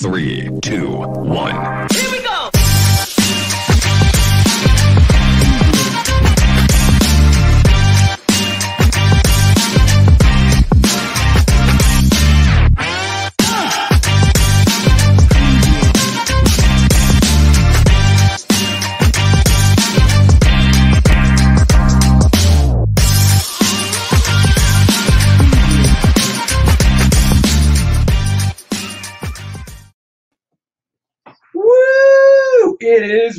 Three, 0.00 0.48
two, 0.62 0.86
one. 0.86 2.19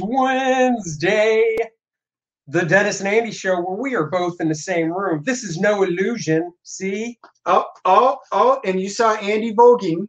Wednesday, 0.02 1.58
the 2.48 2.64
Dennis 2.66 3.02
and 3.02 3.10
Andy 3.10 3.32
show, 3.32 3.62
where 3.62 3.78
we 3.80 3.96
are 3.96 4.10
both 4.10 4.42
in 4.42 4.50
the 4.50 4.56
same 4.56 4.92
room. 4.94 5.24
This 5.26 5.44
is 5.44 5.60
no 5.60 5.84
illusion. 5.84 6.54
See, 6.64 7.20
Oh, 7.48 7.66
oh, 7.86 8.18
oh, 8.32 8.62
and 8.66 8.82
you 8.82 8.90
saw 8.90 9.16
Andy 9.16 9.54
voguing. 9.56 10.08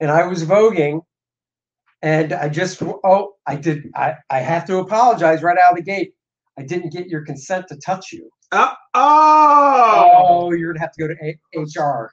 and 0.00 0.10
I 0.10 0.26
was 0.26 0.44
voguing, 0.44 1.02
and 2.02 2.32
I 2.32 2.48
just 2.50 2.82
oh, 2.82 3.34
I 3.46 3.56
did. 3.56 3.84
I 3.96 4.14
I 4.30 4.40
have 4.40 4.66
to 4.66 4.78
apologize 4.78 5.42
right 5.42 5.58
out 5.58 5.72
of 5.72 5.76
the 5.78 5.82
gate. 5.84 6.12
I 6.58 6.62
didn't 6.64 6.92
get 6.92 7.08
your 7.08 7.24
consent 7.24 7.66
to 7.68 7.76
touch 7.78 8.12
you. 8.12 8.30
Oh, 8.52 8.72
oh. 8.94 10.04
Oh, 10.14 10.52
you're 10.52 10.72
gonna 10.74 10.82
have 10.82 10.92
to 10.94 11.00
go 11.02 11.08
to 11.08 11.16
A- 11.24 11.60
HR. 11.82 12.12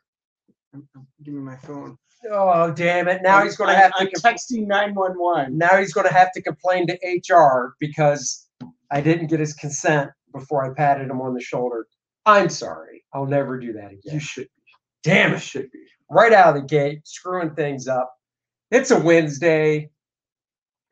Give 1.24 1.34
me 1.36 1.42
my 1.42 1.58
phone. 1.58 1.98
Oh, 2.32 2.72
damn 2.72 3.08
it! 3.08 3.22
Now 3.22 3.38
I'm- 3.38 3.46
he's 3.46 3.56
gonna 3.58 3.72
I'm- 3.74 3.82
have 3.82 3.92
to. 3.94 4.02
I'm 4.02 4.10
com- 4.12 4.34
texting 4.34 4.68
911. 4.68 5.58
now 5.58 5.78
he's 5.78 5.94
going 5.94 6.08
to 6.08 6.14
have 6.14 6.32
to 6.34 6.42
complain 6.42 6.88
to 6.88 6.98
HR 7.06 7.76
because 7.80 8.48
I 8.92 9.02
didn't 9.02 9.28
get 9.28 9.40
his 9.40 9.54
consent 9.54 10.12
before 10.34 10.70
I 10.70 10.74
patted 10.76 11.10
him 11.10 11.22
on 11.22 11.34
the 11.34 11.42
shoulder. 11.42 11.88
I'm 12.26 12.50
sorry. 12.50 13.04
I'll 13.14 13.26
never 13.26 13.60
do 13.60 13.74
that 13.74 13.92
again. 13.92 14.14
You 14.14 14.20
should 14.20 14.48
be. 14.48 14.72
Damn 15.04 15.34
it. 15.34 15.42
should 15.42 15.70
be. 15.72 15.80
Right 16.10 16.32
out 16.32 16.56
of 16.56 16.62
the 16.62 16.68
gate, 16.68 17.02
screwing 17.08 17.56
things 17.56 17.88
up. 17.88 18.14
It's 18.72 18.92
a 18.92 19.00
Wednesday. 19.00 19.90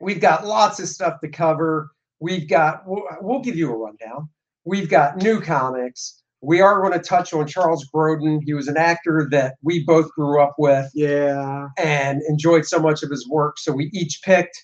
We've 0.00 0.20
got 0.20 0.46
lots 0.46 0.80
of 0.80 0.88
stuff 0.88 1.20
to 1.20 1.28
cover. 1.28 1.90
We've 2.20 2.48
got, 2.48 2.82
we'll, 2.86 3.02
we'll 3.20 3.40
give 3.40 3.56
you 3.56 3.72
a 3.72 3.76
rundown. 3.76 4.28
We've 4.64 4.88
got 4.88 5.16
new 5.16 5.40
comics. 5.40 6.21
We 6.42 6.60
are 6.60 6.80
going 6.80 6.92
to 6.92 6.98
touch 6.98 7.32
on 7.32 7.46
Charles 7.46 7.88
Grodin. 7.94 8.40
He 8.44 8.52
was 8.52 8.66
an 8.68 8.76
actor 8.76 9.28
that 9.30 9.54
we 9.62 9.84
both 9.84 10.10
grew 10.12 10.42
up 10.42 10.54
with 10.58 10.90
Yeah. 10.94 11.68
and 11.78 12.20
enjoyed 12.28 12.66
so 12.66 12.80
much 12.80 13.02
of 13.02 13.10
his 13.10 13.28
work. 13.28 13.58
So 13.58 13.72
we 13.72 13.90
each 13.94 14.20
picked 14.24 14.56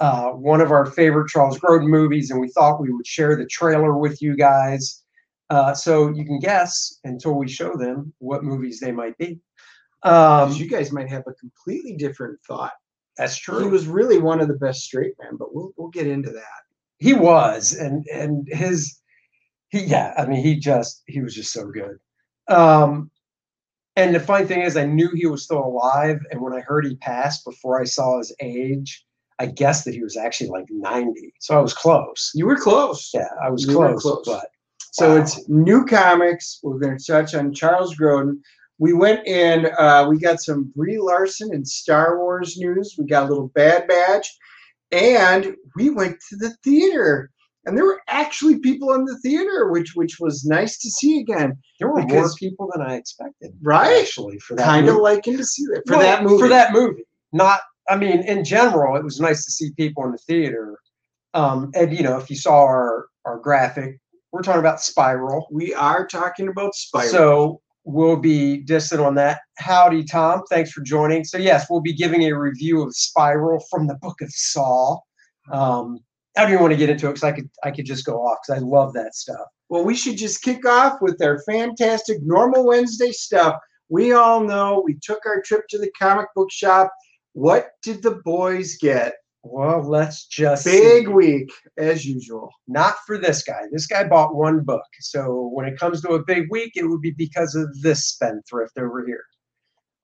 uh, 0.00 0.30
one 0.30 0.60
of 0.60 0.70
our 0.70 0.86
favorite 0.86 1.28
Charles 1.28 1.58
Grodin 1.58 1.88
movies, 1.88 2.30
and 2.30 2.40
we 2.40 2.48
thought 2.48 2.80
we 2.80 2.90
would 2.92 3.06
share 3.06 3.36
the 3.36 3.46
trailer 3.46 3.96
with 3.98 4.22
you 4.22 4.36
guys. 4.36 5.02
Uh, 5.50 5.74
so 5.74 6.08
you 6.08 6.24
can 6.24 6.38
guess 6.38 6.98
until 7.04 7.32
we 7.34 7.48
show 7.48 7.76
them 7.76 8.12
what 8.18 8.44
movies 8.44 8.80
they 8.80 8.92
might 8.92 9.16
be. 9.18 9.38
Um, 10.04 10.52
you 10.52 10.68
guys 10.68 10.92
might 10.92 11.08
have 11.10 11.24
a 11.26 11.32
completely 11.34 11.96
different 11.96 12.38
thought. 12.46 12.72
that's 13.16 13.36
true. 13.36 13.60
He 13.64 13.68
was 13.68 13.86
really 13.88 14.18
one 14.18 14.40
of 14.40 14.46
the 14.48 14.54
best 14.54 14.82
straight 14.82 15.14
men, 15.20 15.36
but 15.36 15.54
we'll 15.54 15.72
we'll 15.76 15.88
get 15.88 16.06
into 16.06 16.30
that. 16.30 16.60
He 16.98 17.12
was, 17.14 17.72
and 17.74 18.06
and 18.12 18.46
his, 18.50 19.00
he 19.68 19.80
yeah. 19.84 20.14
I 20.16 20.26
mean, 20.26 20.42
he 20.42 20.56
just 20.58 21.02
he 21.06 21.20
was 21.20 21.34
just 21.34 21.52
so 21.52 21.66
good. 21.70 21.98
Um, 22.48 23.10
and 23.96 24.14
the 24.14 24.20
funny 24.20 24.46
thing 24.46 24.62
is, 24.62 24.76
I 24.76 24.86
knew 24.86 25.10
he 25.14 25.26
was 25.26 25.42
still 25.44 25.64
alive, 25.64 26.20
and 26.30 26.40
when 26.40 26.52
I 26.52 26.60
heard 26.60 26.86
he 26.86 26.96
passed 26.96 27.44
before 27.44 27.80
I 27.80 27.84
saw 27.84 28.18
his 28.18 28.34
age, 28.40 29.04
I 29.38 29.46
guessed 29.46 29.84
that 29.84 29.94
he 29.94 30.02
was 30.02 30.16
actually 30.16 30.50
like 30.50 30.66
ninety. 30.70 31.34
So 31.40 31.58
I 31.58 31.60
was 31.60 31.74
close. 31.74 32.30
You 32.34 32.46
were 32.46 32.56
close. 32.56 33.10
Yeah, 33.12 33.28
I 33.42 33.50
was 33.50 33.66
close, 33.66 34.02
close. 34.02 34.22
but 34.26 34.46
So 34.92 35.14
Wow. 35.14 35.22
it's 35.22 35.48
new 35.48 35.84
comics. 35.84 36.60
We're 36.62 36.78
going 36.78 36.98
to 36.98 37.04
touch 37.04 37.34
on 37.34 37.52
Charles 37.52 37.96
Grodin. 37.96 38.40
We 38.78 38.92
went 38.92 39.26
in, 39.26 39.66
uh, 39.78 40.06
we 40.08 40.20
got 40.20 40.40
some 40.40 40.72
Brie 40.76 40.98
Larson 40.98 41.52
and 41.52 41.66
Star 41.66 42.18
Wars 42.18 42.56
news. 42.56 42.94
We 42.96 43.06
got 43.06 43.24
a 43.24 43.28
little 43.28 43.48
Bad 43.48 43.88
Batch. 43.88 44.28
And 44.92 45.56
we 45.76 45.90
went 45.90 46.16
to 46.30 46.36
the 46.36 46.50
theater. 46.64 47.30
And 47.68 47.76
there 47.76 47.84
were 47.84 48.00
actually 48.08 48.58
people 48.58 48.94
in 48.94 49.04
the 49.04 49.18
theater, 49.18 49.70
which 49.70 49.92
which 49.94 50.18
was 50.18 50.44
nice 50.44 50.78
to 50.78 50.90
see 50.90 51.20
again. 51.20 51.56
there 51.78 51.88
were 51.88 52.02
more 52.02 52.30
people 52.38 52.70
than 52.72 52.82
I 52.82 52.94
expected. 52.96 53.52
Right? 53.62 54.00
Actually, 54.00 54.38
for 54.38 54.56
that 54.56 54.64
Kind 54.64 54.88
of 54.88 54.96
liking 54.96 55.36
to 55.36 55.44
see 55.44 55.66
that 55.66 55.82
for 55.86 55.98
Well, 55.98 56.02
that 56.02 56.22
movie. 56.22 56.42
For 56.42 56.48
that 56.48 56.72
movie, 56.72 57.04
not. 57.32 57.60
I 57.88 57.96
mean, 57.96 58.22
in 58.22 58.44
general, 58.44 58.96
it 58.96 59.04
was 59.04 59.20
nice 59.20 59.44
to 59.44 59.50
see 59.50 59.70
people 59.76 60.04
in 60.04 60.12
the 60.12 60.18
theater. 60.18 60.78
Um, 61.34 61.70
and 61.74 61.94
you 61.94 62.02
know, 62.02 62.18
if 62.18 62.30
you 62.30 62.36
saw 62.36 62.62
our 62.62 63.06
our 63.26 63.38
graphic, 63.38 63.98
we're 64.32 64.42
talking 64.42 64.60
about 64.60 64.80
Spiral. 64.80 65.46
we 65.50 65.74
are 65.74 66.06
talking 66.06 66.48
about 66.48 66.74
Spiral. 66.74 67.10
So 67.10 67.60
we'll 67.84 68.16
be 68.16 68.58
distant 68.58 69.02
on 69.02 69.14
that. 69.16 69.40
Howdy, 69.58 70.04
Tom. 70.04 70.42
Thanks 70.48 70.70
for 70.70 70.80
joining. 70.80 71.24
So 71.24 71.36
yes, 71.36 71.66
we'll 71.68 71.80
be 71.80 71.94
giving 71.94 72.22
a 72.24 72.32
review 72.32 72.82
of 72.82 72.94
Spiral 72.94 73.62
from 73.70 73.86
the 73.86 73.96
Book 73.96 74.22
of 74.22 74.30
Saw. 74.30 74.98
Um, 75.52 76.00
I 76.38 76.42
don't 76.42 76.52
even 76.52 76.62
want 76.62 76.72
to 76.72 76.78
get 76.78 76.88
into 76.88 77.06
it 77.08 77.14
because 77.14 77.24
I 77.24 77.32
could 77.32 77.50
I 77.64 77.72
could 77.72 77.84
just 77.84 78.06
go 78.06 78.14
off 78.18 78.38
because 78.46 78.62
I 78.62 78.64
love 78.64 78.92
that 78.92 79.16
stuff. 79.16 79.44
Well, 79.68 79.84
we 79.84 79.96
should 79.96 80.16
just 80.16 80.40
kick 80.40 80.64
off 80.64 80.98
with 81.02 81.20
our 81.20 81.42
fantastic 81.42 82.18
normal 82.22 82.64
Wednesday 82.64 83.10
stuff. 83.10 83.56
We 83.88 84.12
all 84.12 84.44
know 84.44 84.80
we 84.84 84.96
took 85.02 85.26
our 85.26 85.42
trip 85.42 85.62
to 85.70 85.78
the 85.78 85.90
comic 85.98 86.28
book 86.36 86.52
shop. 86.52 86.92
What 87.32 87.70
did 87.82 88.04
the 88.04 88.20
boys 88.24 88.76
get? 88.76 89.14
Well, 89.42 89.82
let's 89.82 90.26
just 90.26 90.64
Big 90.64 91.06
see. 91.06 91.12
week, 91.12 91.50
as 91.76 92.06
usual. 92.06 92.50
Not 92.68 92.94
for 93.04 93.18
this 93.18 93.42
guy. 93.42 93.62
This 93.72 93.86
guy 93.86 94.04
bought 94.04 94.36
one 94.36 94.60
book. 94.60 94.86
So 95.00 95.50
when 95.52 95.66
it 95.66 95.78
comes 95.78 96.02
to 96.02 96.10
a 96.10 96.24
big 96.24 96.46
week, 96.50 96.72
it 96.76 96.84
would 96.84 97.00
be 97.00 97.12
because 97.12 97.56
of 97.56 97.68
this 97.80 98.06
spendthrift 98.06 98.78
over 98.78 99.04
here. 99.04 99.24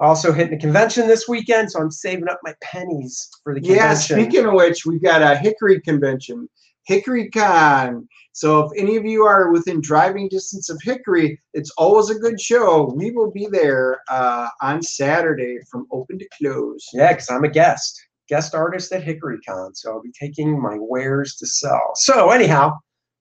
Also 0.00 0.32
hitting 0.32 0.52
the 0.52 0.60
convention 0.60 1.06
this 1.06 1.28
weekend, 1.28 1.70
so 1.70 1.80
I'm 1.80 1.90
saving 1.90 2.28
up 2.28 2.40
my 2.42 2.54
pennies 2.60 3.28
for 3.42 3.54
the 3.54 3.60
convention. 3.60 3.86
Yeah, 3.86 3.94
speaking 3.94 4.46
of 4.46 4.54
which, 4.54 4.84
we've 4.84 5.02
got 5.02 5.22
a 5.22 5.36
Hickory 5.36 5.80
convention, 5.80 6.48
Hickory 6.86 7.30
Con. 7.30 8.08
So 8.32 8.64
if 8.64 8.72
any 8.76 8.96
of 8.96 9.04
you 9.04 9.22
are 9.24 9.52
within 9.52 9.80
driving 9.80 10.28
distance 10.28 10.68
of 10.68 10.82
Hickory, 10.82 11.40
it's 11.52 11.70
always 11.78 12.10
a 12.10 12.18
good 12.18 12.40
show. 12.40 12.92
We 12.92 13.12
will 13.12 13.30
be 13.30 13.46
there 13.46 14.00
uh, 14.10 14.48
on 14.60 14.82
Saturday 14.82 15.58
from 15.70 15.86
open 15.92 16.18
to 16.18 16.28
close. 16.36 16.84
Yeah, 16.92 17.12
because 17.12 17.30
I'm 17.30 17.44
a 17.44 17.48
guest, 17.48 17.96
guest 18.28 18.52
artist 18.52 18.90
at 18.90 19.04
HickoryCon, 19.04 19.76
so 19.76 19.92
I'll 19.92 20.02
be 20.02 20.12
taking 20.18 20.60
my 20.60 20.76
wares 20.80 21.36
to 21.36 21.46
sell. 21.46 21.92
So 21.94 22.30
anyhow, 22.30 22.72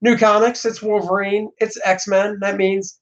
new 0.02 0.16
comics. 0.16 0.64
It's 0.64 0.82
Wolverine. 0.82 1.50
It's 1.58 1.78
X 1.84 2.08
Men. 2.08 2.38
That 2.40 2.56
means 2.56 2.98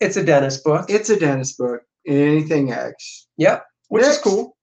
it's 0.00 0.16
a 0.16 0.24
Dennis 0.24 0.56
book. 0.62 0.86
It's 0.88 1.10
a 1.10 1.18
Dennis 1.18 1.52
book. 1.52 1.82
Anything 2.06 2.72
X. 2.72 3.26
Yep, 3.36 3.64
which 3.88 4.04
is 4.04 4.18
cool. 4.18 4.56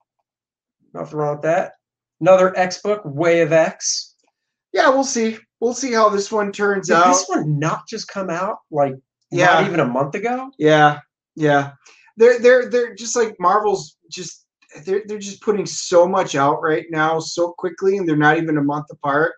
Nothing 0.94 1.18
wrong 1.18 1.36
with 1.36 1.44
that. 1.44 1.74
Another 2.22 2.58
X 2.58 2.82
book, 2.82 3.02
Way 3.04 3.42
of 3.42 3.52
X. 3.52 4.16
Yeah, 4.72 4.90
we'll 4.90 5.04
see. 5.04 5.38
We'll 5.60 5.74
see 5.74 5.92
how 5.94 6.10
this 6.10 6.32
one 6.32 6.52
turns 6.52 6.88
Did 6.88 6.96
out. 6.98 7.08
this 7.08 7.26
one 7.28 7.58
not 7.60 7.88
just 7.88 8.08
come 8.08 8.30
out 8.30 8.58
like 8.72 8.96
Yeah. 9.32 9.46
not 9.46 9.66
even 9.68 9.80
a 9.80 9.86
month 9.86 10.16
ago? 10.16 10.52
Yeah, 10.58 11.00
yeah. 11.36 11.72
They're 12.18 12.40
they're 12.40 12.70
they're 12.70 12.96
just 12.96 13.16
like 13.16 13.36
Marvel's 13.40 13.98
just 14.12 14.46
they're 14.86 15.04
they're 15.06 15.20
just 15.20 15.42
putting 15.42 15.66
so 15.66 16.08
much 16.08 16.36
out 16.36 16.62
right 16.62 16.86
now 16.92 17.20
so 17.20 17.54
quickly, 17.58 17.98
and 17.98 18.08
they're 18.08 18.16
not 18.16 18.38
even 18.38 18.58
a 18.58 18.64
month 18.64 18.86
apart. 18.92 19.34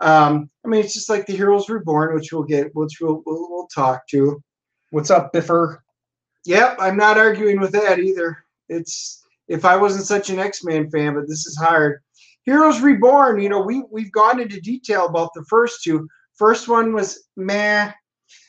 Um, 0.00 0.50
I 0.64 0.68
mean, 0.68 0.80
it's 0.84 0.94
just 0.94 1.08
like 1.08 1.26
the 1.26 1.36
Heroes 1.36 1.68
Reborn, 1.68 2.14
which 2.14 2.32
we'll 2.32 2.42
get, 2.44 2.74
which 2.74 2.98
we'll 3.00 3.22
we'll, 3.26 3.50
we'll 3.50 3.68
talk 3.68 4.06
to. 4.10 4.42
What's 4.90 5.10
up, 5.10 5.32
Biffer? 5.32 5.78
Yep, 6.46 6.76
I'm 6.78 6.96
not 6.96 7.18
arguing 7.18 7.60
with 7.60 7.72
that 7.72 7.98
either. 7.98 8.44
It's 8.68 9.24
if 9.48 9.64
I 9.64 9.76
wasn't 9.76 10.06
such 10.06 10.30
an 10.30 10.38
X-Men 10.38 10.90
fan, 10.90 11.14
but 11.14 11.28
this 11.28 11.46
is 11.46 11.56
hard. 11.56 12.00
Heroes 12.44 12.80
Reborn, 12.80 13.40
you 13.40 13.48
know, 13.48 13.60
we 13.60 13.84
we've 13.90 14.12
gone 14.12 14.40
into 14.40 14.60
detail 14.60 15.06
about 15.06 15.30
the 15.34 15.44
first 15.48 15.82
two. 15.82 16.08
First 16.36 16.68
one 16.68 16.92
was 16.92 17.28
meh. 17.36 17.92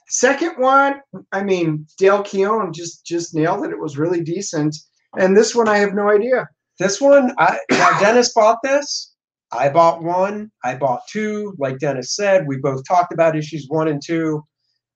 Second 0.09 0.53
one, 0.57 1.01
I 1.31 1.43
mean, 1.43 1.85
Dale 1.97 2.23
Keown 2.23 2.71
just 2.71 3.05
just 3.05 3.33
nailed 3.33 3.65
it. 3.65 3.71
It 3.71 3.79
was 3.79 3.97
really 3.97 4.21
decent. 4.21 4.75
And 5.17 5.35
this 5.35 5.55
one, 5.55 5.67
I 5.67 5.77
have 5.79 5.95
no 5.95 6.09
idea. 6.09 6.47
This 6.79 7.01
one, 7.01 7.33
I 7.39 7.57
now 7.71 7.99
Dennis 7.99 8.33
bought 8.33 8.59
this. 8.63 9.15
I 9.51 9.69
bought 9.69 10.03
one. 10.03 10.51
I 10.63 10.75
bought 10.75 11.01
two. 11.09 11.55
Like 11.57 11.79
Dennis 11.79 12.15
said, 12.15 12.47
we 12.47 12.57
both 12.57 12.87
talked 12.87 13.13
about 13.13 13.35
issues 13.35 13.65
one 13.69 13.87
and 13.87 14.01
two. 14.05 14.43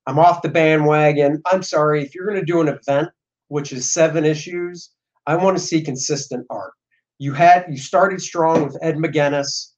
I'm 0.07 0.19
off 0.19 0.41
the 0.41 0.49
bandwagon. 0.49 1.41
I'm 1.45 1.63
sorry 1.63 2.01
if 2.01 2.15
you're 2.15 2.25
going 2.25 2.39
to 2.39 2.45
do 2.45 2.61
an 2.61 2.67
event, 2.67 3.09
which 3.47 3.71
is 3.71 3.91
seven 3.91 4.25
issues. 4.25 4.91
I 5.27 5.35
want 5.35 5.57
to 5.57 5.63
see 5.63 5.81
consistent 5.81 6.45
art. 6.49 6.73
You 7.19 7.33
had 7.33 7.65
you 7.69 7.77
started 7.77 8.21
strong 8.21 8.63
with 8.63 8.77
Ed 8.81 8.95
McGuinness. 8.95 9.71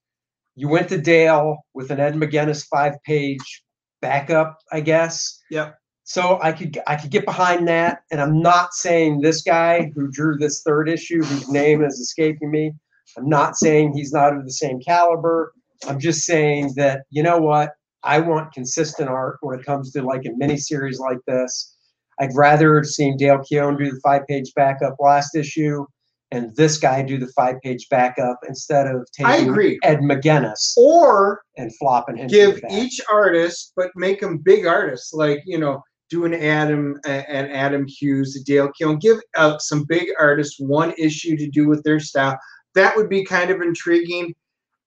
You 0.55 0.69
went 0.69 0.89
to 0.89 0.97
Dale 0.97 1.57
with 1.73 1.91
an 1.91 1.99
Ed 1.99 2.15
McGuinness 2.15 2.65
five 2.65 2.93
page 3.03 3.63
backup, 4.01 4.59
I 4.71 4.81
guess. 4.81 5.41
Yep. 5.49 5.75
So 6.05 6.39
I 6.41 6.51
could 6.51 6.79
I 6.87 6.95
could 6.95 7.11
get 7.11 7.25
behind 7.25 7.67
that, 7.67 8.03
and 8.11 8.21
I'm 8.21 8.41
not 8.41 8.73
saying 8.73 9.21
this 9.21 9.41
guy 9.41 9.91
who 9.95 10.11
drew 10.11 10.37
this 10.37 10.61
third 10.61 10.89
issue, 10.89 11.23
whose 11.23 11.49
name 11.49 11.83
is 11.83 11.99
escaping 11.99 12.51
me. 12.51 12.73
I'm 13.17 13.27
not 13.27 13.57
saying 13.57 13.93
he's 13.93 14.11
not 14.11 14.35
of 14.35 14.45
the 14.45 14.51
same 14.51 14.79
caliber. 14.79 15.53
I'm 15.87 15.99
just 15.99 16.25
saying 16.25 16.73
that 16.75 17.03
you 17.09 17.23
know 17.23 17.39
what? 17.39 17.71
I 18.03 18.19
want 18.19 18.53
consistent 18.53 19.09
art 19.09 19.37
when 19.41 19.59
it 19.59 19.65
comes 19.65 19.91
to 19.91 20.01
like 20.03 20.25
a 20.25 20.31
mini 20.35 20.57
series 20.57 20.99
like 20.99 21.19
this. 21.27 21.75
I'd 22.19 22.35
rather 22.35 22.75
have 22.75 22.85
seen 22.85 23.17
Dale 23.17 23.39
Keown 23.39 23.77
do 23.77 23.89
the 23.89 23.99
five 24.03 24.21
page 24.27 24.51
backup 24.55 24.95
last 24.99 25.35
issue 25.35 25.85
and 26.33 26.55
this 26.55 26.77
guy 26.79 27.01
do 27.03 27.17
the 27.19 27.31
five 27.35 27.61
page 27.61 27.87
backup 27.89 28.39
instead 28.47 28.87
of 28.87 29.07
taking. 29.15 29.31
Ed 29.83 29.99
McGuinness 29.99 30.73
Or 30.77 31.41
and 31.57 31.71
flopping 31.77 32.17
him. 32.17 32.27
give 32.27 32.59
each 32.71 32.99
artist, 33.11 33.73
but 33.75 33.91
make 33.95 34.19
them 34.19 34.39
big 34.39 34.65
artists, 34.65 35.13
like 35.13 35.41
you 35.45 35.59
know, 35.59 35.81
do 36.09 36.25
an 36.25 36.33
Adam 36.33 36.99
and 37.05 37.51
Adam 37.51 37.85
Hughes, 37.87 38.41
Dale 38.45 38.71
Keown. 38.77 38.97
Give 38.97 39.19
out 39.37 39.61
some 39.61 39.83
big 39.85 40.07
artists 40.19 40.59
one 40.59 40.93
issue 40.97 41.37
to 41.37 41.47
do 41.49 41.67
with 41.67 41.83
their 41.83 41.99
style. 41.99 42.37
That 42.75 42.95
would 42.97 43.09
be 43.09 43.23
kind 43.23 43.51
of 43.51 43.61
intriguing. 43.61 44.33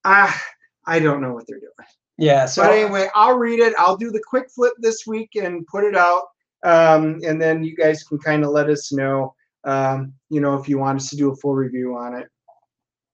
Ah, 0.04 0.40
I 0.86 0.98
don't 0.98 1.20
know 1.20 1.32
what 1.32 1.44
they're 1.46 1.60
doing. 1.60 1.88
Yeah. 2.18 2.46
So 2.46 2.62
but 2.62 2.72
anyway, 2.72 3.08
I'll 3.14 3.36
read 3.36 3.60
it. 3.60 3.74
I'll 3.78 3.96
do 3.96 4.10
the 4.10 4.22
quick 4.26 4.50
flip 4.50 4.72
this 4.78 5.06
week 5.06 5.30
and 5.36 5.66
put 5.66 5.84
it 5.84 5.96
out, 5.96 6.22
um, 6.64 7.20
and 7.24 7.40
then 7.40 7.62
you 7.62 7.76
guys 7.76 8.02
can 8.02 8.18
kind 8.18 8.44
of 8.44 8.50
let 8.50 8.70
us 8.70 8.92
know, 8.92 9.34
um, 9.64 10.12
you 10.30 10.40
know, 10.40 10.54
if 10.54 10.68
you 10.68 10.78
want 10.78 11.00
us 11.00 11.10
to 11.10 11.16
do 11.16 11.30
a 11.30 11.36
full 11.36 11.54
review 11.54 11.96
on 11.96 12.14
it. 12.14 12.28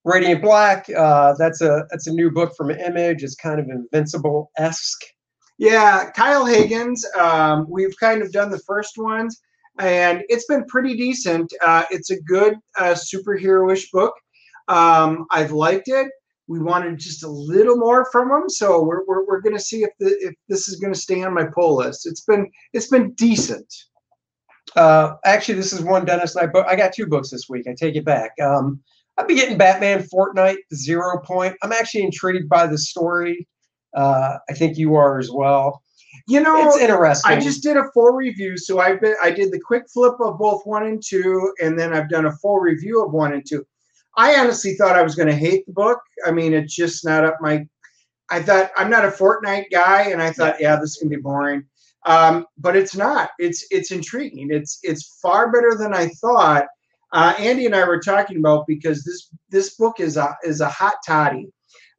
Radiant 0.04 0.42
Black, 0.42 0.88
uh, 0.96 1.34
that's 1.38 1.60
a 1.60 1.86
that's 1.90 2.06
a 2.06 2.12
new 2.12 2.30
book 2.30 2.54
from 2.56 2.70
Image. 2.70 3.22
It's 3.22 3.36
kind 3.36 3.60
of 3.60 3.68
invincible 3.68 4.50
esque. 4.58 5.02
Yeah, 5.58 6.10
Kyle 6.10 6.44
Higgins. 6.44 7.06
Um, 7.18 7.66
we've 7.68 7.96
kind 8.00 8.22
of 8.22 8.32
done 8.32 8.50
the 8.50 8.58
first 8.58 8.98
ones, 8.98 9.40
and 9.78 10.24
it's 10.28 10.46
been 10.46 10.64
pretty 10.64 10.96
decent. 10.96 11.52
Uh, 11.64 11.84
it's 11.90 12.10
a 12.10 12.20
good 12.22 12.56
uh, 12.76 12.94
superhero-ish 12.94 13.90
book. 13.90 14.14
Um, 14.66 15.26
I've 15.30 15.52
liked 15.52 15.88
it. 15.88 16.08
We 16.48 16.58
wanted 16.60 16.98
just 16.98 17.22
a 17.24 17.28
little 17.28 17.76
more 17.76 18.06
from 18.10 18.28
them. 18.28 18.48
so 18.48 18.82
we're, 18.82 19.04
we're, 19.06 19.24
we're 19.24 19.40
going 19.40 19.56
to 19.56 19.62
see 19.62 19.84
if 19.84 19.90
the 19.98 20.08
if 20.20 20.34
this 20.48 20.68
is 20.68 20.76
going 20.80 20.92
to 20.92 20.98
stay 20.98 21.22
on 21.22 21.34
my 21.34 21.44
pull 21.54 21.76
list. 21.76 22.06
It's 22.06 22.22
been 22.22 22.50
it's 22.72 22.88
been 22.88 23.12
decent. 23.12 23.72
Uh, 24.76 25.14
actually, 25.24 25.54
this 25.54 25.72
is 25.72 25.82
one 25.82 26.04
Dennis 26.04 26.34
and 26.36 26.48
I 26.48 26.52
book. 26.52 26.66
I 26.68 26.76
got 26.76 26.92
two 26.92 27.06
books 27.06 27.30
this 27.30 27.48
week. 27.48 27.66
I 27.68 27.74
take 27.74 27.96
it 27.96 28.04
back. 28.04 28.32
Um, 28.42 28.80
I'll 29.18 29.26
be 29.26 29.34
getting 29.34 29.58
Batman 29.58 30.02
Fortnite 30.12 30.56
Zero 30.74 31.20
Point. 31.20 31.56
I'm 31.62 31.72
actually 31.72 32.02
intrigued 32.04 32.48
by 32.48 32.66
the 32.66 32.78
story. 32.78 33.46
Uh, 33.94 34.38
I 34.48 34.54
think 34.54 34.78
you 34.78 34.94
are 34.94 35.18
as 35.18 35.30
well. 35.30 35.82
You 36.28 36.40
know, 36.40 36.68
It's 36.68 36.78
interesting. 36.78 37.32
I 37.32 37.40
just 37.40 37.62
did 37.62 37.76
a 37.76 37.84
full 37.92 38.12
review, 38.12 38.56
so 38.56 38.80
I've 38.80 39.00
been 39.00 39.14
I 39.22 39.30
did 39.30 39.52
the 39.52 39.60
quick 39.60 39.84
flip 39.92 40.14
of 40.20 40.38
both 40.38 40.62
one 40.64 40.86
and 40.86 41.02
two, 41.04 41.52
and 41.62 41.78
then 41.78 41.92
I've 41.92 42.08
done 42.08 42.26
a 42.26 42.32
full 42.32 42.58
review 42.58 43.04
of 43.04 43.12
one 43.12 43.32
and 43.32 43.44
two. 43.46 43.66
I 44.16 44.38
honestly 44.38 44.74
thought 44.74 44.96
I 44.96 45.02
was 45.02 45.14
going 45.14 45.28
to 45.28 45.34
hate 45.34 45.66
the 45.66 45.72
book. 45.72 46.00
I 46.26 46.32
mean, 46.32 46.52
it's 46.52 46.74
just 46.74 47.04
not 47.04 47.24
up 47.24 47.38
my. 47.40 47.66
I 48.30 48.42
thought 48.42 48.70
I'm 48.76 48.90
not 48.90 49.04
a 49.04 49.08
Fortnite 49.08 49.70
guy, 49.70 50.10
and 50.10 50.22
I 50.22 50.32
thought, 50.32 50.60
yeah, 50.60 50.76
this 50.76 50.96
can 50.96 51.08
be 51.08 51.16
boring. 51.16 51.64
Um, 52.04 52.46
but 52.58 52.76
it's 52.76 52.96
not. 52.96 53.30
It's 53.38 53.66
it's 53.70 53.90
intriguing. 53.90 54.48
It's 54.50 54.78
it's 54.82 55.18
far 55.22 55.50
better 55.50 55.76
than 55.76 55.94
I 55.94 56.08
thought. 56.20 56.66
Uh, 57.12 57.34
Andy 57.38 57.66
and 57.66 57.76
I 57.76 57.84
were 57.86 58.00
talking 58.00 58.38
about 58.38 58.66
because 58.66 59.04
this 59.04 59.28
this 59.50 59.74
book 59.76 60.00
is 60.00 60.16
a 60.16 60.36
is 60.44 60.60
a 60.60 60.68
hot 60.68 60.96
toddy 61.06 61.48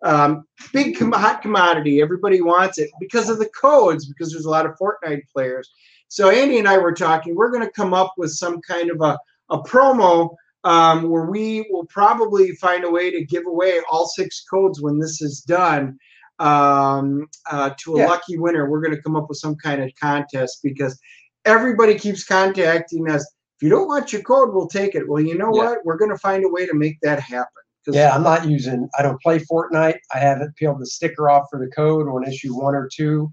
um, 0.04 0.46
big 0.72 0.98
com- 0.98 1.12
hot 1.12 1.42
commodity. 1.42 2.02
Everybody 2.02 2.42
wants 2.42 2.78
it 2.78 2.90
because 3.00 3.30
of 3.30 3.40
the 3.40 3.50
codes, 3.60 4.06
because 4.06 4.32
there's 4.32 4.46
a 4.46 4.50
lot 4.50 4.66
of 4.66 4.78
Fortnite 4.78 5.24
players. 5.34 5.72
So 6.10 6.30
Andy 6.30 6.60
and 6.60 6.68
I 6.68 6.78
were 6.78 6.94
talking. 6.94 7.36
We're 7.36 7.52
going 7.52 7.66
to 7.66 7.72
come 7.72 7.94
up 7.94 8.14
with 8.18 8.32
some 8.32 8.62
kind 8.62 8.92
of 8.92 9.02
a, 9.02 9.18
a 9.50 9.62
promo 9.64 10.36
um, 10.64 11.10
where 11.10 11.26
we 11.26 11.68
will 11.72 11.86
probably 11.88 12.52
find 12.56 12.84
a 12.84 12.90
way 12.90 13.12
to 13.12 13.26
give 13.26 13.46
away 13.46 13.82
all 13.92 14.08
six 14.08 14.44
codes 14.50 14.82
when 14.82 15.00
this 15.00 15.22
is 15.22 15.42
done 15.42 15.98
um, 16.40 17.28
uh, 17.52 17.72
to 17.80 17.96
a 17.96 18.00
Yeah. 18.00 18.08
lucky 18.08 18.38
winner. 18.38 18.70
We're 18.70 18.82
going 18.82 18.96
to 18.96 19.02
come 19.02 19.16
up 19.16 19.28
with 19.30 19.38
some 19.38 19.56
kind 19.56 19.82
of 19.84 19.92
contest 20.02 20.60
because 20.64 21.00
everybody 21.46 21.96
keeps 21.96 22.24
contacting 22.26 23.10
us. 23.10 23.22
If 23.58 23.64
you 23.64 23.70
don't 23.70 23.88
want 23.88 24.12
your 24.14 24.24
code, 24.24 24.54
we'll 24.54 24.68
take 24.68 24.96
it. 24.96 25.08
Well, 25.08 25.22
you 25.22 25.38
know 25.38 25.52
Yeah. 25.54 25.64
what? 25.64 25.86
We're 25.86 25.98
going 25.98 26.12
to 26.12 26.18
find 26.18 26.44
a 26.44 26.50
way 26.50 26.66
to 26.66 26.74
make 26.74 26.98
that 27.02 27.20
happen. 27.20 27.48
Yeah, 27.88 28.16
I'm 28.16 28.24
not 28.24 28.48
using. 28.48 28.88
I 28.98 29.02
don't 29.04 29.22
play 29.22 29.40
Fortnite. 29.40 29.98
I 30.14 30.18
haven't 30.18 30.56
peeled 30.56 30.80
the 30.80 30.86
sticker 30.86 31.30
off 31.30 31.48
for 31.52 31.60
the 31.60 31.70
code 31.76 32.08
on 32.08 32.26
issue 32.26 32.56
one 32.58 32.76
or 32.76 32.90
two 32.92 33.32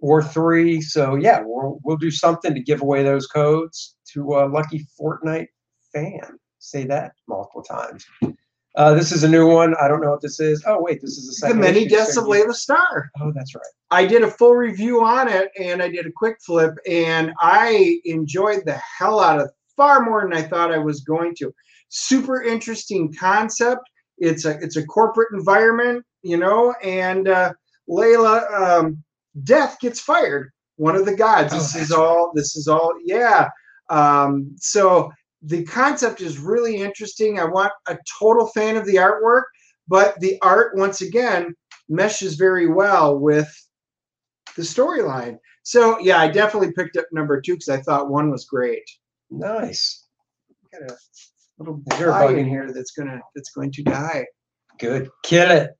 or 0.00 0.22
three. 0.22 0.80
So 0.80 1.16
yeah, 1.16 1.42
we'll 1.44 1.80
we'll 1.82 1.96
do 1.96 2.12
something 2.12 2.54
to 2.54 2.60
give 2.60 2.80
away 2.80 3.02
those 3.02 3.26
codes 3.26 3.96
to 4.12 4.36
a 4.38 4.46
lucky 4.46 4.86
Fortnite 5.00 5.48
fan. 5.92 6.38
Say 6.58 6.84
that 6.84 7.12
multiple 7.26 7.62
times. 7.62 8.06
Uh, 8.76 8.94
this 8.94 9.10
is 9.10 9.24
a 9.24 9.28
new 9.28 9.46
one. 9.46 9.74
I 9.80 9.88
don't 9.88 10.00
know 10.00 10.10
what 10.10 10.22
this 10.22 10.38
is. 10.38 10.62
Oh 10.66 10.80
wait, 10.80 11.00
this 11.00 11.18
is 11.18 11.40
the 11.40 11.48
the 11.48 11.54
many 11.54 11.86
deaths 11.86 12.16
of 12.16 12.28
Laila 12.28 12.54
Starr. 12.54 13.10
Oh, 13.20 13.32
that's 13.34 13.54
right. 13.54 13.64
I 13.90 14.06
did 14.06 14.22
a 14.22 14.30
full 14.30 14.54
review 14.54 15.04
on 15.04 15.28
it 15.28 15.50
and 15.58 15.82
I 15.82 15.88
did 15.88 16.06
a 16.06 16.12
quick 16.12 16.36
flip 16.44 16.74
and 16.88 17.32
I 17.40 18.00
enjoyed 18.04 18.64
the 18.66 18.80
hell 18.98 19.18
out 19.20 19.40
of 19.40 19.50
far 19.76 20.02
more 20.04 20.22
than 20.22 20.32
I 20.32 20.42
thought 20.42 20.72
I 20.72 20.78
was 20.78 21.00
going 21.00 21.34
to. 21.36 21.52
Super 21.88 22.42
interesting 22.42 23.12
concept. 23.18 23.82
It's 24.18 24.44
a 24.44 24.58
it's 24.60 24.76
a 24.76 24.84
corporate 24.84 25.28
environment, 25.32 26.04
you 26.22 26.36
know, 26.36 26.74
and 26.82 27.28
uh, 27.28 27.54
Laila 27.88 28.46
um, 28.54 29.02
Death 29.42 29.78
gets 29.80 30.00
fired. 30.00 30.50
One 30.76 30.94
of 30.94 31.06
the 31.06 31.16
gods. 31.16 31.52
Oh, 31.52 31.56
this 31.56 31.74
is 31.74 31.90
all. 31.90 32.32
This 32.34 32.54
is 32.54 32.68
all. 32.68 32.92
Yeah. 33.04 33.48
Um, 33.90 34.54
so 34.56 35.10
the 35.42 35.64
concept 35.64 36.20
is 36.20 36.38
really 36.38 36.76
interesting. 36.76 37.38
I 37.38 37.44
want 37.44 37.72
a 37.86 37.96
total 38.18 38.48
fan 38.48 38.76
of 38.76 38.84
the 38.86 38.96
artwork, 38.96 39.44
but 39.86 40.18
the 40.20 40.38
art 40.42 40.76
once 40.76 41.00
again 41.00 41.54
meshes 41.88 42.34
very 42.34 42.66
well 42.66 43.18
with 43.18 43.48
the 44.56 44.62
storyline. 44.62 45.38
So 45.62 45.98
yeah, 46.00 46.18
I 46.18 46.28
definitely 46.28 46.72
picked 46.72 46.96
up 46.96 47.06
number 47.12 47.40
two 47.40 47.54
because 47.54 47.68
I 47.68 47.80
thought 47.82 48.10
one 48.10 48.30
was 48.30 48.44
great. 48.44 48.82
Nice. 49.30 50.06
Got 50.72 50.90
a 50.90 50.96
little 51.58 51.82
Is 51.92 51.98
there 51.98 52.08
fly 52.08 52.26
bug 52.26 52.32
in 52.32 52.40
in 52.40 52.48
here 52.48 52.72
that's 52.72 52.92
gonna 52.92 53.20
that's 53.34 53.50
going 53.50 53.72
to 53.72 53.82
die. 53.82 54.26
Good. 54.78 55.10
Kill 55.24 55.50
it. 55.50 55.70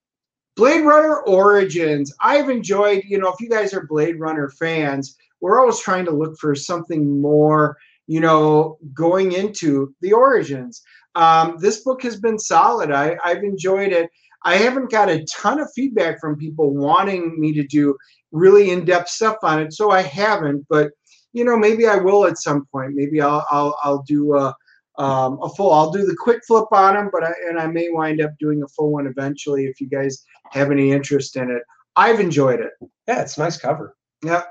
Blade 0.56 0.84
Runner 0.84 1.20
Origins. 1.20 2.12
I've 2.20 2.50
enjoyed, 2.50 3.04
you 3.06 3.18
know, 3.18 3.28
if 3.28 3.40
you 3.40 3.48
guys 3.48 3.72
are 3.72 3.86
Blade 3.86 4.18
Runner 4.18 4.48
fans, 4.48 5.16
we're 5.40 5.60
always 5.60 5.78
trying 5.78 6.04
to 6.06 6.10
look 6.10 6.36
for 6.38 6.56
something 6.56 7.20
more, 7.20 7.76
you 8.08 8.20
know, 8.20 8.78
going 8.94 9.32
into 9.32 9.94
the 10.00 10.12
origins. 10.12 10.82
Um, 11.14 11.56
this 11.60 11.84
book 11.84 12.02
has 12.02 12.18
been 12.18 12.38
solid. 12.38 12.90
I, 12.90 13.16
I've 13.22 13.44
enjoyed 13.44 13.92
it. 13.92 14.10
I 14.44 14.56
haven't 14.56 14.90
got 14.90 15.10
a 15.10 15.24
ton 15.24 15.60
of 15.60 15.70
feedback 15.74 16.20
from 16.20 16.36
people 16.36 16.74
wanting 16.74 17.38
me 17.38 17.52
to 17.52 17.64
do 17.66 17.96
really 18.32 18.70
in-depth 18.70 19.08
stuff 19.08 19.36
on 19.42 19.60
it, 19.60 19.72
so 19.72 19.90
I 19.90 20.02
haven't. 20.02 20.66
But 20.68 20.90
you 21.32 21.44
know, 21.44 21.56
maybe 21.56 21.86
I 21.86 21.96
will 21.96 22.26
at 22.26 22.38
some 22.38 22.66
point. 22.72 22.94
Maybe 22.94 23.20
I'll 23.20 23.46
I'll, 23.50 23.76
I'll 23.84 24.02
do 24.02 24.34
a 24.36 24.54
um, 24.98 25.38
a 25.42 25.48
full. 25.50 25.72
I'll 25.72 25.90
do 25.90 26.04
the 26.04 26.16
quick 26.18 26.40
flip 26.46 26.66
on 26.72 26.94
them, 26.94 27.10
but 27.12 27.22
I, 27.24 27.32
and 27.48 27.58
I 27.58 27.66
may 27.66 27.88
wind 27.90 28.20
up 28.20 28.32
doing 28.40 28.62
a 28.62 28.68
full 28.68 28.92
one 28.92 29.06
eventually 29.06 29.66
if 29.66 29.80
you 29.80 29.88
guys 29.88 30.24
have 30.50 30.70
any 30.70 30.92
interest 30.92 31.36
in 31.36 31.50
it. 31.50 31.62
I've 31.94 32.20
enjoyed 32.20 32.60
it. 32.60 32.72
Yeah, 33.06 33.22
it's 33.22 33.36
a 33.36 33.40
nice 33.40 33.58
cover. 33.58 33.96
Yeah. 34.24 34.42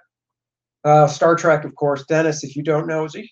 Uh, 0.84 1.08
Star 1.08 1.36
Trek, 1.36 1.66
of 1.66 1.76
course. 1.76 2.06
Dennis, 2.06 2.44
if 2.44 2.56
you 2.56 2.64
don't 2.64 2.88
know, 2.88 3.04
is 3.04 3.16
a 3.16 3.20
huge 3.20 3.32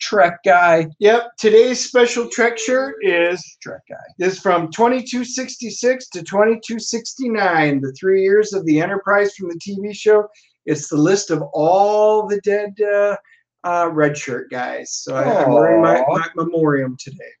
Trek 0.00 0.38
guy. 0.44 0.86
Yep. 0.98 1.30
Today's 1.38 1.84
special 1.84 2.28
Trek 2.28 2.58
shirt 2.58 2.96
is 3.02 3.56
Trek 3.60 3.82
guy. 3.88 4.24
is 4.24 4.38
from 4.38 4.70
2266 4.70 6.08
to 6.10 6.22
2269, 6.22 7.80
the 7.80 7.92
three 7.92 8.22
years 8.22 8.52
of 8.52 8.64
the 8.66 8.80
Enterprise 8.80 9.34
from 9.34 9.48
the 9.48 9.58
TV 9.58 9.94
show. 9.94 10.28
It's 10.66 10.88
the 10.88 10.96
list 10.96 11.30
of 11.30 11.42
all 11.52 12.26
the 12.26 12.40
dead 12.40 12.74
uh, 12.80 13.16
uh, 13.64 13.90
red 13.92 14.16
shirt 14.16 14.50
guys. 14.50 14.92
So 14.92 15.16
I, 15.16 15.42
I'm 15.42 15.52
wearing 15.52 15.82
my, 15.82 16.02
my 16.08 16.28
memoriam 16.36 16.96
today. 16.98 17.32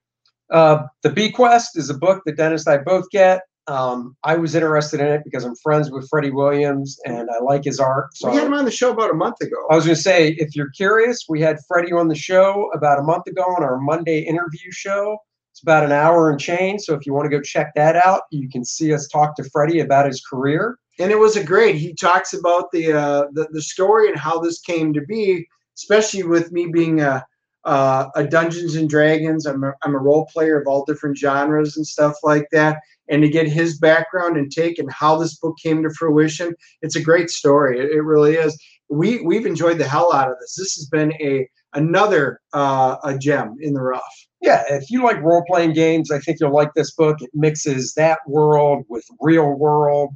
Uh, 0.50 0.84
the 1.02 1.10
Bequest 1.10 1.76
is 1.76 1.90
a 1.90 1.94
book 1.94 2.22
that 2.26 2.36
Dennis 2.36 2.66
and 2.66 2.80
I 2.80 2.82
both 2.82 3.08
get. 3.10 3.42
Um, 3.68 4.16
I 4.24 4.36
was 4.36 4.54
interested 4.54 5.00
in 5.00 5.06
it 5.06 5.22
because 5.24 5.44
I'm 5.44 5.54
friends 5.56 5.90
with 5.90 6.08
Freddie 6.08 6.30
Williams 6.32 6.98
and 7.04 7.28
I 7.30 7.42
like 7.42 7.64
his 7.64 7.78
art. 7.78 8.08
So 8.16 8.28
We 8.30 8.36
had 8.36 8.46
him 8.46 8.54
on 8.54 8.64
the 8.64 8.70
show 8.72 8.90
about 8.90 9.10
a 9.10 9.14
month 9.14 9.40
ago. 9.40 9.56
I 9.70 9.76
was 9.76 9.84
going 9.84 9.94
to 9.96 10.02
say, 10.02 10.30
if 10.38 10.56
you're 10.56 10.70
curious, 10.70 11.26
we 11.28 11.40
had 11.40 11.58
Freddie 11.68 11.92
on 11.92 12.08
the 12.08 12.14
show 12.16 12.70
about 12.74 12.98
a 12.98 13.02
month 13.02 13.26
ago 13.28 13.42
on 13.42 13.62
our 13.62 13.78
Monday 13.78 14.18
interview 14.20 14.70
show. 14.72 15.16
It's 15.52 15.62
about 15.62 15.84
an 15.84 15.92
hour 15.92 16.30
and 16.30 16.40
change. 16.40 16.80
So 16.82 16.94
if 16.94 17.06
you 17.06 17.12
want 17.14 17.30
to 17.30 17.36
go 17.36 17.40
check 17.40 17.72
that 17.76 17.94
out, 17.94 18.22
you 18.32 18.48
can 18.48 18.64
see 18.64 18.92
us 18.92 19.06
talk 19.06 19.36
to 19.36 19.44
Freddie 19.52 19.80
about 19.80 20.06
his 20.06 20.20
career. 20.28 20.78
and 20.98 21.12
it 21.12 21.18
was 21.18 21.36
a 21.36 21.44
great. 21.44 21.76
He 21.76 21.94
talks 21.94 22.32
about 22.32 22.70
the 22.72 22.92
uh, 22.92 23.26
the, 23.32 23.48
the 23.52 23.62
story 23.62 24.08
and 24.08 24.18
how 24.18 24.38
this 24.40 24.60
came 24.60 24.92
to 24.94 25.00
be, 25.02 25.46
especially 25.76 26.22
with 26.22 26.52
me 26.52 26.66
being 26.72 27.00
a 27.00 27.24
uh, 27.64 28.08
a 28.14 28.24
Dungeons 28.26 28.74
and 28.74 28.88
Dragons. 28.88 29.46
I'm 29.46 29.62
a, 29.64 29.72
I'm 29.82 29.94
a 29.94 29.98
role 29.98 30.26
player 30.32 30.60
of 30.60 30.66
all 30.66 30.84
different 30.84 31.16
genres 31.18 31.76
and 31.76 31.86
stuff 31.86 32.14
like 32.22 32.46
that. 32.52 32.78
And 33.08 33.22
to 33.22 33.28
get 33.28 33.46
his 33.48 33.78
background 33.78 34.36
and 34.36 34.50
take 34.50 34.78
and 34.78 34.90
how 34.92 35.16
this 35.16 35.36
book 35.38 35.56
came 35.62 35.82
to 35.82 35.90
fruition, 35.90 36.54
it's 36.82 36.96
a 36.96 37.02
great 37.02 37.30
story. 37.30 37.78
It, 37.78 37.90
it 37.90 38.02
really 38.02 38.34
is. 38.34 38.58
We 38.88 39.20
we've 39.22 39.46
enjoyed 39.46 39.78
the 39.78 39.88
hell 39.88 40.12
out 40.12 40.30
of 40.30 40.36
this. 40.40 40.54
This 40.56 40.74
has 40.74 40.86
been 40.90 41.12
a 41.20 41.48
another 41.74 42.40
uh, 42.52 42.96
a 43.04 43.16
gem 43.16 43.56
in 43.60 43.72
the 43.74 43.80
rough. 43.80 44.02
yeah, 44.42 44.64
if 44.68 44.90
you 44.90 45.02
like 45.02 45.20
role 45.22 45.42
playing 45.48 45.72
games, 45.72 46.10
I 46.10 46.18
think 46.18 46.38
you'll 46.40 46.52
like 46.54 46.74
this 46.74 46.92
book. 46.94 47.16
It 47.22 47.30
mixes 47.32 47.94
that 47.94 48.18
world 48.26 48.84
with 48.88 49.04
real 49.20 49.50
world. 49.58 50.10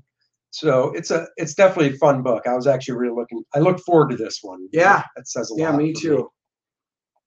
So 0.50 0.90
it's 0.94 1.10
a 1.10 1.26
it's 1.36 1.54
definitely 1.54 1.94
a 1.94 1.98
fun 1.98 2.22
book. 2.22 2.46
I 2.46 2.54
was 2.54 2.66
actually 2.66 2.98
really 2.98 3.14
looking. 3.14 3.42
I 3.54 3.58
look 3.60 3.78
forward 3.80 4.10
to 4.10 4.16
this 4.16 4.38
one. 4.42 4.68
Yeah. 4.72 5.02
that 5.16 5.28
says 5.28 5.50
a 5.50 5.60
Yeah, 5.60 5.70
lot. 5.70 5.78
me 5.78 5.94
for 5.94 6.00
too. 6.00 6.30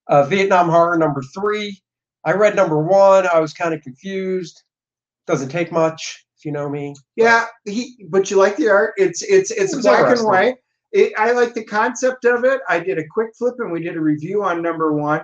Uh, 0.09 0.23
Vietnam 0.23 0.69
Horror 0.69 0.97
number 0.97 1.21
three. 1.33 1.79
I 2.25 2.33
read 2.33 2.55
number 2.55 2.83
one. 2.83 3.27
I 3.27 3.39
was 3.39 3.53
kind 3.53 3.73
of 3.73 3.81
confused. 3.81 4.63
Doesn't 5.27 5.49
take 5.49 5.71
much, 5.71 6.25
if 6.37 6.43
you 6.43 6.51
know 6.51 6.67
me. 6.67 6.95
Yeah, 7.15 7.45
he. 7.65 8.05
But 8.09 8.29
you 8.29 8.37
like 8.37 8.57
the 8.57 8.69
art? 8.69 8.93
It's 8.97 9.21
it's 9.21 9.51
it's 9.51 9.73
It 9.73 9.83
black 9.83 10.17
and 10.17 10.25
white. 10.25 10.55
It, 10.91 11.13
I 11.17 11.31
like 11.31 11.53
the 11.53 11.63
concept 11.63 12.25
of 12.25 12.43
it. 12.43 12.61
I 12.67 12.79
did 12.79 12.97
a 12.97 13.07
quick 13.11 13.29
flip, 13.37 13.55
and 13.59 13.71
we 13.71 13.81
did 13.81 13.95
a 13.95 14.01
review 14.01 14.43
on 14.43 14.63
number 14.63 14.93
one, 14.93 15.21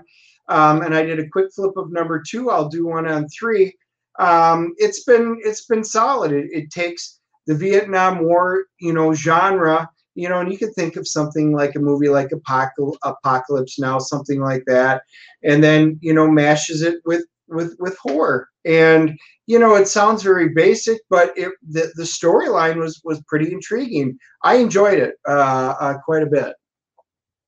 um, 0.47 0.83
and 0.83 0.93
I 0.95 1.03
did 1.03 1.19
a 1.19 1.27
quick 1.27 1.51
flip 1.53 1.75
of 1.75 1.91
number 1.91 2.21
two. 2.25 2.51
I'll 2.51 2.69
do 2.69 2.85
one 2.85 3.07
on 3.07 3.27
three. 3.29 3.75
Um, 4.19 4.73
it's 4.77 5.03
been 5.03 5.37
it's 5.43 5.65
been 5.65 5.83
solid. 5.83 6.31
It, 6.31 6.45
it 6.51 6.69
takes 6.69 7.19
the 7.47 7.55
Vietnam 7.55 8.23
War, 8.23 8.65
you 8.79 8.93
know, 8.93 9.13
genre, 9.13 9.89
you 10.15 10.27
know, 10.29 10.39
and 10.39 10.51
you 10.51 10.57
could 10.57 10.73
think 10.73 10.95
of 10.95 11.07
something 11.07 11.51
like 11.51 11.75
a 11.75 11.79
movie 11.79 12.09
like 12.09 12.29
Apocal- 12.29 12.97
Apocalypse 13.03 13.77
Now, 13.79 13.99
something 13.99 14.39
like 14.41 14.63
that, 14.67 15.03
and 15.43 15.63
then 15.63 15.99
you 16.01 16.13
know 16.13 16.29
mashes 16.29 16.81
it 16.81 16.95
with 17.05 17.25
with 17.47 17.75
with 17.79 17.95
horror 17.97 18.49
and 18.65 19.17
you 19.45 19.59
know 19.59 19.75
it 19.75 19.87
sounds 19.87 20.23
very 20.23 20.49
basic 20.49 20.99
but 21.09 21.31
it 21.37 21.51
the, 21.69 21.91
the 21.95 22.03
storyline 22.03 22.77
was 22.77 22.99
was 23.03 23.21
pretty 23.27 23.51
intriguing 23.53 24.17
i 24.43 24.55
enjoyed 24.55 24.97
it 24.97 25.15
uh, 25.27 25.75
uh 25.79 25.93
quite 26.03 26.23
a 26.23 26.25
bit 26.25 26.55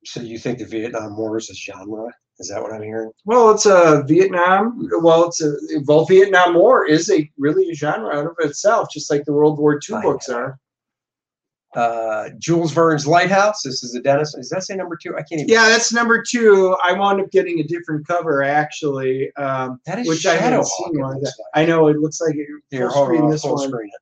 So 0.05 0.21
you 0.21 0.37
think 0.37 0.59
the 0.59 0.65
Vietnam 0.65 1.17
War 1.17 1.37
is 1.37 1.49
a 1.49 1.55
genre? 1.55 2.07
Is 2.39 2.49
that 2.49 2.61
what 2.61 2.71
I'm 2.73 2.83
hearing? 2.83 3.11
well 3.25 3.49
it's 3.49 3.65
a 3.65 4.03
vietnam 4.07 4.87
well 5.01 5.25
it's 5.27 5.41
a 5.41 5.55
well 5.87 6.05
vietnam 6.05 6.53
war 6.53 6.85
is 6.85 7.09
a 7.09 7.27
really 7.39 7.67
a 7.71 7.73
genre 7.73 8.15
out 8.15 8.27
of 8.27 8.35
itself 8.39 8.89
just 8.93 9.09
like 9.09 9.25
the 9.25 9.33
world 9.33 9.57
war 9.57 9.79
ii 9.89 9.95
I 9.95 10.01
books 10.03 10.29
know. 10.29 10.35
are 10.37 10.59
Uh, 11.77 12.29
Jules 12.39 12.71
Verne's 12.73 13.05
Lighthouse. 13.05 13.61
This 13.63 13.83
is 13.83 13.93
a 13.93 14.01
Dennis. 14.01 14.33
Does 14.33 14.49
that 14.49 14.63
say 14.63 14.75
number 14.75 14.97
two? 15.01 15.13
I 15.15 15.21
can't 15.21 15.41
even. 15.41 15.47
yeah 15.49 15.69
that's 15.69 15.93
number 15.93 16.23
two 16.27 16.75
i 16.83 16.91
wound 16.91 17.21
up 17.21 17.29
getting 17.31 17.59
a 17.59 17.63
different 17.63 18.07
cover 18.07 18.41
actually 18.41 19.31
um 19.35 19.79
that 19.85 19.99
is 19.99 20.07
which 20.07 20.25
I 20.25 20.35
haven't 20.35 20.61
Shadowhawk, 20.61 20.65
seen 20.65 20.99
one 21.01 21.15
of 21.17 21.21
looks 21.21 21.37
that. 21.37 21.43
like. 21.55 21.63
i 21.63 21.65
know 21.67 21.87
it 21.87 21.97
looks 21.97 22.19
like 22.19 22.35
it 22.35 22.47
Here, 22.71 22.89
full 22.89 23.05
screen 23.05 23.21
on, 23.23 23.29
this 23.29 23.43
full 23.43 23.55
one 23.55 23.69
screen 23.69 23.89
it. 23.93 24.01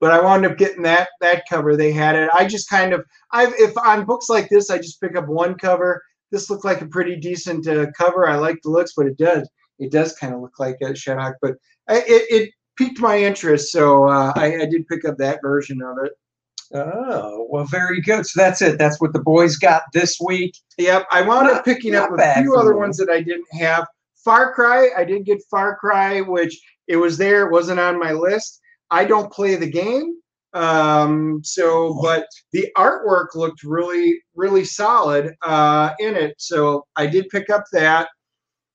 but 0.00 0.10
I 0.10 0.20
wound 0.20 0.44
up 0.44 0.56
getting 0.58 0.82
that 0.82 1.08
that 1.20 1.44
cover. 1.48 1.76
They 1.76 1.92
had 1.92 2.16
it. 2.16 2.28
I 2.34 2.46
just 2.46 2.68
kind 2.68 2.92
of 2.92 3.04
I 3.32 3.52
if 3.58 3.76
on 3.78 4.04
books 4.04 4.28
like 4.28 4.48
this, 4.48 4.70
I 4.70 4.78
just 4.78 5.00
pick 5.00 5.14
up 5.16 5.28
one 5.28 5.54
cover. 5.56 6.02
This 6.32 6.50
looked 6.50 6.64
like 6.64 6.80
a 6.80 6.86
pretty 6.86 7.16
decent 7.16 7.66
uh, 7.68 7.86
cover. 7.96 8.28
I 8.28 8.36
like 8.36 8.58
the 8.62 8.70
looks, 8.70 8.94
but 8.96 9.06
it 9.06 9.16
does 9.18 9.48
it 9.78 9.90
does 9.92 10.14
kind 10.16 10.34
of 10.34 10.40
look 10.40 10.58
like 10.58 10.76
a 10.82 10.86
Shadowhawk. 10.86 11.34
But 11.40 11.54
I, 11.88 11.98
it 11.98 12.22
it 12.30 12.50
piqued 12.76 12.98
my 13.00 13.18
interest, 13.18 13.70
so 13.72 14.08
uh, 14.08 14.32
I, 14.36 14.62
I 14.62 14.66
did 14.66 14.86
pick 14.88 15.04
up 15.04 15.16
that 15.18 15.40
version 15.42 15.80
of 15.82 15.96
it. 16.04 16.12
Oh, 16.72 17.46
well, 17.50 17.64
very 17.64 18.00
good. 18.00 18.26
So 18.26 18.40
that's 18.40 18.62
it. 18.62 18.78
That's 18.78 19.00
what 19.00 19.12
the 19.12 19.20
boys 19.22 19.56
got 19.56 19.82
this 19.92 20.18
week. 20.24 20.54
Yep, 20.78 21.06
I 21.10 21.22
wound 21.22 21.46
Not- 21.48 21.56
up 21.56 21.64
picking 21.64 21.94
up 21.94 22.10
a 22.16 22.34
few 22.40 22.54
other 22.56 22.74
me. 22.74 22.78
ones 22.80 22.96
that 22.98 23.08
I 23.10 23.20
didn't 23.22 23.52
have. 23.52 23.86
Far 24.24 24.52
Cry, 24.54 24.90
I 24.96 25.04
did 25.04 25.24
get 25.24 25.42
Far 25.50 25.76
Cry, 25.76 26.20
which 26.20 26.60
it 26.86 26.96
was 26.96 27.16
there, 27.18 27.46
it 27.46 27.52
wasn't 27.52 27.80
on 27.80 27.98
my 27.98 28.12
list. 28.12 28.60
I 28.90 29.04
don't 29.04 29.32
play 29.32 29.54
the 29.56 29.70
game, 29.70 30.16
um, 30.52 31.40
so 31.42 31.98
but 32.02 32.26
the 32.52 32.68
artwork 32.76 33.34
looked 33.34 33.62
really, 33.64 34.20
really 34.34 34.64
solid 34.64 35.34
uh, 35.42 35.90
in 35.98 36.16
it. 36.16 36.34
So 36.38 36.86
I 36.96 37.06
did 37.06 37.28
pick 37.30 37.50
up 37.50 37.64
that. 37.72 38.08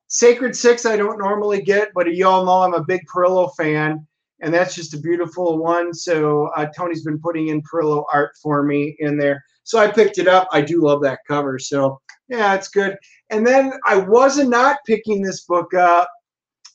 Sacred 0.08 0.56
Six, 0.56 0.86
I 0.86 0.98
don't 0.98 1.18
normally 1.20 1.62
get, 1.62 1.90
but 1.94 2.14
you 2.14 2.28
all 2.28 2.46
know 2.46 2.62
I'm 2.62 2.74
a 2.74 2.84
big 2.84 3.02
Perillo 3.14 3.50
fan, 3.58 4.06
and 4.46 4.54
that's 4.54 4.76
just 4.76 4.94
a 4.94 5.00
beautiful 5.00 5.58
one. 5.58 5.92
So 5.92 6.52
uh, 6.56 6.68
Tony's 6.68 7.04
been 7.04 7.20
putting 7.20 7.48
in 7.48 7.64
Perillo 7.64 8.06
art 8.14 8.34
for 8.44 8.62
me 8.62 8.96
in 9.00 9.18
there. 9.18 9.44
So 9.64 9.80
I 9.80 9.90
picked 9.90 10.20
it 10.20 10.28
up. 10.28 10.48
I 10.52 10.62
do 10.62 10.82
love 10.82 11.02
that 11.02 11.20
cover. 11.28 11.58
So 11.58 12.00
yeah, 12.30 12.54
it's 12.54 12.68
good. 12.68 12.96
And 13.32 13.46
then 13.46 13.74
I 13.86 13.98
wasn't 13.98 14.52
not 14.52 14.78
picking 14.86 15.24
this 15.24 15.46
book 15.46 15.74
up, 15.74 16.08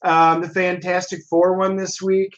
um, 0.03 0.41
the 0.41 0.49
Fantastic 0.49 1.21
Four 1.31 1.57
one 1.57 1.77
this 1.77 2.03
week. 2.03 2.37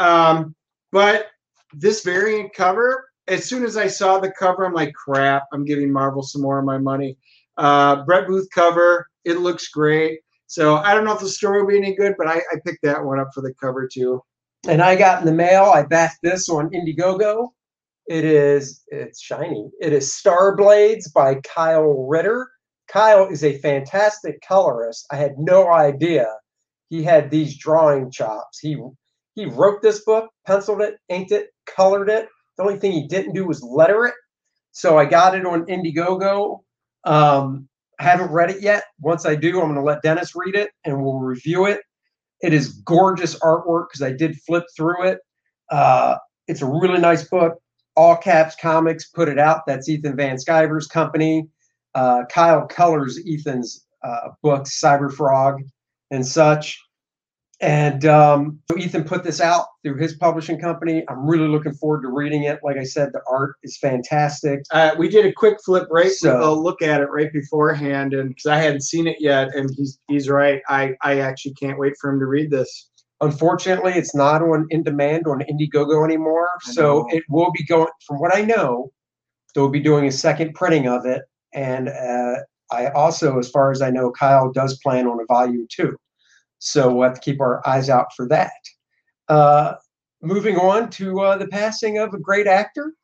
Um, 0.00 0.52
but 0.90 1.26
this 1.72 2.02
variant 2.02 2.52
cover, 2.52 3.08
as 3.28 3.44
soon 3.44 3.64
as 3.64 3.76
I 3.76 3.86
saw 3.86 4.18
the 4.18 4.32
cover, 4.32 4.64
I'm 4.64 4.74
like, 4.74 4.92
crap, 4.94 5.44
I'm 5.52 5.64
giving 5.64 5.92
Marvel 5.92 6.24
some 6.24 6.42
more 6.42 6.58
of 6.58 6.64
my 6.64 6.78
money. 6.78 7.16
Uh, 7.56 8.04
Brett 8.04 8.26
Booth 8.26 8.48
cover, 8.52 9.06
it 9.24 9.38
looks 9.38 9.68
great. 9.68 10.18
So 10.48 10.78
I 10.78 10.92
don't 10.92 11.04
know 11.04 11.14
if 11.14 11.20
the 11.20 11.28
story 11.28 11.60
will 11.60 11.68
be 11.68 11.78
any 11.78 11.94
good, 11.94 12.16
but 12.18 12.26
I, 12.26 12.38
I 12.38 12.56
picked 12.66 12.82
that 12.82 13.04
one 13.04 13.20
up 13.20 13.28
for 13.32 13.42
the 13.42 13.54
cover 13.54 13.86
too. 13.86 14.20
And 14.68 14.80
I 14.80 14.96
got 14.96 15.20
in 15.20 15.26
the 15.26 15.32
mail. 15.32 15.64
I 15.64 15.82
backed 15.82 16.18
this 16.22 16.48
on 16.48 16.70
Indiegogo. 16.70 17.48
It 18.06 18.24
is. 18.24 18.82
It's 18.88 19.20
shiny. 19.20 19.70
It 19.80 19.92
is 19.92 20.14
Star 20.14 20.56
Blades 20.56 21.10
by 21.10 21.36
Kyle 21.36 22.06
Ritter. 22.08 22.48
Kyle 22.88 23.26
is 23.26 23.42
a 23.42 23.58
fantastic 23.58 24.40
colorist. 24.46 25.06
I 25.10 25.16
had 25.16 25.38
no 25.38 25.72
idea 25.72 26.26
he 26.90 27.02
had 27.02 27.30
these 27.30 27.56
drawing 27.56 28.10
chops. 28.10 28.58
He 28.58 28.76
he 29.34 29.46
wrote 29.46 29.80
this 29.80 30.04
book, 30.04 30.30
penciled 30.46 30.82
it, 30.82 30.96
inked 31.08 31.32
it, 31.32 31.48
colored 31.66 32.10
it. 32.10 32.28
The 32.58 32.64
only 32.64 32.78
thing 32.78 32.92
he 32.92 33.08
didn't 33.08 33.32
do 33.32 33.46
was 33.46 33.62
letter 33.62 34.04
it. 34.04 34.14
So 34.72 34.98
I 34.98 35.06
got 35.06 35.34
it 35.34 35.46
on 35.46 35.64
Indiegogo. 35.66 36.60
Um, 37.04 37.66
I 37.98 38.02
haven't 38.02 38.30
read 38.30 38.50
it 38.50 38.60
yet. 38.60 38.84
Once 39.00 39.24
I 39.24 39.34
do, 39.34 39.60
I'm 39.60 39.68
going 39.68 39.76
to 39.76 39.82
let 39.82 40.02
Dennis 40.02 40.34
read 40.36 40.54
it 40.54 40.70
and 40.84 41.02
we'll 41.02 41.18
review 41.18 41.64
it. 41.64 41.80
It 42.42 42.52
is 42.52 42.72
gorgeous 42.84 43.38
artwork 43.40 43.86
because 43.88 44.02
I 44.02 44.12
did 44.12 44.36
flip 44.42 44.64
through 44.76 45.04
it. 45.06 45.18
Uh, 45.70 46.16
it's 46.48 46.62
a 46.62 46.66
really 46.66 46.98
nice 46.98 47.24
book. 47.28 47.54
All 47.96 48.16
Caps 48.16 48.56
Comics 48.60 49.08
put 49.08 49.28
it 49.28 49.38
out. 49.38 49.62
That's 49.66 49.88
Ethan 49.88 50.16
Van 50.16 50.36
Sciver's 50.36 50.86
company. 50.86 51.48
Uh, 51.94 52.24
Kyle 52.30 52.66
colors 52.66 53.20
Ethan's 53.28 53.86
uh, 54.02 54.30
books, 54.42 54.80
Cyber 54.80 55.12
Frog 55.12 55.62
and 56.10 56.26
such. 56.26 56.80
And 57.62 58.04
um, 58.06 58.58
so 58.68 58.76
Ethan 58.76 59.04
put 59.04 59.22
this 59.22 59.40
out 59.40 59.66
through 59.84 59.96
his 59.98 60.14
publishing 60.14 60.58
company. 60.58 61.04
I'm 61.08 61.24
really 61.24 61.46
looking 61.46 61.72
forward 61.72 62.02
to 62.02 62.08
reading 62.08 62.42
it. 62.42 62.58
Like 62.64 62.76
I 62.76 62.82
said, 62.82 63.10
the 63.12 63.20
art 63.30 63.54
is 63.62 63.78
fantastic. 63.78 64.62
Uh, 64.72 64.96
we 64.98 65.08
did 65.08 65.24
a 65.24 65.32
quick 65.32 65.58
flip 65.64 65.86
right, 65.88 66.10
So- 66.10 66.54
look 66.54 66.82
at 66.82 67.00
it 67.00 67.08
right 67.10 67.32
beforehand, 67.32 68.14
and 68.14 68.30
because 68.30 68.46
I 68.46 68.58
hadn't 68.58 68.82
seen 68.82 69.06
it 69.06 69.16
yet, 69.20 69.54
and 69.54 69.70
he's 69.76 70.00
he's 70.08 70.28
right. 70.28 70.60
I 70.68 70.94
I 71.02 71.20
actually 71.20 71.54
can't 71.54 71.78
wait 71.78 71.94
for 72.00 72.10
him 72.10 72.18
to 72.18 72.26
read 72.26 72.50
this. 72.50 72.88
Unfortunately, 73.20 73.92
it's 73.92 74.14
not 74.16 74.42
on 74.42 74.66
in 74.70 74.82
demand 74.82 75.28
on 75.28 75.44
Indiegogo 75.48 76.04
anymore. 76.04 76.48
So 76.62 77.06
it 77.10 77.22
will 77.28 77.52
be 77.52 77.64
going, 77.64 77.86
from 78.04 78.18
what 78.18 78.34
I 78.34 78.40
know, 78.40 78.90
they'll 79.54 79.68
be 79.68 79.78
doing 79.78 80.06
a 80.06 80.12
second 80.12 80.54
printing 80.54 80.88
of 80.88 81.06
it. 81.06 81.22
And 81.54 81.88
uh, 81.88 82.38
I 82.72 82.88
also, 82.88 83.38
as 83.38 83.48
far 83.48 83.70
as 83.70 83.80
I 83.80 83.90
know, 83.90 84.10
Kyle 84.10 84.50
does 84.50 84.78
plan 84.82 85.06
on 85.06 85.20
a 85.20 85.26
volume 85.26 85.68
two. 85.70 85.96
So 86.64 86.94
we'll 86.94 87.08
have 87.08 87.14
to 87.14 87.20
keep 87.20 87.40
our 87.40 87.60
eyes 87.66 87.90
out 87.90 88.12
for 88.14 88.28
that. 88.28 88.52
Uh, 89.28 89.74
moving 90.22 90.56
on 90.56 90.90
to 90.90 91.20
uh, 91.20 91.36
the 91.36 91.48
passing 91.48 91.98
of 91.98 92.14
a 92.14 92.18
great 92.20 92.46
actor, 92.46 92.94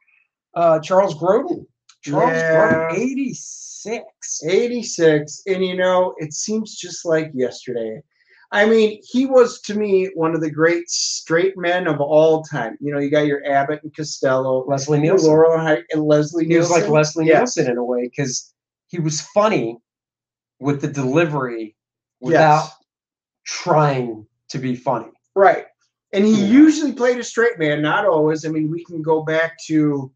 uh, 0.55 0.79
Charles 0.79 1.15
Grodin. 1.17 1.67
Charles 2.03 2.31
Yeah. 2.31 2.89
Grodin, 2.91 2.99
86. 2.99 4.45
86 4.49 5.43
and 5.47 5.65
you 5.65 5.77
know 5.77 6.15
it 6.19 6.33
seems 6.35 6.75
just 6.77 7.05
like 7.05 7.31
yesterday 7.33 8.01
i 8.51 8.67
mean 8.67 9.01
he 9.05 9.25
was 9.25 9.61
to 9.61 9.75
me 9.75 10.11
one 10.15 10.35
of 10.35 10.41
the 10.41 10.51
great 10.51 10.89
straight 10.91 11.57
men 11.57 11.87
of 11.87 12.01
all 12.01 12.43
time 12.43 12.77
you 12.81 12.93
know 12.93 12.99
you 12.99 13.09
got 13.09 13.27
your 13.27 13.41
abbott 13.47 13.81
and 13.85 13.95
costello 13.95 14.65
Leslie 14.67 14.99
Nielsen. 14.99 15.29
laurel 15.31 15.59
Hy- 15.61 15.85
and 15.93 16.03
leslie 16.05 16.45
He 16.47 16.57
was 16.59 16.69
Nielsen. 16.71 16.83
like 16.91 16.91
Leslie 16.93 17.27
Yes. 17.27 17.57
Nielsen 17.57 17.71
in 17.73 17.79
a 17.79 17.85
way 17.85 18.03
because 18.03 18.53
he 18.89 18.99
was 18.99 19.21
funny 19.21 19.79
with 20.59 20.81
the 20.81 20.89
delivery 20.89 21.77
without 22.21 22.65
Yes. 22.65 22.75
Trying 23.49 24.27
to 24.51 24.59
be 24.59 24.77
funny. 24.77 25.09
right. 25.35 25.65
And 26.13 26.25
he 26.25 26.41
Yeah. 26.41 26.47
usually 26.63 26.93
played 26.93 27.19
a 27.19 27.25
straight 27.25 27.59
man 27.59 27.83
not 27.83 28.05
always. 28.07 28.45
I 28.45 28.49
mean 28.49 28.71
we 28.71 28.85
can 28.85 29.03
go 29.03 29.23
back 29.23 29.57
to 29.67 30.11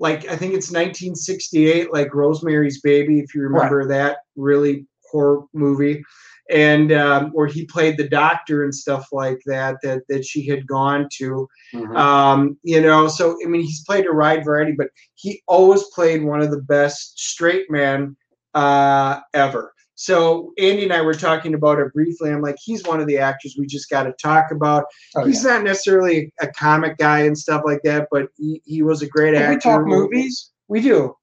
like 0.00 0.20
i 0.28 0.36
think 0.36 0.54
it's 0.54 0.70
1968 0.70 1.92
like 1.92 2.14
rosemary's 2.14 2.80
baby 2.80 3.18
if 3.20 3.34
you 3.34 3.42
remember 3.42 3.86
that 3.88 4.18
really 4.36 4.86
horror 5.10 5.42
movie. 5.52 6.02
And 6.50 6.92
um, 6.92 7.30
where 7.32 7.46
he 7.46 7.66
played 7.66 7.98
the 7.98 8.08
doctor 8.08 8.64
and 8.64 8.74
stuff 8.74 9.08
like 9.12 9.38
that 9.44 9.76
that 9.82 10.00
that 10.08 10.24
she 10.24 10.46
had 10.46 10.66
gone 10.66 11.08
to. 11.18 11.46
Um, 11.94 12.56
you 12.62 12.80
know 12.80 13.06
so 13.08 13.36
i 13.44 13.48
mean 13.48 13.60
he's 13.62 13.84
played 13.84 14.06
a 14.06 14.12
wide 14.14 14.44
variety 14.44 14.72
but 14.72 14.88
he 15.14 15.42
always 15.46 15.82
played 15.96 16.22
one 16.24 16.40
of 16.40 16.50
the 16.50 16.62
best 16.62 17.18
straight 17.18 17.70
men 17.70 18.16
uh, 18.54 19.20
ever 19.34 19.72
so 20.00 20.52
andy 20.58 20.84
and 20.84 20.92
i 20.92 21.00
were 21.00 21.12
talking 21.12 21.54
about 21.54 21.80
it 21.80 21.92
briefly 21.92 22.30
i'm 22.30 22.40
like 22.40 22.54
he's 22.62 22.84
one 22.84 23.00
of 23.00 23.08
the 23.08 23.18
actors 23.18 23.56
we 23.58 23.66
just 23.66 23.90
got 23.90 24.04
to 24.04 24.12
talk 24.22 24.52
about 24.52 24.84
Oh, 25.16 25.24
he's 25.26 25.42
not 25.42 25.64
necessarily 25.64 26.32
a 26.40 26.46
comic 26.46 26.98
guy 26.98 27.20
and 27.22 27.36
stuff 27.36 27.62
like 27.64 27.80
that 27.82 28.06
but 28.12 28.28
he, 28.36 28.62
he 28.64 28.82
was 28.82 29.02
a 29.02 29.08
great 29.08 29.34
yeah. 29.34 29.40
actor 29.40 29.54
we 29.54 29.60
talk 29.60 29.86
movies. 29.86 30.52
we 30.68 30.80
do 30.80 31.14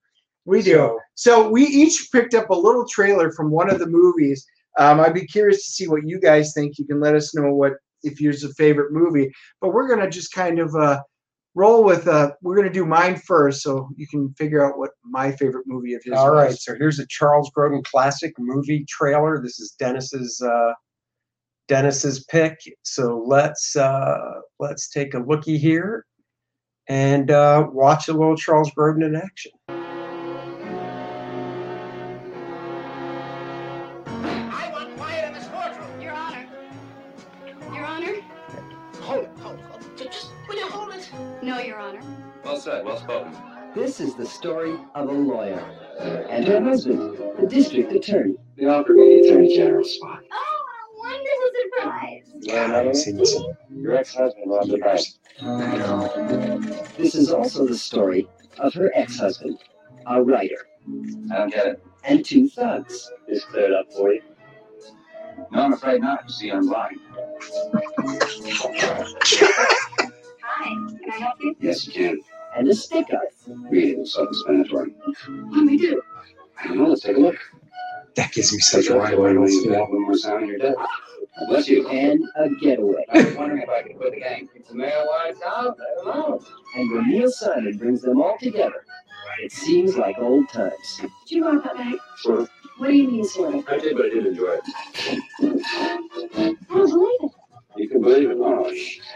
we 0.44 0.62
do 0.62 0.74
So- 0.74 1.00
so 1.16 1.50
we 1.50 1.64
each 1.66 2.10
picked 2.12 2.34
up 2.34 2.50
a 2.50 2.54
little 2.54 2.86
trailer 2.86 3.32
from 3.32 3.50
one 3.50 3.70
of 3.72 3.80
the 3.80 3.88
movies 3.88 4.46
Um, 4.78 5.00
I'd 5.00 5.14
be 5.14 5.26
curious 5.26 5.64
to 5.64 5.72
see 5.72 5.88
what 5.88 6.06
you 6.06 6.20
guys 6.20 6.52
think. 6.54 6.78
You 6.78 6.86
can 6.86 7.00
let 7.00 7.16
us 7.16 7.34
know 7.34 7.54
what 7.54 7.74
if 8.04 8.20
yours 8.20 8.44
a 8.44 8.54
favorite 8.56 8.92
movie. 8.92 9.32
But 9.62 9.70
we're 9.74 9.88
gonna 9.88 10.10
just 10.10 10.34
kind 10.34 10.60
of 10.60 10.76
uh, 10.76 11.00
roll 11.56 11.84
with. 11.84 12.08
Uh, 12.08 12.32
we're 12.42 12.56
gonna 12.56 12.72
do 12.72 12.86
mine 12.86 13.16
first, 13.18 13.64
so 13.64 13.90
you 13.96 14.08
can 14.08 14.34
figure 14.36 14.64
out 14.64 14.78
what 14.78 14.92
my 15.04 15.32
favorite 15.32 15.66
movie 15.66 15.94
of 15.94 16.04
his. 16.04 16.14
All 16.14 16.32
right, 16.32 16.50
was. 16.50 16.64
so 16.64 16.76
here's 16.76 17.00
a 17.00 17.08
Charles 17.08 17.50
Grodin 17.58 17.84
classic 17.84 18.34
movie 18.38 18.86
trailer. 18.88 19.42
This 19.42 19.60
is 19.60 19.72
Dennis's 19.80 20.42
uh, 20.42 20.74
Dennis's 21.68 22.26
pick. 22.26 22.60
So 22.84 23.24
let's 23.26 23.76
uh, 23.76 24.42
let's 24.60 24.90
take 24.90 25.14
a 25.14 25.20
looky 25.20 25.58
here 25.58 26.06
and 26.88 27.32
uh, 27.32 27.68
watch 27.72 28.08
a 28.08 28.14
little 28.14 28.36
Charles 28.36 28.72
Grodin 28.72 29.06
in 29.06 29.16
action. 29.16 29.52
This 43.76 44.00
is 44.00 44.16
the 44.16 44.26
story 44.26 44.78
of 44.96 45.10
a 45.10 45.12
lawyer 45.12 45.60
and 46.30 46.48
her 46.48 46.62
husband, 46.62 47.18
the 47.38 47.46
district 47.46 47.92
attorney. 47.92 48.36
They 48.58 48.66
offered 48.66 48.96
me 48.96 49.22
the 49.22 49.28
Attorney 49.28 49.56
General 49.56 49.84
spot. 49.84 50.24
Oh, 50.32 50.66
a 50.96 50.98
wonderful 50.98 51.50
surprise. 51.62 52.24
God, 52.48 52.72
I 52.72 52.78
haven't 52.78 52.96
seen 52.96 53.18
this 53.18 53.36
in 53.36 53.54
Your 53.82 53.96
ex-husband 53.96 54.50
robbed 54.50 54.70
the 54.72 54.78
bank. 54.78 55.06
This 56.98 57.16
is 57.16 57.32
also 57.32 57.68
the 57.68 57.78
story 57.78 58.30
of 58.60 58.74
her 58.76 58.92
ex-husband, 58.96 59.60
a 60.08 60.24
writer, 60.24 60.68
I 61.32 61.38
don't 61.38 61.52
get 61.54 61.68
it. 61.68 61.84
and 62.06 62.24
two 62.24 62.48
thugs. 62.48 63.12
This 63.28 63.44
cleared 63.44 63.74
up 63.74 63.92
for 63.92 64.14
you? 64.14 64.22
No, 65.52 65.64
I'm 65.64 65.74
afraid 65.74 66.00
not. 66.02 66.24
You 66.26 66.34
see, 66.34 66.50
I'm 66.52 66.66
blind. 66.68 66.98
Hi, 70.42 70.70
can 70.70 71.12
I 71.12 71.18
help 71.18 71.42
you? 71.42 71.56
Yes, 71.60 71.86
you 71.86 71.92
can. 71.94 72.22
And 72.56 72.70
a 72.70 72.74
stick-up. 72.74 73.22
Read 73.70 74.00
it, 74.00 74.08
self-explanatory. 74.08 74.92
What 74.92 75.54
do 75.54 75.66
we 75.66 75.78
do? 75.78 76.02
I 76.62 76.68
don't 76.68 76.78
know, 76.78 76.88
let's 76.88 77.02
take 77.02 77.18
a 77.18 77.20
look. 77.20 77.38
That 78.16 78.32
gives 78.32 78.54
me 78.54 78.60
such 78.60 78.84
Take 78.86 78.92
a 78.92 78.96
a 78.96 79.00
right 79.00 79.18
right 79.18 79.36
away 79.36 79.48
when 79.48 79.52
you 79.52 79.70
away. 79.70 79.80
have 79.80 79.90
one 79.90 80.02
more 80.04 80.18
sound 80.18 80.44
and 80.44 80.50
you're 80.50 80.60
dead. 80.60 80.76
God 80.78 80.88
Bless 81.50 81.68
you. 81.68 81.88
And 81.90 82.24
a 82.38 82.50
getaway. 82.62 83.04
I 83.12 83.24
was 83.24 83.36
wondering 83.36 83.62
if 83.64 83.70
I 83.70 83.82
could 83.84 83.98
quit 83.98 84.14
the 84.14 84.20
gang. 84.22 84.48
If 84.56 84.68
the 84.70 84.76
mayor 84.76 85.04
wants 85.06 85.42
out, 85.46 85.78
I 85.82 85.96
don't 85.96 86.06
know. 86.06 86.42
And 86.78 86.92
when 86.94 87.10
Neil 87.10 87.30
Simon 87.30 87.78
brings 87.78 88.02
them 88.04 88.22
all 88.22 88.38
together, 88.40 88.86
it 89.42 89.52
seems 89.52 89.98
like 89.98 90.18
old 90.18 90.48
times. 90.48 91.02
Do 91.02 91.36
you 91.36 91.42
know 91.42 91.58
about 91.60 91.76
that? 91.78 91.98
Sort 92.20 92.40
of. 92.42 92.50
What 92.78 92.88
do 92.88 92.94
you 92.94 93.08
mean, 93.10 93.26
sort 93.26 93.56
of? 93.56 93.68
I 93.68 93.78
did, 93.80 93.98
but 93.98 94.06
I 94.06 94.10
did 94.10 94.26
enjoy 94.28 94.58
it. 94.60 94.62
I 95.42 96.56
don't 96.68 96.68
believe 96.70 97.20
it. 97.24 97.32
You 97.78 97.90
can 97.90 98.02
believe 98.02 98.30
it. 98.32 98.38
Oh. 98.40 98.74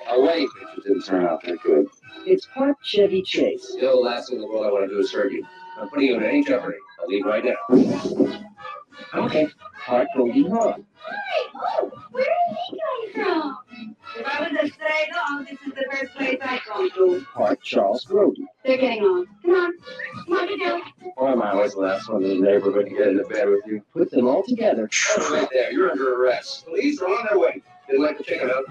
I'll 0.08 0.24
wait 0.28 0.44
if 0.62 0.78
it 0.80 0.84
didn't 0.84 1.06
turn 1.06 1.26
out 1.26 1.42
that 1.44 1.62
good. 1.64 1.88
It's 2.26 2.46
part 2.48 2.78
Chevy 2.84 3.22
Chase. 3.22 3.70
Still, 3.70 4.04
last 4.04 4.30
thing 4.30 4.38
in 4.38 4.42
the 4.42 4.48
world 4.48 4.66
I 4.66 4.72
want 4.72 4.90
to 4.90 4.96
do 4.96 5.00
is 5.00 5.12
hurt 5.12 5.32
you. 5.32 5.46
I'm 5.80 5.90
putting 5.90 6.08
you 6.08 6.16
in 6.18 6.24
any 6.24 6.44
jeopardy. 6.44 6.78
I'll 7.00 7.08
leave 7.08 7.26
right 7.26 7.44
now. 7.44 7.56
Okay. 9.14 9.48
Part 9.86 10.08
Goldie 10.16 10.48
Hawn. 10.48 10.86
Hey, 11.08 11.50
oh, 11.56 11.92
where 12.12 12.24
is 12.24 12.58
he 12.70 12.80
coming 13.16 13.26
from? 13.26 13.58
If 14.18 14.26
I 14.26 14.42
was 14.42 14.52
a 14.62 14.68
stray 14.74 15.10
dog, 15.14 15.48
this 15.48 15.60
is 15.66 15.74
the 15.74 15.86
first 15.90 16.14
place 16.16 16.38
I'd 16.42 16.62
go 16.68 16.90
to. 16.90 17.26
Part 17.34 17.62
Charles 17.62 18.06
Grodin. 18.06 18.46
They're 18.66 18.78
getting 18.78 19.04
on. 19.04 19.26
Come 19.44 19.52
on. 19.52 19.74
Come 20.26 20.38
on, 20.38 20.50
you 20.50 20.58
do. 20.60 20.82
Why 21.16 21.32
am 21.32 21.42
I 21.42 21.52
always 21.52 21.74
the 21.74 21.80
last 21.80 22.10
one 22.10 22.24
in 22.24 22.42
the 22.42 22.52
neighborhood 22.52 22.86
to 22.90 22.96
get 22.96 23.08
into 23.08 23.24
bed 23.24 23.48
with 23.50 23.66
you? 23.66 23.82
Put 23.94 24.12
them 24.12 24.28
all 24.28 24.44
together. 24.44 24.90
Right 25.32 25.48
there. 25.52 25.72
You're 25.72 25.90
under 25.90 26.22
arrest. 26.22 26.66
Police 26.66 27.02
are 27.02 27.08
on 27.08 27.26
their 27.30 27.40
way. 27.40 27.62
They'd 27.90 27.98
like 27.98 28.18
to 28.18 28.24
check 28.24 28.42
it 28.42 28.52
out. 28.52 28.66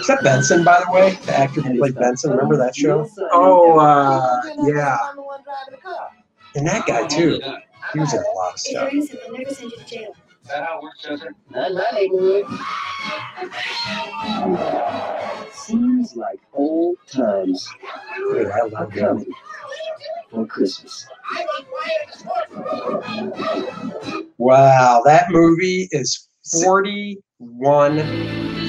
Is 0.00 0.06
that 0.08 0.20
Benson, 0.22 0.64
by 0.64 0.82
the 0.84 0.90
way? 0.92 1.14
The 1.26 1.38
actor 1.38 1.60
who 1.60 1.78
played 1.78 1.94
Benson. 1.94 2.30
Remember 2.32 2.56
that 2.56 2.74
show? 2.74 3.08
Oh, 3.32 3.78
uh, 3.78 4.40
yeah. 4.66 4.96
I'm 5.04 5.16
the 5.16 5.22
one 5.22 5.42
driving 5.44 5.72
the 5.72 5.76
car. 5.82 6.08
And 6.56 6.66
that 6.66 6.86
guy 6.86 7.06
too. 7.06 7.40
He 7.92 8.00
was 8.00 8.12
in 8.14 8.20
a 8.20 8.30
lot 8.36 8.54
of 8.54 8.58
stuff. 8.60 8.92
you're 8.92 9.02
innocent, 9.02 9.20
they'll 9.26 9.38
never 9.38 9.54
send 9.54 9.70
you 9.70 9.76
to 9.78 9.84
jail. 9.84 10.14
Is 10.42 10.48
that 10.48 10.64
how 10.64 10.78
it 10.78 10.82
works, 10.82 11.02
Chester? 11.02 11.34
Not 11.50 11.70
in 11.70 11.76
my 11.76 11.90
neighborhood. 11.94 12.46
Seems 15.52 16.16
like 16.16 16.40
old 16.52 16.96
times 17.06 17.68
Dude, 18.16 18.46
I 18.48 18.58
are 18.60 18.68
love 18.68 18.92
him. 18.92 19.06
coming 19.06 19.32
for 20.30 20.46
Christmas. 20.46 21.06
I 21.36 21.44
want 21.44 21.66
quiet 21.68 21.96
in 22.02 23.26
this 23.30 23.32
courtroom. 23.32 24.30
Wow, 24.38 25.02
that 25.04 25.30
movie 25.30 25.88
is 25.92 26.28
41 26.44 27.96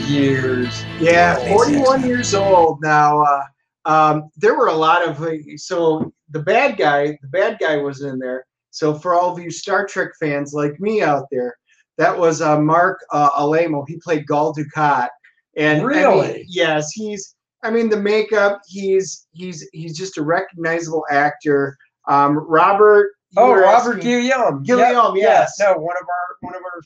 years. 0.08 0.84
Yeah, 1.00 1.38
Amazing. 1.38 1.54
41 1.84 2.08
years 2.08 2.34
old 2.34 2.80
now. 2.82 3.22
Uh, 3.24 3.44
um, 3.86 4.30
there 4.38 4.58
were 4.58 4.68
a 4.68 4.74
lot 4.76 5.08
of 5.08 5.18
so 5.60 6.14
the 6.30 6.40
bad 6.40 6.78
guy, 6.78 7.18
the 7.22 7.28
bad 7.28 7.58
guy 7.60 7.78
was 7.78 8.02
in 8.02 8.20
there. 8.20 8.46
So 8.72 8.94
for 8.96 9.14
all 9.14 9.32
of 9.32 9.44
you 9.44 9.52
Star 9.52 9.86
Trek 9.86 10.10
fans 10.20 10.54
like 10.54 10.80
me 10.80 11.02
out 11.02 11.28
there, 11.32 11.56
that 11.98 12.18
was 12.18 12.42
uh, 12.42 12.60
Marc 12.60 13.00
uh, 13.12 13.30
Alaimo. 13.32 13.84
He 13.88 13.98
played 13.98 14.26
Gul 14.26 14.54
Dukat, 14.56 15.10
and 15.56 15.82
I 15.82 15.86
mean, 15.86 15.86
Really? 15.86 16.46
yes, 16.48 16.92
he's. 16.92 17.36
I 17.64 17.70
mean, 17.72 17.88
the 17.90 17.98
makeup. 17.98 18.62
He's 18.68 19.28
he's 19.32 19.68
he's 19.74 19.96
just 19.98 20.18
a 20.18 20.24
recognizable 20.24 21.06
actor. 21.12 21.78
Um, 22.08 22.38
Robert. 22.38 23.12
Oh, 23.38 23.54
Robert 23.54 24.02
Guillaume. 24.02 24.64
Guillaume, 24.64 25.16
Yep, 25.16 25.24
yes. 25.24 25.54
No, 25.60 25.74
one 25.74 25.96
of 26.02 26.08
our 26.08 26.38
one 26.42 26.56
of 26.56 26.62
our. 26.62 26.82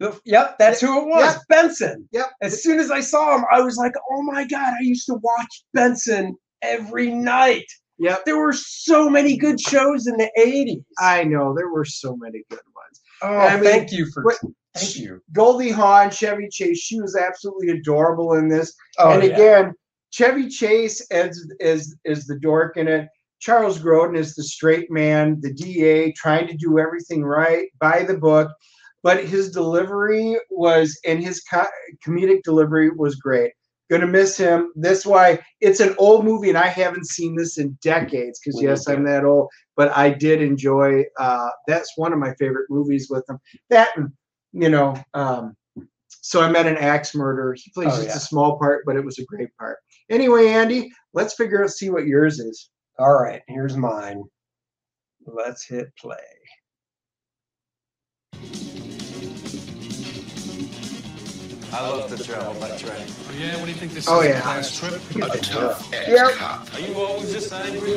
Yep, 0.00 0.56
that's 0.58 0.80
who 0.80 1.00
it 1.02 1.06
was. 1.06 1.34
Yep. 1.34 1.42
Benson. 1.48 2.08
Yep. 2.12 2.30
As 2.42 2.62
soon 2.62 2.78
as 2.78 2.90
I 2.90 3.00
saw 3.00 3.36
him, 3.36 3.44
I 3.52 3.60
was 3.60 3.76
like, 3.76 3.92
"Oh 4.10 4.22
my 4.22 4.44
god!" 4.44 4.74
I 4.78 4.82
used 4.82 5.06
to 5.06 5.14
watch 5.14 5.64
Benson 5.74 6.36
every 6.62 7.10
night. 7.10 7.66
Yep. 7.98 8.24
There 8.24 8.38
were 8.38 8.52
so 8.52 9.10
many 9.10 9.36
good 9.36 9.60
shows 9.60 10.06
in 10.06 10.16
the 10.16 10.30
'80s. 10.38 10.84
I 11.00 11.24
know 11.24 11.52
there 11.54 11.70
were 11.70 11.84
so 11.84 12.16
many 12.16 12.44
good 12.48 12.60
ones. 12.74 13.00
oh, 13.22 13.36
I 13.36 13.54
mean, 13.56 13.64
thank 13.64 13.92
you 13.92 14.06
for 14.12 14.22
what- 14.22 14.38
thank 14.74 14.96
you. 14.96 15.20
Goldie 15.32 15.70
Hawn, 15.70 16.10
Chevy 16.10 16.48
Chase, 16.48 16.78
she 16.78 17.00
was 17.00 17.16
absolutely 17.16 17.70
adorable 17.70 18.34
in 18.34 18.48
this. 18.48 18.72
Oh, 18.98 19.10
and 19.10 19.22
yeah. 19.24 19.30
again, 19.30 19.74
Chevy 20.10 20.48
Chase 20.48 21.00
as 21.10 21.44
is 21.58 21.96
is 22.04 22.26
the 22.26 22.38
dork 22.38 22.76
in 22.76 22.86
it. 22.86 23.08
Charles 23.40 23.80
Grodin 23.80 24.16
is 24.16 24.34
the 24.34 24.42
straight 24.42 24.90
man, 24.90 25.38
the 25.40 25.52
DA, 25.52 26.12
trying 26.12 26.46
to 26.48 26.54
do 26.54 26.78
everything 26.78 27.24
right 27.24 27.68
by 27.80 28.02
the 28.02 28.16
book. 28.16 28.50
But 29.02 29.24
his 29.24 29.50
delivery 29.50 30.36
was, 30.50 30.98
and 31.06 31.22
his 31.22 31.40
co- 31.42 31.66
comedic 32.06 32.42
delivery 32.42 32.90
was 32.90 33.14
great. 33.16 33.52
Gonna 33.90 34.06
miss 34.06 34.36
him. 34.36 34.70
That's 34.76 35.06
why 35.06 35.38
it's 35.60 35.80
an 35.80 35.94
old 35.98 36.24
movie, 36.24 36.50
and 36.50 36.58
I 36.58 36.66
haven't 36.66 37.06
seen 37.06 37.34
this 37.36 37.56
in 37.58 37.78
decades. 37.80 38.38
Because 38.44 38.60
yes. 38.60 38.86
I'm 38.88 39.04
that 39.04 39.24
old, 39.24 39.48
but 39.76 39.96
I 39.96 40.10
did 40.10 40.42
enjoy. 40.42 41.04
Uh, 41.18 41.48
that's 41.66 41.96
one 41.96 42.12
of 42.12 42.18
my 42.18 42.34
favorite 42.34 42.66
movies 42.68 43.08
with 43.08 43.24
him. 43.28 43.38
That, 43.70 43.96
and, 43.96 44.10
you 44.52 44.68
know, 44.68 44.94
um, 45.14 45.56
so 46.08 46.42
I 46.42 46.50
met 46.50 46.66
an 46.66 46.76
axe 46.76 47.14
murderer. 47.14 47.54
He 47.54 47.70
plays 47.72 47.92
Oh, 47.92 47.96
just 47.96 48.08
yeah. 48.08 48.16
a 48.16 48.20
small 48.20 48.58
part, 48.58 48.84
but 48.84 48.96
it 48.96 49.04
was 49.04 49.18
a 49.18 49.24
great 49.24 49.48
part. 49.58 49.78
Anyway, 50.10 50.48
Andy, 50.48 50.90
let's 51.14 51.34
figure 51.34 51.62
out 51.62 51.70
see 51.70 51.88
what 51.88 52.06
yours 52.06 52.40
is. 52.40 52.70
All 52.98 53.14
right, 53.14 53.40
here's 53.48 53.76
mine. 53.76 54.22
Let's 55.26 55.64
hit 55.66 55.88
play. 55.96 56.16
I 61.72 61.86
love 61.86 62.08
to 62.16 62.22
travel 62.24 62.54
by 62.60 62.68
train. 62.78 62.92
Oh, 63.08 63.32
Yeah, 63.38 63.56
what 63.56 63.66
do 63.66 63.72
you 63.72 63.76
think 63.76 63.92
this 63.92 64.08
Oh, 64.08 64.20
is? 64.20 64.28
yeah. 64.28 64.38
A 64.38 64.42
class 64.42 64.78
trip? 64.78 65.00
A 65.16 65.38
tough 65.38 65.92
ex 65.92 66.08
Yep. 66.08 66.32
cop. 66.32 66.74
Are 66.74 66.80
you 66.80 66.94
always 66.98 67.32
this 67.32 67.52
angry? 67.52 67.94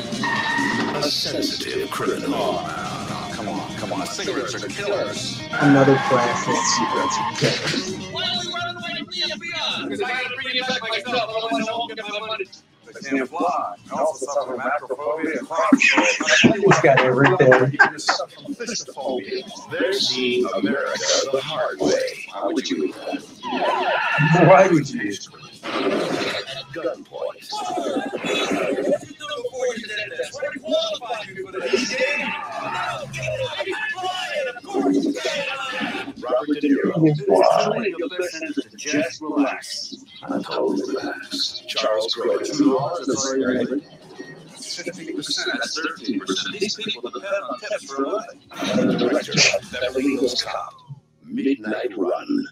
A 0.96 1.04
sensitive 1.04 1.90
criminal. 1.90 2.34
Oh, 2.36 3.08
no, 3.10 3.30
no, 3.30 3.36
come 3.36 3.48
on, 3.50 3.76
come 3.78 3.94
on. 3.94 4.06
Cigarettes 4.08 4.56
are 4.56 4.68
killers. 4.68 5.40
Another 5.52 5.96
classic. 6.10 6.54
Why 8.12 8.24
are 8.24 8.40
we 8.42 8.54
running 8.54 8.78
away 8.78 8.96
from 8.98 9.06
the 9.08 9.22
FBI? 9.22 9.84
Because 9.86 10.02
I 10.02 10.10
gotta 10.12 10.36
bring 10.44 10.56
you 10.56 10.64
back 10.64 10.82
myself, 10.82 11.30
otherwise 11.36 11.68
I 11.68 11.72
won't 11.72 11.96
get 11.96 12.06
my 12.10 12.20
money. 12.28 12.46
I 12.96 13.10
can't 13.10 13.30
fly. 13.30 13.76
I 13.94 14.00
also 14.00 14.26
suffer 14.26 14.58
macrophobia 14.58 15.38
and 15.40 15.48
claustrophobia. 15.48 16.62
He's 16.62 16.82
got 16.82 17.00
everything. 17.02 17.78
You 17.92 18.00
suffer 18.00 18.42
from 18.42 18.56
fishophobia. 18.56 19.44
They're 19.72 19.94
seeing 19.94 20.46
America 20.56 21.00
the 21.32 21.42
hard 21.42 21.80
way. 21.80 22.26
How 22.32 22.52
would 22.52 22.70
you 22.70 22.86
eat 22.86 22.96
that? 22.96 23.24
Why 24.48 24.68
would 24.68 24.90
you? 24.90 25.12
At 25.64 26.66
gunpoint. 26.74 27.52
What 30.34 30.62
qualified 30.62 31.28
you 31.28 31.52
for 31.52 31.60
this 31.60 31.90
game? 31.90 32.28
I 32.28 33.64
can 33.66 33.76
fly, 33.94 34.28
and 34.40 34.58
of 34.58 34.64
course, 34.64 35.06
Robert 36.24 36.60
De 36.62 36.68
Niro. 36.70 36.96
Your 37.98 38.10
best 38.10 39.91
answer 40.24 40.38
to 40.38 40.44
just 40.44 40.44
relax. 40.44 40.44
I'm 40.44 40.44
totally 40.44 40.96
relaxed. 40.96 41.70
Charles 41.70 42.16
Grodin. 42.16 43.82
Fifty 44.62 45.14
percent, 45.14 45.60
thirteen 45.64 46.20
percent. 46.20 46.60
These 46.60 46.76
people 46.76 47.10
depend 47.10 47.44
on 47.44 47.60
tips 47.60 47.92
for 47.92 48.04
a 48.04 48.10
living. 48.10 48.42
And 48.62 48.90
the 48.90 48.98
director 48.98 49.32
of 49.32 49.72
Beverly 49.72 50.16
Hills 50.16 50.44
Cop. 50.44 50.74
Midnight 51.26 51.98
Run. 51.98 52.48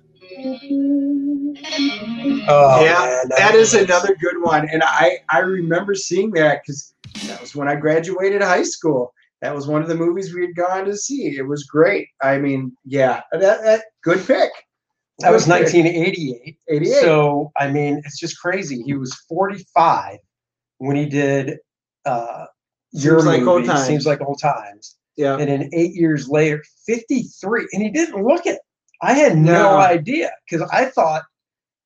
Oh, 2.47 2.83
yeah, 2.83 2.99
man, 2.99 3.29
that 3.37 3.55
is 3.55 3.73
another 3.73 4.15
good 4.15 4.41
one, 4.41 4.69
and 4.71 4.83
I 4.85 5.17
I 5.29 5.39
remember 5.39 5.95
seeing 5.95 6.31
that 6.31 6.61
because 6.61 6.93
that 7.25 7.41
was 7.41 7.55
when 7.55 7.67
I 7.67 7.75
graduated 7.75 8.41
high 8.41 8.63
school. 8.63 9.13
That 9.41 9.55
was 9.55 9.67
one 9.67 9.81
of 9.81 9.87
the 9.87 9.95
movies 9.95 10.33
we 10.33 10.41
had 10.41 10.55
gone 10.55 10.85
to 10.85 10.97
see. 10.97 11.37
It 11.37 11.47
was 11.47 11.63
great. 11.63 12.09
I 12.21 12.37
mean, 12.37 12.75
yeah, 12.85 13.21
that, 13.31 13.63
that 13.63 13.85
good 14.03 14.25
pick. 14.27 14.51
That 15.19 15.31
was 15.31 15.47
1988. 15.47 16.57
88. 16.69 16.93
So 17.01 17.51
I 17.57 17.69
mean, 17.69 18.01
it's 18.05 18.19
just 18.19 18.39
crazy. 18.39 18.81
He 18.83 18.93
was 18.93 19.13
45 19.27 20.17
when 20.77 20.95
he 20.95 21.05
did 21.05 21.57
uh, 22.05 22.45
your 22.91 23.19
Seems 23.19 23.25
like 23.25 23.39
movie. 23.41 23.51
old 23.51 23.65
times. 23.65 23.85
Seems 23.87 24.05
like 24.05 24.21
old 24.21 24.39
times. 24.41 24.95
yeah, 25.17 25.37
And 25.37 25.49
then 25.49 25.69
eight 25.73 25.93
years 25.93 26.29
later, 26.29 26.63
53, 26.87 27.67
and 27.73 27.83
he 27.83 27.89
didn't 27.89 28.23
look 28.23 28.45
it. 28.45 28.59
I 29.01 29.13
had 29.13 29.37
no, 29.37 29.51
No. 29.53 29.77
idea 29.77 30.31
because 30.49 30.67
I 30.71 30.85
thought 30.85 31.23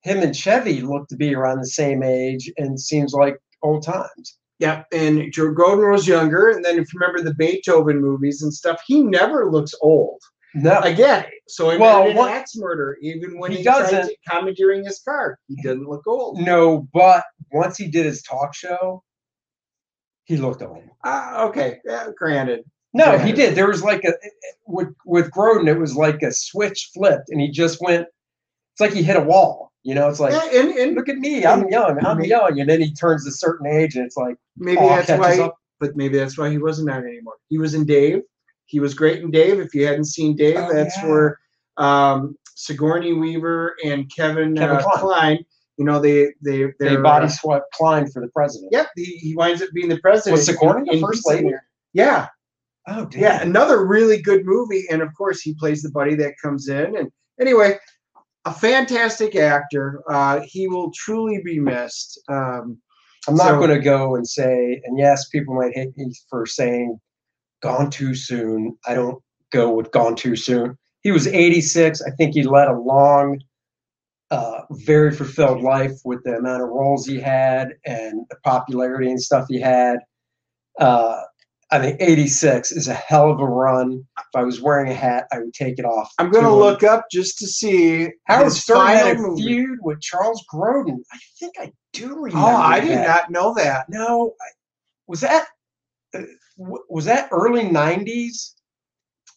him 0.01 0.19
and 0.19 0.35
Chevy 0.35 0.81
looked 0.81 1.09
to 1.09 1.15
be 1.15 1.33
around 1.33 1.59
the 1.59 1.67
same 1.67 2.03
age, 2.03 2.51
and 2.57 2.79
seems 2.79 3.13
like 3.13 3.37
old 3.61 3.83
times. 3.83 4.37
yeah. 4.59 4.83
And 4.91 5.31
Joe 5.31 5.51
Godin 5.51 5.89
was 5.91 6.07
younger, 6.07 6.49
and 6.49 6.63
then 6.63 6.77
if 6.77 6.93
you 6.93 6.99
remember 6.99 7.21
the 7.23 7.33
Beethoven 7.35 7.99
movies 8.01 8.41
and 8.43 8.53
stuff, 8.53 8.81
he 8.85 9.01
never 9.01 9.49
looks 9.51 9.73
old. 9.81 10.21
No, 10.55 10.79
Again, 10.81 11.25
so 11.47 11.71
in 11.71 11.79
Well, 11.79 12.13
what- 12.13 12.31
axe 12.31 12.55
murder, 12.55 12.97
even 13.01 13.39
when 13.39 13.51
He 13.51 13.57
he, 13.57 13.63
doesn't- 13.63 14.11
commandeering 14.29 14.85
his 14.85 14.99
car, 14.99 15.39
he 15.47 15.55
doesn't 15.63 15.87
look 15.87 16.05
old. 16.07 16.39
no, 16.39 16.87
but 16.93 17.23
once 17.51 17.75
he 17.77 17.87
did 17.87 18.05
his 18.05 18.21
talk 18.21 18.53
show, 18.53 19.03
he 20.25 20.37
looked 20.37 20.61
old. 20.61 20.83
Ah, 21.03 21.43
okay, 21.45 21.79
yeah, 21.85 22.07
granted. 22.15 22.63
No, 22.93 23.13
Yeah. 23.13 23.25
he 23.25 23.31
did. 23.31 23.55
There 23.55 23.67
was 23.67 23.83
like 23.83 24.03
a 24.03 24.13
with 24.67 24.89
with 25.05 25.31
Grodin, 25.31 25.67
it 25.67 25.79
was 25.79 25.95
like 25.95 26.21
a 26.21 26.31
switch 26.31 26.91
flipped, 26.93 27.29
and 27.29 27.41
he 27.41 27.49
just 27.49 27.81
went. 27.81 28.07
It's 28.73 28.79
like 28.81 28.93
he 28.93 29.03
hit 29.03 29.15
a 29.17 29.21
wall. 29.21 29.71
You 29.81 29.95
know, 29.95 30.07
it's 30.07 30.19
like 30.19 30.31
yeah, 30.33 30.59
and, 30.61 30.71
and 30.77 30.95
look 30.95 31.09
at 31.09 31.17
me, 31.17 31.45
I'm 31.45 31.67
young, 31.69 31.97
I'm 32.05 32.17
Maybe- 32.17 32.29
young, 32.29 32.59
and 32.59 32.69
then 32.69 32.79
he 32.81 32.93
turns 32.93 33.25
a 33.27 33.31
certain 33.31 33.67
age, 33.67 33.95
and 33.95 34.05
it's 34.05 34.15
like 34.15 34.37
maybe 34.55 34.77
awe 34.77 35.01
that's 35.01 35.19
why. 35.19 35.39
up. 35.39 35.57
But 35.79 35.95
maybe 35.97 36.17
that's 36.17 36.37
why 36.37 36.49
he 36.51 36.57
wasn't 36.59 36.89
on 36.91 37.03
anymore. 37.03 37.33
He 37.49 37.57
was 37.57 37.73
in 37.73 37.85
Dave. 37.85 38.21
He 38.65 38.79
was 38.79 38.93
great 38.93 39.21
in 39.21 39.31
Dave. 39.31 39.59
If 39.59 39.73
you 39.75 39.85
hadn't 39.85 40.05
seen 40.05 40.35
Dave, 40.35 40.57
Oh, 40.57 40.73
that's 40.73 40.95
yeah. 40.97 41.07
where 41.09 41.39
um, 41.77 42.35
Sigourney 42.55 43.13
Weaver 43.13 43.75
and 43.83 44.09
Kevin, 44.15 44.55
Kevin 44.55 44.77
uh, 44.77 44.81
Kline. 44.81 44.97
Klein. 44.99 45.45
You 45.77 45.85
know, 45.85 45.99
they 45.99 46.33
they 46.43 46.67
they 46.79 46.95
body 46.97 47.25
uh, 47.25 47.29
swept 47.29 47.73
Kline 47.73 48.07
for 48.09 48.21
the 48.21 48.27
president. 48.29 48.71
Yep, 48.71 48.87
he, 48.95 49.03
he 49.17 49.35
winds 49.35 49.61
up 49.61 49.69
being 49.73 49.89
the 49.89 49.97
president. 49.99 50.33
Was 50.33 50.45
Sigourney 50.45 50.87
the 50.95 51.01
first 51.01 51.27
lady? 51.27 51.51
Yeah, 51.93 52.27
Oh, 52.87 53.05
damn. 53.05 53.21
yeah, 53.21 53.41
another 53.41 53.85
really 53.85 54.21
good 54.21 54.45
movie, 54.45 54.85
and 54.91 55.01
of 55.01 55.09
course 55.15 55.41
he 55.41 55.55
plays 55.55 55.81
the 55.81 55.89
buddy 55.89 56.13
that 56.15 56.33
comes 56.41 56.67
in. 56.67 56.95
And 56.95 57.11
anyway, 57.41 57.79
a 58.45 58.53
fantastic 58.53 59.35
actor. 59.35 60.03
Uh, 60.07 60.41
he 60.45 60.67
will 60.67 60.91
truly 60.91 61.41
be 61.43 61.59
missed. 61.59 62.19
Um, 62.29 62.77
I'm 63.27 63.35
not 63.35 63.47
so- 63.47 63.57
going 63.57 63.69
to 63.71 63.79
go 63.79 64.15
and 64.15 64.27
say, 64.27 64.79
and 64.85 64.99
yes, 64.99 65.27
people 65.29 65.55
might 65.55 65.73
hate 65.75 65.97
me 65.97 66.13
for 66.29 66.45
saying 66.45 66.99
gone 67.63 67.89
too 67.89 68.13
soon. 68.13 68.77
I 68.85 68.93
don't 68.93 69.23
go 69.51 69.71
with 69.71 69.91
gone 69.91 70.15
too 70.15 70.35
soon. 70.35 70.77
He 71.01 71.11
was 71.11 71.27
86. 71.27 72.01
I 72.01 72.11
think 72.11 72.35
he 72.35 72.43
led 72.43 72.67
a 72.67 72.77
long, 72.77 73.39
uh, 74.29 74.61
very 74.71 75.11
fulfilled 75.11 75.61
life 75.61 75.93
with 76.05 76.23
the 76.23 76.37
amount 76.37 76.61
of 76.61 76.69
roles 76.69 77.07
he 77.07 77.19
had 77.19 77.69
and 77.85 78.25
the 78.29 78.35
popularity 78.43 79.09
and 79.09 79.21
stuff 79.21 79.45
he 79.49 79.59
had. 79.59 79.99
Uh, 80.79 81.21
I 81.71 81.79
think 81.79 81.97
86 81.99 82.71
is 82.71 82.87
a 82.87 82.93
hell 82.93 83.31
of 83.31 83.39
a 83.39 83.45
run. 83.45 84.03
If 84.19 84.25
I 84.35 84.43
was 84.43 84.61
wearing 84.61 84.91
a 84.91 84.93
hat, 84.93 85.25
I 85.31 85.39
would 85.39 85.53
take 85.53 85.79
it 85.79 85.85
off. 85.85 86.11
I'm 86.19 86.29
going 86.29 86.45
to 86.45 86.53
look 86.53 86.83
up 86.83 87.05
just 87.11 87.39
to 87.39 87.47
see 87.47 88.09
Howard 88.27 88.45
his 88.45 88.61
Stern 88.61 88.87
had 88.87 89.15
a 89.15 89.19
movie. 89.19 89.41
feud 89.41 89.79
with 89.81 89.99
Charles 89.99 90.43
Grodin. 90.53 90.99
I 91.11 91.17
think 91.39 91.55
I 91.59 91.71
do 91.93 92.15
remember. 92.15 92.47
Oh, 92.47 92.55
I 92.55 92.79
did 92.79 92.99
not 92.99 93.31
know 93.31 93.55
that. 93.55 93.87
No, 93.89 94.33
I, 94.39 94.45
was 95.07 95.21
that 95.21 95.47
was 96.57 97.05
that 97.05 97.29
early 97.31 97.63
'90s? 97.63 98.53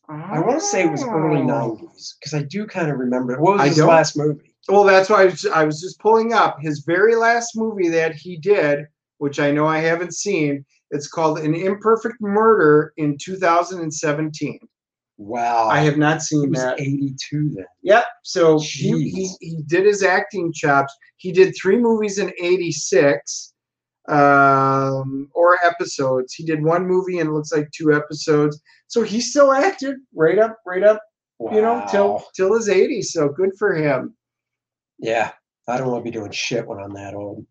I 0.09 0.39
want 0.39 0.61
to 0.61 0.65
say 0.65 0.85
it 0.85 0.91
was 0.91 1.03
early 1.03 1.41
Oh. 1.41 1.47
'90s 1.47 2.15
because 2.19 2.35
I 2.35 2.43
do 2.43 2.67
kind 2.67 2.91
of 2.91 2.99
remember. 2.99 3.33
it. 3.35 3.41
What 3.41 3.55
was 3.55 3.63
I 3.63 3.69
his 3.69 3.79
last 3.79 4.17
movie? 4.17 4.55
Well, 4.69 4.85
that's 4.85 5.09
why 5.09 5.23
I 5.23 5.25
was, 5.27 5.47
I 5.47 5.65
was 5.65 5.81
just 5.81 5.99
pulling 6.01 6.33
up 6.33 6.59
his 6.61 6.81
very 6.87 7.15
last 7.15 7.57
movie 7.57 7.89
that 7.91 8.15
he 8.15 8.37
did, 8.37 8.87
which 9.19 9.39
I 9.41 9.51
know 9.51 9.67
I 9.67 9.79
haven't 9.79 10.15
seen. 10.15 10.65
It's 10.91 11.09
called 11.09 11.39
An 11.39 11.55
Imperfect 11.55 12.21
Murder 12.21 12.93
in 12.97 13.17
2017. 13.21 14.59
Wow, 15.19 15.69
I 15.69 15.81
have 15.81 15.97
not 15.97 16.17
He 16.19 16.21
seen 16.21 16.51
was 16.51 16.61
that. 16.61 16.79
82 16.81 17.51
then. 17.55 17.65
Yep. 17.83 18.05
So 18.23 18.59
he, 18.61 19.09
he, 19.09 19.31
he 19.41 19.63
did 19.67 19.87
his 19.87 20.03
acting 20.03 20.53
chops. 20.53 20.95
He 21.17 21.33
did 21.33 21.55
three 21.61 21.79
movies 21.79 22.19
in 22.19 22.33
86 22.41 23.55
um, 24.09 25.29
or 25.35 25.57
episodes. 25.65 26.35
He 26.35 26.45
did 26.45 26.63
one 26.63 26.87
movie 26.87 27.19
and 27.19 27.29
it 27.31 27.33
looks 27.33 27.53
like 27.53 27.71
two 27.71 27.93
episodes. 27.93 28.61
So 28.89 29.03
he 29.03 29.21
still 29.21 29.53
acted 29.53 29.97
right 30.15 30.39
up, 30.39 30.59
right 30.67 30.83
up, 30.83 31.01
you 31.41 31.61
know, 31.61 31.85
till 31.91 32.25
till 32.35 32.55
his 32.55 32.69
80s. 32.69 33.07
So 33.07 33.29
good 33.29 33.51
for 33.59 33.75
him. 33.75 34.15
yeah. 34.99 35.33
I 35.69 35.79
don't 35.79 35.89
want 35.89 36.05
to 36.05 36.11
be 36.11 36.17
doing 36.17 36.31
shit 36.31 36.65
when 36.65 36.79
I'm 36.79 36.95
that 36.95 37.15
old. 37.15 37.45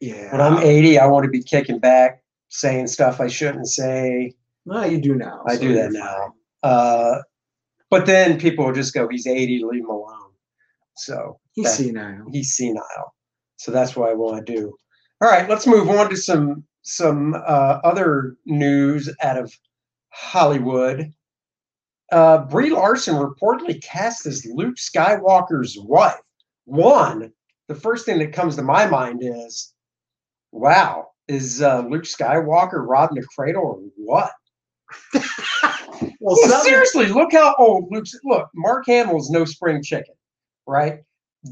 Yeah. 0.00 0.30
When 0.30 0.40
I'm 0.40 0.58
80, 0.58 1.00
I 1.00 1.06
want 1.06 1.24
to 1.24 1.30
be 1.30 1.42
kicking 1.42 1.80
back, 1.80 2.22
saying 2.50 2.86
stuff 2.86 3.20
I 3.20 3.26
shouldn't 3.26 3.66
say. 3.66 4.32
well, 4.64 4.88
you 4.88 5.00
do 5.00 5.16
now. 5.16 5.42
I 5.48 5.56
so 5.56 5.62
do 5.62 5.74
that 5.74 5.90
now. 5.90 6.34
Uh, 6.62 7.18
but 7.90 8.06
then 8.06 8.38
people 8.38 8.64
will 8.64 8.72
just 8.72 8.94
go, 8.94 9.08
"He's 9.08 9.26
80, 9.26 9.64
leave 9.64 9.80
him 9.82 9.90
alone." 9.90 10.30
So 10.96 11.40
He's 11.54 11.64
that- 11.64 11.82
senile. 11.82 12.26
he's 12.30 12.54
senile. 12.54 13.12
So 13.56 13.72
that's 13.72 13.96
what 13.96 14.08
I 14.10 14.14
want 14.14 14.46
to 14.46 14.54
do. 14.54 14.72
All 15.20 15.28
right, 15.28 15.48
let's 15.48 15.66
move 15.66 15.88
on 15.88 16.08
to 16.10 16.16
some 16.16 16.64
some 16.82 17.34
uh, 17.34 17.80
other 17.84 18.36
news 18.46 19.10
out 19.22 19.36
of 19.36 19.52
Hollywood. 20.10 21.12
Uh, 22.10 22.38
Brie 22.46 22.70
Larson 22.70 23.16
reportedly 23.16 23.82
cast 23.82 24.24
as 24.26 24.46
Luke 24.46 24.76
Skywalker's 24.76 25.76
wife. 25.78 26.14
One, 26.64 27.32
the 27.66 27.74
first 27.74 28.06
thing 28.06 28.18
that 28.20 28.32
comes 28.32 28.56
to 28.56 28.62
my 28.62 28.86
mind 28.86 29.20
is, 29.22 29.74
wow, 30.52 31.08
is 31.26 31.60
uh, 31.60 31.80
Luke 31.80 32.04
Skywalker 32.04 32.86
robbing 32.86 33.18
a 33.18 33.26
cradle 33.36 33.64
or 33.64 33.80
what? 33.96 34.32
Well, 36.20 36.36
Well, 36.40 36.48
some- 36.48 36.62
seriously, 36.64 37.06
look 37.08 37.32
how 37.32 37.54
old 37.58 37.88
Luke's. 37.90 38.12
Look, 38.24 38.48
Mark 38.54 38.84
Hamill's 38.86 39.30
no 39.30 39.44
spring 39.44 39.82
chicken, 39.82 40.14
right? 40.66 41.00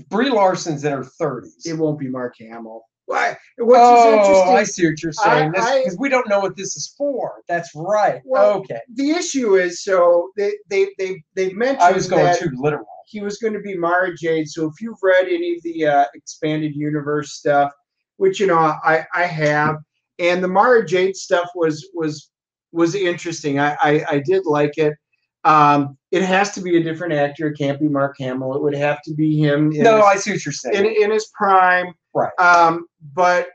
Brie 0.08 0.30
Larson's 0.30 0.84
in 0.84 0.92
her 0.92 1.02
thirties. 1.04 1.62
it 1.66 1.74
won't 1.76 1.98
be 1.98 2.08
Mark 2.08 2.34
Hamill. 2.38 2.82
Why? 3.06 3.36
What's 3.58 3.82
Oh? 3.82 4.54
I 4.54 4.64
see 4.64 4.86
what 4.86 5.02
you're 5.02 5.12
saying. 5.12 5.52
Because 5.52 5.96
we 5.98 6.08
don't 6.08 6.28
know 6.28 6.40
what 6.40 6.56
this 6.56 6.76
is 6.76 6.94
for. 6.98 7.42
That's 7.48 7.70
right. 7.74 8.20
Well, 8.24 8.54
okay, 8.58 8.80
the 8.94 9.10
issue 9.10 9.54
is 9.56 9.82
so 9.82 10.30
they 10.36 10.52
they 10.68 10.88
they 10.98 11.22
they 11.34 11.52
mentioned 11.52 11.82
I 11.82 11.92
was 11.92 12.08
going 12.08 12.24
that 12.24 12.38
too 12.38 12.50
literal. 12.56 12.86
he 13.06 13.20
was 13.20 13.38
going 13.38 13.54
to 13.54 13.60
be 13.60 13.76
Mara 13.76 14.14
Jade. 14.16 14.48
So 14.48 14.66
if 14.66 14.80
you've 14.80 14.98
read 15.02 15.26
any 15.26 15.54
of 15.56 15.62
the 15.62 15.86
uh, 15.86 16.04
expanded 16.14 16.74
universe 16.74 17.32
stuff, 17.32 17.70
which 18.16 18.40
you 18.40 18.48
know 18.48 18.58
I 18.58 19.06
I 19.14 19.22
have, 19.24 19.76
and 20.18 20.42
the 20.42 20.48
Mara 20.48 20.84
Jade 20.84 21.14
stuff 21.16 21.48
was 21.54 21.88
was 21.94 22.30
was 22.72 22.96
interesting. 22.96 23.60
I 23.60 23.76
I, 23.80 24.04
I 24.10 24.18
did 24.24 24.46
like 24.46 24.78
it. 24.78 24.94
Um, 25.44 25.96
it 26.10 26.22
has 26.22 26.50
to 26.54 26.60
be 26.60 26.76
a 26.76 26.82
different 26.82 27.12
actor. 27.12 27.46
It 27.46 27.56
can't 27.56 27.78
be 27.78 27.86
Mark 27.86 28.16
Hamill. 28.18 28.56
It 28.56 28.62
would 28.62 28.74
have 28.74 29.00
to 29.02 29.14
be 29.14 29.38
him. 29.38 29.70
in 29.70 29.84
No, 29.84 29.98
his- 29.98 30.04
I 30.06 30.16
see 30.16 30.32
what 30.32 30.44
you're 30.44 30.52
saying. 30.52 30.74
in, 30.84 31.04
in 31.04 31.10
his 31.12 31.30
prime. 31.38 31.94
Right. 32.16 32.32
Um, 32.38 32.86
but 33.12 33.48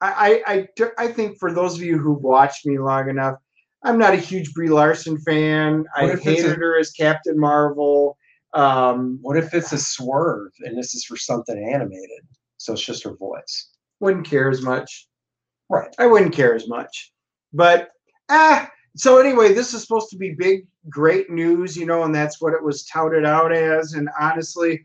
I, 0.00 0.42
I, 0.44 0.68
I, 0.82 0.90
I 0.98 1.12
think 1.12 1.38
for 1.38 1.52
those 1.52 1.76
of 1.76 1.82
you 1.82 1.98
who've 1.98 2.20
watched 2.20 2.66
me 2.66 2.78
long 2.78 3.08
enough, 3.08 3.36
I'm 3.84 3.96
not 3.96 4.12
a 4.12 4.16
huge 4.16 4.52
Brie 4.52 4.68
Larson 4.68 5.16
fan. 5.18 5.84
I 5.96 6.06
What 6.06 6.18
hated 6.20 6.52
a- 6.52 6.54
her 6.56 6.78
as 6.78 6.90
Captain 6.90 7.38
Marvel. 7.38 8.16
Um, 8.54 9.20
what 9.22 9.36
if 9.36 9.54
it's 9.54 9.72
a 9.72 9.78
swerve 9.78 10.50
and 10.64 10.76
this 10.76 10.96
is 10.96 11.04
for 11.04 11.16
something 11.16 11.70
animated? 11.72 12.26
So 12.56 12.72
it's 12.72 12.84
just 12.84 13.04
her 13.04 13.14
voice. 13.14 13.70
wouldn't 14.00 14.26
care 14.26 14.50
as 14.50 14.62
much. 14.62 15.06
Right. 15.68 15.94
I 16.00 16.06
wouldn't 16.06 16.34
care 16.34 16.56
as 16.56 16.66
much. 16.66 17.12
But 17.52 17.90
ah, 18.28 18.68
so 18.96 19.18
anyway, 19.18 19.52
this 19.52 19.72
is 19.72 19.82
supposed 19.82 20.10
to 20.10 20.16
be 20.16 20.34
big, 20.34 20.66
great 20.88 21.30
news, 21.30 21.76
you 21.76 21.86
know, 21.86 22.02
and 22.02 22.12
that's 22.12 22.40
what 22.40 22.52
it 22.52 22.62
was 22.62 22.84
touted 22.86 23.24
out 23.24 23.52
as. 23.52 23.92
And 23.92 24.08
honestly, 24.18 24.84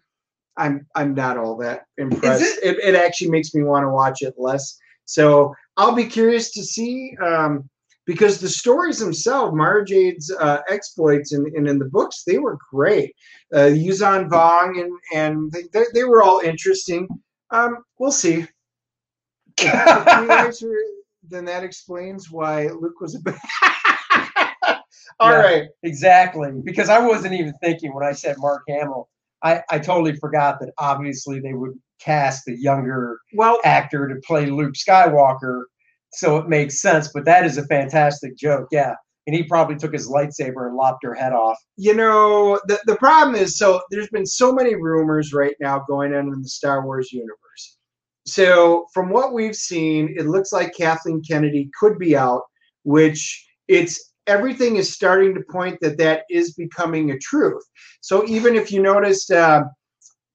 I'm 0.58 0.86
I'm 0.96 1.14
not 1.14 1.38
all 1.38 1.58
that 1.58 1.86
impressed. 1.98 2.60
It? 2.64 2.78
It, 2.84 2.96
actually 2.96 3.30
makes 3.30 3.54
me 3.54 3.64
want 3.64 3.84
to 3.84 3.90
watch 3.90 4.22
it 4.22 4.34
less. 4.38 4.78
So 5.06 5.54
I'll 5.78 5.96
be 5.96 6.06
curious 6.06 6.52
to 6.54 6.64
see 6.64 7.16
um, 7.24 7.70
because 8.06 8.40
the 8.40 8.50
stories 8.50 9.00
themselves, 9.00 9.56
Mara 9.56 9.86
Jade's 9.86 10.32
uh, 10.40 10.62
exploits 10.70 11.34
and 11.34 11.48
in, 11.56 11.68
in 11.68 11.80
the 11.80 11.86
books, 11.86 12.24
they 12.26 12.38
were 12.38 12.58
great. 12.72 13.14
Uh, 13.54 13.70
Yuuzhan 13.70 14.30
Vong 14.30 14.82
and 14.82 14.92
and 15.14 15.52
they, 15.52 15.84
they, 15.94 16.04
were 16.04 16.24
all 16.24 16.40
interesting. 16.40 17.08
Um, 17.52 17.78
we'll 18.00 18.12
see. 18.12 18.48
If- 19.58 19.74
if 19.74 20.22
you 20.22 20.28
guys 20.28 20.64
are- 20.64 20.96
then 21.30 21.46
that 21.46 21.64
explains 21.64 22.30
why 22.30 22.68
Luke 22.68 23.02
was 23.02 23.16
a 23.16 23.20
bad. 23.20 23.40
All 25.20 25.32
Yeah. 25.32 25.38
right. 25.42 25.64
Exactly, 25.84 26.52
because 26.64 26.90
I 26.90 27.00
wasn't 27.00 27.34
even 27.34 27.54
thinking 27.64 27.94
when 27.94 28.06
I 28.06 28.12
said 28.12 28.36
Mark 28.38 28.64
Hamill. 28.68 29.10
I, 29.46 29.62
I 29.70 29.78
totally 29.78 30.16
forgot 30.16 30.60
that 30.60 30.74
obviously 30.80 31.40
they 31.40 31.54
would 31.54 31.74
cast 32.02 32.48
a 32.48 32.58
younger 32.58 33.20
Well, 33.36 33.60
actor 33.64 34.08
to 34.08 34.16
play 34.26 34.48
Luke 34.48 34.74
Skywalker, 34.74 35.64
so 36.12 36.38
it 36.38 36.50
makes 36.50 36.82
sense. 36.82 37.10
But 37.14 37.26
that 37.26 37.46
is 37.46 37.58
a 37.58 37.68
fantastic 37.68 38.36
joke, 38.36 38.68
yeah. 38.72 38.96
And 39.28 39.36
he 39.36 39.44
probably 39.44 39.76
took 39.76 39.94
his 39.94 40.10
lightsaber 40.10 40.68
and 40.68 40.76
lopped 40.76 41.04
her 41.04 41.14
head 41.14 41.32
off. 41.32 41.58
you 41.78 41.94
know, 41.94 42.60
the, 42.68 42.80
the 42.86 42.96
problem 42.98 43.36
is 43.36 43.58
so 43.58 43.82
there's 43.92 44.10
been 44.10 44.26
so 44.26 44.52
many 44.52 44.76
rumors 44.76 45.32
right 45.32 45.56
now 45.60 45.84
going 45.88 46.14
on 46.14 46.34
in 46.34 46.42
the 46.42 46.50
Star 46.50 46.84
Wars 46.84 47.12
universe. 47.12 47.78
So 48.26 48.88
from 48.94 49.12
what 49.12 49.34
we've 49.34 49.56
seen, 49.56 50.16
it 50.18 50.26
looks 50.26 50.52
like 50.52 50.76
Kathleen 50.76 51.22
Kennedy 51.28 51.70
could 51.80 52.00
be 52.00 52.18
out, 52.18 52.42
which 52.84 53.46
it's 53.68 54.14
everything 54.28 54.78
is 54.78 54.94
starting 54.94 55.34
to 55.36 55.42
point 55.52 55.78
that 55.82 55.98
that 55.98 56.24
is 56.30 56.54
becoming 56.54 57.12
a 57.12 57.20
truth. 57.20 57.64
So 58.02 58.26
even 58.28 58.56
if 58.56 58.72
you 58.72 58.82
noticed, 58.82 59.32
uh, 59.32 59.64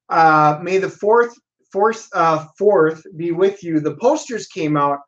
uh, 0.09 0.59
May 0.63 0.79
the 0.79 0.89
fourth, 0.89 1.35
fourth, 1.73 2.09
uh, 2.15 2.47
fourth 2.59 3.03
be 3.17 3.33
with 3.33 3.63
you. 3.63 3.81
The 3.81 3.97
posters 3.97 4.47
came 4.47 4.77
out. 4.77 4.99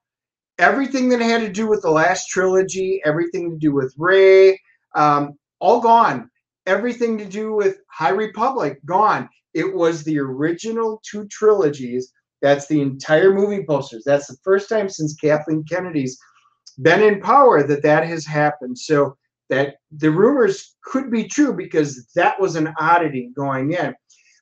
Everything 0.59 1.09
that 1.09 1.21
had 1.21 1.41
to 1.41 1.49
do 1.49 1.67
with 1.67 1.83
the 1.83 1.91
last 1.91 2.29
trilogy, 2.29 3.01
everything 3.05 3.51
to 3.51 3.57
do 3.57 3.73
with 3.73 3.93
Rey, 3.97 4.61
um, 4.95 5.33
all 5.61 5.81
gone. 5.81 6.31
Everything 6.67 7.19
to 7.19 7.25
do 7.25 7.55
with 7.55 7.79
High 7.91 8.11
Republic, 8.11 8.79
gone. 8.85 9.29
It 9.55 9.75
was 9.75 10.05
the 10.05 10.19
original 10.19 11.01
two 11.09 11.27
trilogies. 11.29 12.13
That's 12.43 12.67
the 12.67 12.81
entire 12.81 13.35
movie 13.35 13.65
posters. 13.65 14.05
That's 14.05 14.29
the 14.29 14.37
first 14.45 14.69
time 14.69 14.89
since 14.89 15.15
Kathleen 15.15 15.65
Kennedy's 15.65 16.19
been 16.81 17.03
in 17.03 17.21
power 17.21 17.63
that 17.63 17.83
that 17.83 18.07
has 18.07 18.25
happened. 18.27 18.79
So 18.79 19.17
that 19.51 19.77
the 19.91 20.11
rumors 20.11 20.77
could 20.83 21.11
be 21.11 21.25
true 21.25 21.55
because 21.55 22.07
that 22.15 22.41
was 22.41 22.57
an 22.57 22.73
oddity 22.79 23.31
going 23.37 23.73
in. 23.73 23.95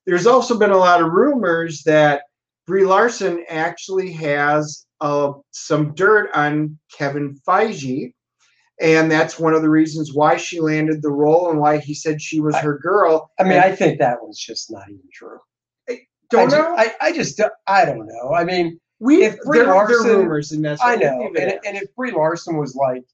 There's 0.07 0.27
also 0.27 0.59
been 0.59 0.71
a 0.71 0.77
lot 0.77 1.03
of 1.03 1.11
rumors 1.13 1.83
that 1.85 2.23
Brie 2.67 2.85
Larson 2.85 3.45
actually 3.49 4.13
has 4.13 4.87
uh, 5.01 5.33
some 5.51 5.95
dirt 5.95 6.31
on 6.35 6.79
Kevin 6.97 7.37
Feige, 7.47 8.13
and 8.81 9.11
that's 9.11 9.39
one 9.39 9.53
of 9.55 9.63
the 9.63 9.69
reasons 9.71 10.15
why 10.15 10.37
she 10.37 10.61
landed 10.61 11.03
the 11.03 11.11
role 11.11 11.51
and 11.51 11.59
why 11.59 11.79
he 11.79 11.93
said 11.95 12.23
she 12.23 12.41
was 12.41 12.55
her 12.57 12.79
girl. 12.79 13.31
I 13.39 13.43
mean, 13.43 13.53
And 13.53 13.61
I 13.65 13.75
think 13.75 13.99
that 13.99 14.23
was 14.23 14.39
just 14.39 14.71
not 14.71 14.89
even 14.89 15.03
true. 15.13 15.39
don't 16.31 16.53
I 16.53 16.57
know. 16.57 16.77
Just, 16.77 16.97
I, 17.01 17.07
I 17.09 17.13
just 17.13 17.37
don't- 17.37 17.53
I 17.67 17.85
don't 17.85 18.07
know. 18.07 18.33
I 18.35 18.45
mean, 18.45 18.80
we 19.01 19.25
if 19.25 19.39
Brie 19.41 19.59
there, 19.59 19.69
Larson- 19.69 20.07
rumors, 20.07 20.53
and 20.53 20.65
that's 20.65 20.81
I 20.83 20.95
know, 20.97 21.33
and, 21.37 21.59
and 21.67 21.77
if 21.77 21.95
Brie 21.97 22.13
Larson 22.13 22.57
was 22.57 22.75
like, 22.75 23.05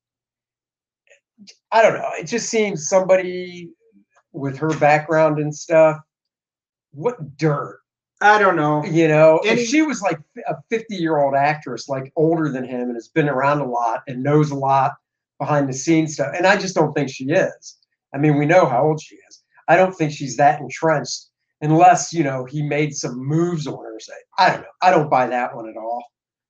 I 1.72 1.80
don't 1.80 1.94
know, 1.94 2.10
it 2.18 2.26
just 2.26 2.48
seems 2.50 2.88
somebody 2.88 3.70
with 4.32 4.58
her 4.58 4.76
background 4.78 5.38
and 5.38 5.54
stuff. 5.54 5.98
What 6.92 7.36
dirt, 7.36 7.80
I 8.20 8.38
don't 8.38 8.56
know. 8.56 8.84
you 8.84 9.06
know? 9.08 9.38
Any- 9.44 9.62
if 9.62 9.68
she 9.68 9.82
was 9.82 10.02
like 10.02 10.18
a 10.48 10.56
fifty-year-old 10.70 11.34
actress, 11.34 11.88
like 11.88 12.12
older 12.16 12.50
than 12.50 12.64
him, 12.64 12.82
and 12.88 12.94
has 12.94 13.08
been 13.08 13.28
around 13.28 13.60
a 13.60 13.68
lot 13.68 14.02
and 14.08 14.22
knows 14.22 14.50
a 14.50 14.54
lot 14.56 14.92
behind 15.38 15.68
the 15.68 15.72
scenes 15.74 16.14
stuff, 16.14 16.32
and 16.36 16.46
I 16.46 16.56
just 16.56 16.74
don't 16.74 16.94
think 16.94 17.10
she 17.10 17.24
is. 17.26 17.76
I 18.14 18.18
mean, 18.18 18.38
we 18.38 18.46
know 18.46 18.66
how 18.66 18.86
old 18.86 19.00
she 19.00 19.16
is. 19.28 19.42
I 19.68 19.76
don't 19.76 19.92
think 19.94 20.12
she's 20.12 20.36
that 20.38 20.60
entrenched, 20.60 21.26
unless 21.60 22.12
you 22.12 22.24
know 22.24 22.44
he 22.44 22.62
made 22.62 22.94
some 22.94 23.16
moves 23.18 23.66
on 23.66 23.82
her. 23.84 23.98
Say, 24.00 24.12
I 24.38 24.50
don't 24.50 24.60
know. 24.62 24.66
I 24.82 24.90
don't 24.90 25.10
buy 25.10 25.26
that 25.26 25.54
one 25.54 25.68
at 25.68 25.76
all. 25.76 26.02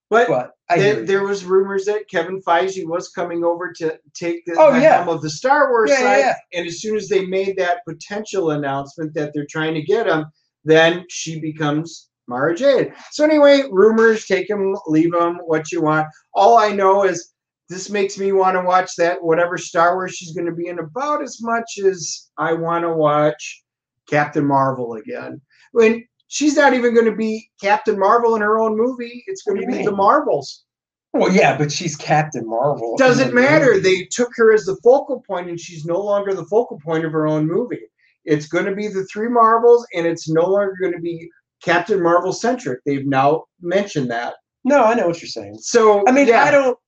But 0.09 0.29
But 0.29 0.53
there, 0.69 1.05
there 1.05 1.25
was 1.25 1.45
rumors 1.45 1.85
that 1.87 2.09
Kevin 2.09 2.41
Feige 2.41 2.87
was 2.87 3.09
coming 3.09 3.43
over 3.43 3.73
to 3.73 3.99
take 4.15 4.45
the, 4.47 4.55
Oh, 4.57 4.73
the 4.73 4.81
yeah. 4.81 4.99
helm 5.03 5.09
of 5.09 5.21
the 5.21 5.31
Star 5.31 5.71
Wars 5.71 5.91
yeah, 5.91 5.99
side. 5.99 6.19
yeah. 6.19 6.35
And 6.55 6.67
as 6.67 6.81
soon 6.81 6.97
as 6.97 7.09
they 7.09 7.27
made 7.27 7.57
that 7.57 7.81
potential 7.89 8.53
announcement 8.53 9.15
that 9.15 9.33
they're 9.35 9.47
trying 9.51 9.75
to 9.75 9.83
get 9.83 10.07
him, 10.07 10.27
then 10.65 11.05
she 11.09 11.41
becomes 11.41 12.09
Mara 12.29 12.55
Jade. 12.55 12.93
So 13.11 13.25
anyway, 13.25 13.65
rumors, 13.71 14.27
take 14.27 14.47
them, 14.47 14.77
leave 14.87 15.11
them, 15.13 15.39
what 15.45 15.73
you 15.73 15.83
want. 15.83 16.07
All 16.35 16.57
I 16.57 16.71
know 16.71 17.03
is 17.05 17.33
this 17.69 17.91
makes 17.91 18.17
me 18.17 18.31
want 18.31 18.55
to 18.57 18.63
watch 18.63 18.95
that 18.97 19.21
whatever 19.23 19.59
Star 19.59 19.97
Wars 19.97 20.15
she's 20.15 20.33
going 20.35 20.47
to 20.47 20.53
be 20.55 20.69
in 20.69 20.79
about 20.79 21.21
as 21.21 21.43
much 21.43 21.79
as 21.85 22.31
I 22.39 22.53
want 22.53 22.85
to 22.85 22.93
watch 22.93 23.65
Captain 24.09 24.47
Marvel 24.47 24.95
again. 24.95 25.41
When 25.73 26.05
she's 26.29 26.57
not 26.57 26.75
even 26.75 26.95
going 26.95 27.07
to 27.07 27.17
be 27.17 27.49
Captain 27.61 27.99
Marvel 27.99 28.35
in 28.35 28.43
her 28.43 28.59
own 28.59 28.77
movie, 28.77 29.25
it's 29.27 29.43
going 29.43 29.61
to 29.61 29.67
be 29.67 29.79
you 29.79 29.85
the? 29.85 29.93
Marvels. 29.93 30.65
Well, 31.13 31.33
yeah, 31.33 31.57
but 31.57 31.73
she's 31.73 31.97
Captain 31.97 32.47
Marvel. 32.47 32.97
Doesn't 32.97 33.35
matter. 33.43 33.75
movie. 33.75 33.81
They 33.81 34.05
took 34.11 34.31
her 34.37 34.53
as 34.53 34.65
the 34.67 34.77
focal 34.83 35.23
point, 35.27 35.49
and 35.49 35.59
she's 35.59 35.85
no 35.85 36.01
longer 36.01 36.35
the 36.35 36.45
focal 36.47 36.79
point 36.85 37.05
of 37.05 37.13
her 37.13 37.27
own 37.27 37.47
movie. 37.47 37.81
It's 38.25 38.49
going 38.49 38.65
to 38.67 38.75
be 38.75 38.89
the 38.89 39.05
three 39.05 39.29
Marvels, 39.29 39.87
and 39.95 40.07
it's 40.07 40.29
no 40.29 40.43
longer 40.43 40.75
going 40.81 40.93
to 40.93 41.01
be 41.01 41.29
Captain 41.63 42.03
Marvel 42.03 42.33
centric. 42.33 42.81
They've 42.85 43.07
now 43.07 43.45
mentioned 43.61 44.11
that. 44.11 44.35
No, 44.65 44.83
I 44.83 44.95
know 44.95 45.07
what 45.07 45.23
you're 45.23 45.29
saying. 45.29 45.59
So 45.61 46.03
I 46.09 46.13
mean, 46.13 46.27
yeah, 46.27 46.43
I 46.45 46.51
don't. 46.51 46.79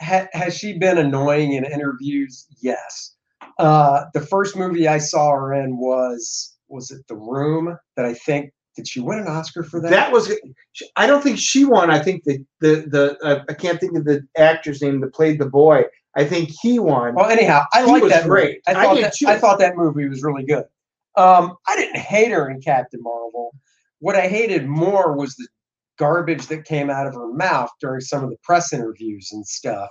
Ha, 0.00 0.26
has 0.32 0.56
she 0.56 0.76
been 0.78 0.98
annoying 0.98 1.52
in 1.52 1.64
interviews? 1.64 2.46
Yes. 2.60 3.14
Uh, 3.58 4.04
the 4.14 4.20
first 4.20 4.56
movie 4.56 4.88
I 4.88 4.98
saw 4.98 5.30
her 5.32 5.52
in 5.54 5.76
was 5.78 6.56
was 6.68 6.90
it 6.90 7.06
The 7.08 7.16
Room? 7.16 7.76
That 7.96 8.06
I 8.06 8.14
think 8.14 8.52
did 8.76 8.88
she 8.88 9.00
win 9.00 9.18
an 9.18 9.26
Oscar 9.26 9.62
for 9.62 9.80
that? 9.80 9.90
that 9.90 10.12
was. 10.12 10.32
I 10.96 11.06
don't 11.06 11.22
think 11.22 11.38
she 11.38 11.64
won. 11.64 11.90
I 11.90 11.98
think 11.98 12.24
the 12.24 12.44
the 12.60 12.86
the 12.88 13.18
uh, 13.24 13.44
I 13.48 13.54
can't 13.54 13.78
think 13.78 13.96
of 13.96 14.04
the 14.04 14.26
actor's 14.36 14.80
name 14.82 15.00
that 15.00 15.14
played 15.14 15.38
the 15.38 15.46
boy. 15.46 15.84
I 16.16 16.24
think 16.24 16.50
he 16.60 16.78
won. 16.78 17.14
Well, 17.14 17.30
anyhow, 17.30 17.64
I 17.72 17.84
like 17.84 18.04
that 18.08 18.24
great. 18.24 18.60
I 18.66 18.72
I 18.72 18.74
thought 18.74 18.94
did 18.94 19.04
that, 19.04 19.14
too. 19.14 19.28
I 19.28 19.38
thought 19.38 19.58
that 19.60 19.76
movie 19.76 20.08
was 20.08 20.22
really 20.22 20.44
good. 20.44 20.64
Um, 21.16 21.56
I 21.66 21.76
didn't 21.76 21.98
hate 21.98 22.30
her 22.30 22.50
in 22.50 22.60
Captain 22.60 23.00
Marvel. 23.02 23.54
What 23.98 24.16
I 24.16 24.26
hated 24.28 24.66
more 24.66 25.16
was 25.16 25.34
the 25.36 25.46
garbage 25.98 26.46
that 26.46 26.64
came 26.64 26.90
out 26.90 27.06
of 27.06 27.14
her 27.14 27.32
mouth 27.32 27.70
during 27.80 28.00
some 28.00 28.24
of 28.24 28.30
the 28.30 28.36
press 28.42 28.72
interviews 28.72 29.30
and 29.32 29.46
stuff. 29.46 29.90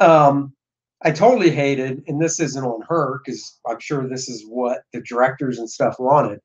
Um, 0.00 0.54
I 1.02 1.10
totally 1.10 1.50
hated, 1.50 2.02
and 2.06 2.20
this 2.20 2.40
isn't 2.40 2.62
on 2.62 2.82
her 2.88 3.20
because 3.24 3.58
I'm 3.66 3.80
sure 3.80 4.06
this 4.06 4.28
is 4.28 4.44
what 4.46 4.82
the 4.92 5.00
directors 5.00 5.58
and 5.58 5.68
stuff 5.68 5.96
wanted. 5.98 6.40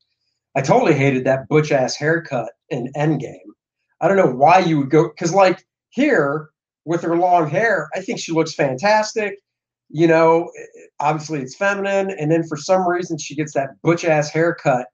I 0.55 0.61
totally 0.61 0.93
hated 0.93 1.25
that 1.25 1.49
butch 1.49 1.71
ass 1.71 1.95
haircut 1.95 2.51
in 2.69 2.91
Endgame. 2.95 3.39
I 3.99 4.07
don't 4.07 4.17
know 4.17 4.31
why 4.31 4.59
you 4.59 4.79
would 4.79 4.89
go 4.89 5.09
because 5.09 5.33
like 5.33 5.65
here 5.89 6.49
with 6.85 7.01
her 7.01 7.17
long 7.17 7.49
hair, 7.49 7.89
I 7.93 8.01
think 8.01 8.19
she 8.19 8.31
looks 8.31 8.53
fantastic. 8.53 9.39
You 9.89 10.07
know, 10.07 10.49
obviously 10.99 11.41
it's 11.41 11.55
feminine, 11.55 12.09
and 12.11 12.31
then 12.31 12.43
for 12.43 12.57
some 12.57 12.87
reason 12.87 13.17
she 13.17 13.35
gets 13.35 13.53
that 13.53 13.81
butch 13.83 14.05
ass 14.05 14.29
haircut 14.29 14.87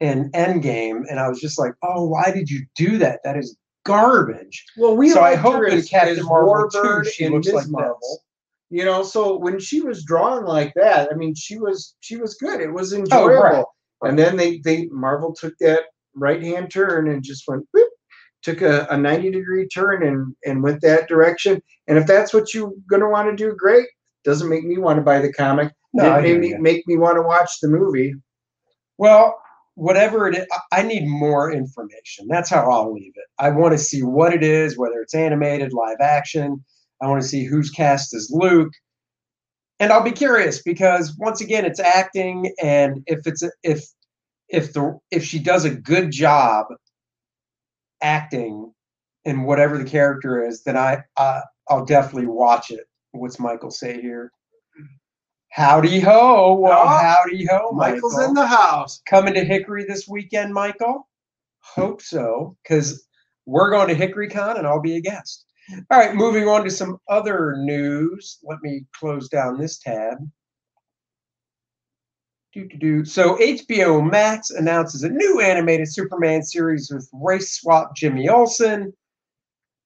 in 0.00 0.30
Endgame, 0.32 1.02
and 1.08 1.20
I 1.20 1.28
was 1.28 1.40
just 1.40 1.58
like, 1.58 1.74
oh, 1.82 2.06
why 2.06 2.30
did 2.34 2.50
you 2.50 2.66
do 2.74 2.98
that? 2.98 3.20
That 3.24 3.36
is 3.36 3.56
garbage. 3.84 4.64
Well, 4.76 4.96
we 4.96 5.10
So 5.10 5.22
I 5.22 5.36
hope 5.36 5.66
in 5.68 5.82
Captain 5.82 6.24
Marvel 6.24 6.68
too, 6.68 7.04
she 7.08 7.28
looks 7.28 7.46
Ms. 7.46 7.54
like 7.54 7.68
Marvel. 7.68 7.98
this. 8.02 8.18
You 8.68 8.84
know, 8.84 9.02
so 9.02 9.36
when 9.38 9.60
she 9.60 9.80
was 9.80 10.04
drawn 10.04 10.44
like 10.44 10.72
that, 10.74 11.08
I 11.12 11.14
mean, 11.14 11.34
she 11.36 11.58
was 11.58 11.94
she 12.00 12.16
was 12.16 12.34
good. 12.34 12.60
It 12.60 12.72
was 12.72 12.92
enjoyable 12.92 13.34
Oh, 13.36 13.40
right. 13.40 13.64
And 14.02 14.18
then 14.18 14.36
they 14.36 14.58
they 14.58 14.86
Marvel 14.90 15.34
took 15.34 15.54
that 15.60 15.84
right 16.14 16.42
hand 16.42 16.70
turn 16.70 17.08
and 17.08 17.22
just 17.22 17.44
went 17.46 17.66
whoop, 17.72 17.88
took 18.42 18.62
a, 18.62 18.86
a 18.90 18.96
90 18.96 19.30
degree 19.30 19.68
turn 19.68 20.02
and 20.02 20.34
and 20.44 20.62
went 20.62 20.80
that 20.82 21.08
direction. 21.08 21.62
And 21.86 21.96
if 21.96 22.06
that's 22.06 22.34
what 22.34 22.52
you're 22.52 22.72
gonna 22.90 23.08
want 23.08 23.30
to 23.30 23.36
do, 23.36 23.54
great. 23.56 23.86
Doesn't 24.24 24.48
make 24.48 24.64
me 24.64 24.78
want 24.78 24.98
to 24.98 25.02
buy 25.02 25.20
the 25.20 25.32
comic. 25.32 25.72
No, 25.94 26.12
I 26.12 26.20
Didn't 26.20 26.40
make 26.40 26.50
me, 26.50 26.58
make 26.58 26.88
me 26.88 26.96
want 26.96 27.16
to 27.16 27.22
watch 27.22 27.50
the 27.62 27.68
movie. 27.68 28.14
Well, 28.98 29.38
whatever 29.76 30.26
it 30.26 30.36
is, 30.36 30.46
I 30.72 30.82
need 30.82 31.06
more 31.06 31.52
information. 31.52 32.26
That's 32.28 32.50
how 32.50 32.70
I'll 32.70 32.92
leave 32.92 33.12
it. 33.14 33.24
I 33.38 33.50
want 33.50 33.72
to 33.72 33.78
see 33.78 34.02
what 34.02 34.34
it 34.34 34.42
is, 34.42 34.76
whether 34.76 35.00
it's 35.00 35.14
animated, 35.14 35.72
live 35.72 35.98
action. 36.00 36.64
I 37.02 37.08
want 37.08 37.22
to 37.22 37.28
see 37.28 37.44
who's 37.44 37.70
cast 37.70 38.14
as 38.14 38.28
Luke. 38.30 38.72
And 39.80 39.92
I'll 39.92 40.02
be 40.02 40.12
curious 40.12 40.62
because 40.62 41.14
once 41.18 41.40
again, 41.42 41.64
it's 41.66 41.80
acting, 41.80 42.52
and 42.62 43.02
if 43.06 43.26
it's 43.26 43.42
a, 43.42 43.50
if 43.62 43.84
if 44.48 44.72
the 44.72 44.98
if 45.10 45.24
she 45.24 45.38
does 45.38 45.64
a 45.64 45.70
good 45.74 46.10
job 46.10 46.66
acting 48.02 48.72
in 49.24 49.42
whatever 49.42 49.78
the 49.78 49.84
character 49.84 50.44
is, 50.46 50.62
then 50.64 50.76
I 50.76 51.02
I 51.18 51.42
I'll 51.68 51.84
definitely 51.84 52.28
watch 52.28 52.70
it. 52.70 52.86
What's 53.12 53.38
Michael 53.38 53.70
say 53.70 54.00
here? 54.00 54.30
Howdy 55.52 56.00
ho! 56.00 56.54
Well, 56.54 56.82
Oh, 56.82 56.86
howdy 56.86 57.46
ho, 57.46 57.72
Michael's 57.72 58.14
Michael 58.14 58.28
in 58.28 58.34
the 58.34 58.46
house. 58.46 59.00
coming 59.08 59.32
to 59.34 59.44
Hickory 59.44 59.84
this 59.86 60.06
weekend, 60.06 60.52
Michael? 60.52 61.08
Hope 61.60 62.02
so, 62.02 62.56
because 62.62 63.06
we're 63.46 63.70
going 63.70 63.88
to 63.88 63.94
HickoryCon 63.94 64.58
and 64.58 64.66
I'll 64.66 64.82
be 64.82 64.96
a 64.96 65.00
guest. 65.00 65.45
All 65.90 65.98
right, 65.98 66.14
moving 66.14 66.48
on 66.48 66.64
to 66.64 66.70
some 66.70 66.98
other 67.08 67.56
news. 67.58 68.38
Let 68.44 68.62
me 68.62 68.84
close 68.92 69.28
down 69.28 69.58
this 69.58 69.78
tab. 69.78 70.18
So 73.04 73.36
HBO 73.36 74.08
Max 74.08 74.50
announces 74.50 75.02
a 75.02 75.10
new 75.10 75.40
animated 75.40 75.92
Superman 75.92 76.42
series 76.42 76.90
with 76.90 77.08
race 77.12 77.60
swap 77.60 77.94
Jimmy 77.94 78.28
Olsen. 78.28 78.94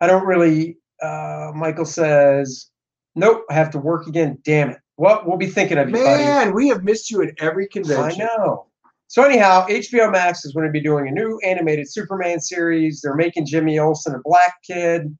I 0.00 0.06
don't 0.06 0.24
really. 0.24 0.78
Uh, 1.02 1.50
Michael 1.54 1.84
says, 1.84 2.70
"Nope, 3.16 3.44
I 3.50 3.54
have 3.54 3.70
to 3.70 3.78
work 3.78 4.06
again. 4.06 4.38
Damn 4.44 4.70
it! 4.70 4.78
Well, 4.98 5.22
we'll 5.26 5.38
be 5.38 5.48
thinking 5.48 5.78
of 5.78 5.88
you, 5.88 5.94
buddy. 5.94 6.22
Man, 6.22 6.54
we 6.54 6.68
have 6.68 6.84
missed 6.84 7.10
you 7.10 7.22
at 7.22 7.34
every 7.40 7.66
convention. 7.66 8.22
I 8.22 8.24
know. 8.36 8.66
So 9.08 9.24
anyhow, 9.24 9.66
HBO 9.66 10.12
Max 10.12 10.44
is 10.44 10.52
going 10.52 10.66
to 10.66 10.72
be 10.72 10.80
doing 10.80 11.08
a 11.08 11.10
new 11.10 11.40
animated 11.42 11.90
Superman 11.90 12.38
series. 12.38 13.00
They're 13.00 13.16
making 13.16 13.46
Jimmy 13.46 13.80
Olsen 13.80 14.14
a 14.14 14.20
black 14.22 14.54
kid, 14.64 15.18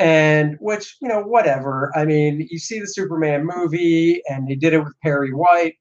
and 0.00 0.56
which 0.60 0.96
you 1.00 1.08
know, 1.08 1.20
whatever. 1.20 1.92
I 1.94 2.04
mean, 2.06 2.48
you 2.50 2.58
see 2.58 2.80
the 2.80 2.86
Superman 2.86 3.46
movie, 3.46 4.22
and 4.28 4.48
they 4.48 4.54
did 4.56 4.72
it 4.72 4.78
with 4.82 4.94
Perry 5.02 5.32
White. 5.32 5.74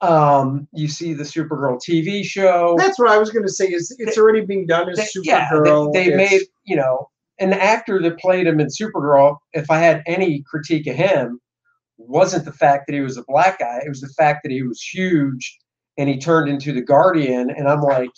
Um, 0.00 0.66
you 0.72 0.88
see 0.88 1.12
the 1.14 1.24
Supergirl 1.24 1.78
TV 1.78 2.24
show. 2.24 2.74
That's 2.78 2.98
what 2.98 3.10
I 3.10 3.18
was 3.18 3.30
going 3.30 3.44
to 3.46 3.52
say. 3.52 3.66
Is 3.66 3.94
it's 3.98 4.18
already 4.18 4.44
being 4.44 4.66
done 4.66 4.88
as 4.88 4.96
They- 4.96 5.04
Supergirl? 5.20 5.90
yeah, 5.94 6.00
they, 6.02 6.08
they 6.10 6.16
made 6.16 6.42
you 6.64 6.76
know 6.76 7.08
an 7.38 7.52
actor 7.52 8.00
that 8.00 8.18
played 8.18 8.46
him 8.46 8.60
in 8.60 8.68
Supergirl. 8.68 9.36
If 9.52 9.70
I 9.70 9.78
had 9.78 10.02
any 10.06 10.42
critique 10.50 10.86
of 10.86 10.96
him, 10.96 11.38
wasn't 11.98 12.44
the 12.46 12.52
fact 12.52 12.86
that 12.86 12.94
he 12.94 13.00
was 13.00 13.16
a 13.18 13.24
black 13.28 13.58
guy. 13.58 13.80
It 13.84 13.88
was 13.88 14.00
the 14.00 14.12
fact 14.16 14.40
that 14.42 14.52
he 14.52 14.62
was 14.62 14.80
huge 14.80 15.58
and 15.98 16.08
he 16.08 16.18
turned 16.18 16.48
into 16.48 16.72
the 16.72 16.82
Guardian. 16.82 17.50
And 17.50 17.68
I'm 17.68 17.80
like, 17.80 18.10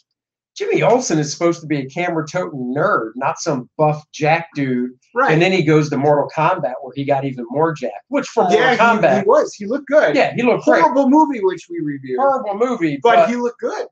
Jimmy 0.56 0.82
Olsen 0.82 1.18
is 1.18 1.30
supposed 1.30 1.60
to 1.60 1.66
be 1.66 1.78
a 1.78 1.86
camera 1.86 2.26
toting 2.26 2.72
nerd, 2.74 3.10
not 3.14 3.38
some 3.38 3.68
buff 3.76 4.02
jack 4.12 4.48
dude. 4.54 4.90
right. 5.14 5.30
And 5.32 5.42
then 5.42 5.52
he 5.52 5.62
goes 5.62 5.90
to 5.90 5.98
Mortal 5.98 6.30
Kombat 6.34 6.74
where 6.80 6.92
he 6.94 7.04
got 7.04 7.24
even 7.26 7.44
more 7.50 7.74
jack. 7.74 7.92
Which 8.08 8.26
for 8.28 8.44
Mortal 8.44 8.60
yeah, 8.60 8.72
he, 8.72 8.78
Kombat, 8.78 9.22
he 9.22 9.28
was. 9.28 9.54
He 9.54 9.66
looked 9.66 9.86
good. 9.88 10.16
yeah, 10.16 10.32
he 10.34 10.42
looked 10.42 10.64
great. 10.64 10.80
Horrible 10.80 11.10
movie, 11.10 11.40
which 11.42 11.66
we 11.68 11.80
reviewed, 11.80 12.18
Horrible 12.18 12.54
movie, 12.54 12.98
but, 13.02 13.16
but 13.16 13.28
he 13.28 13.36
looked 13.36 13.60
good. 13.60 13.86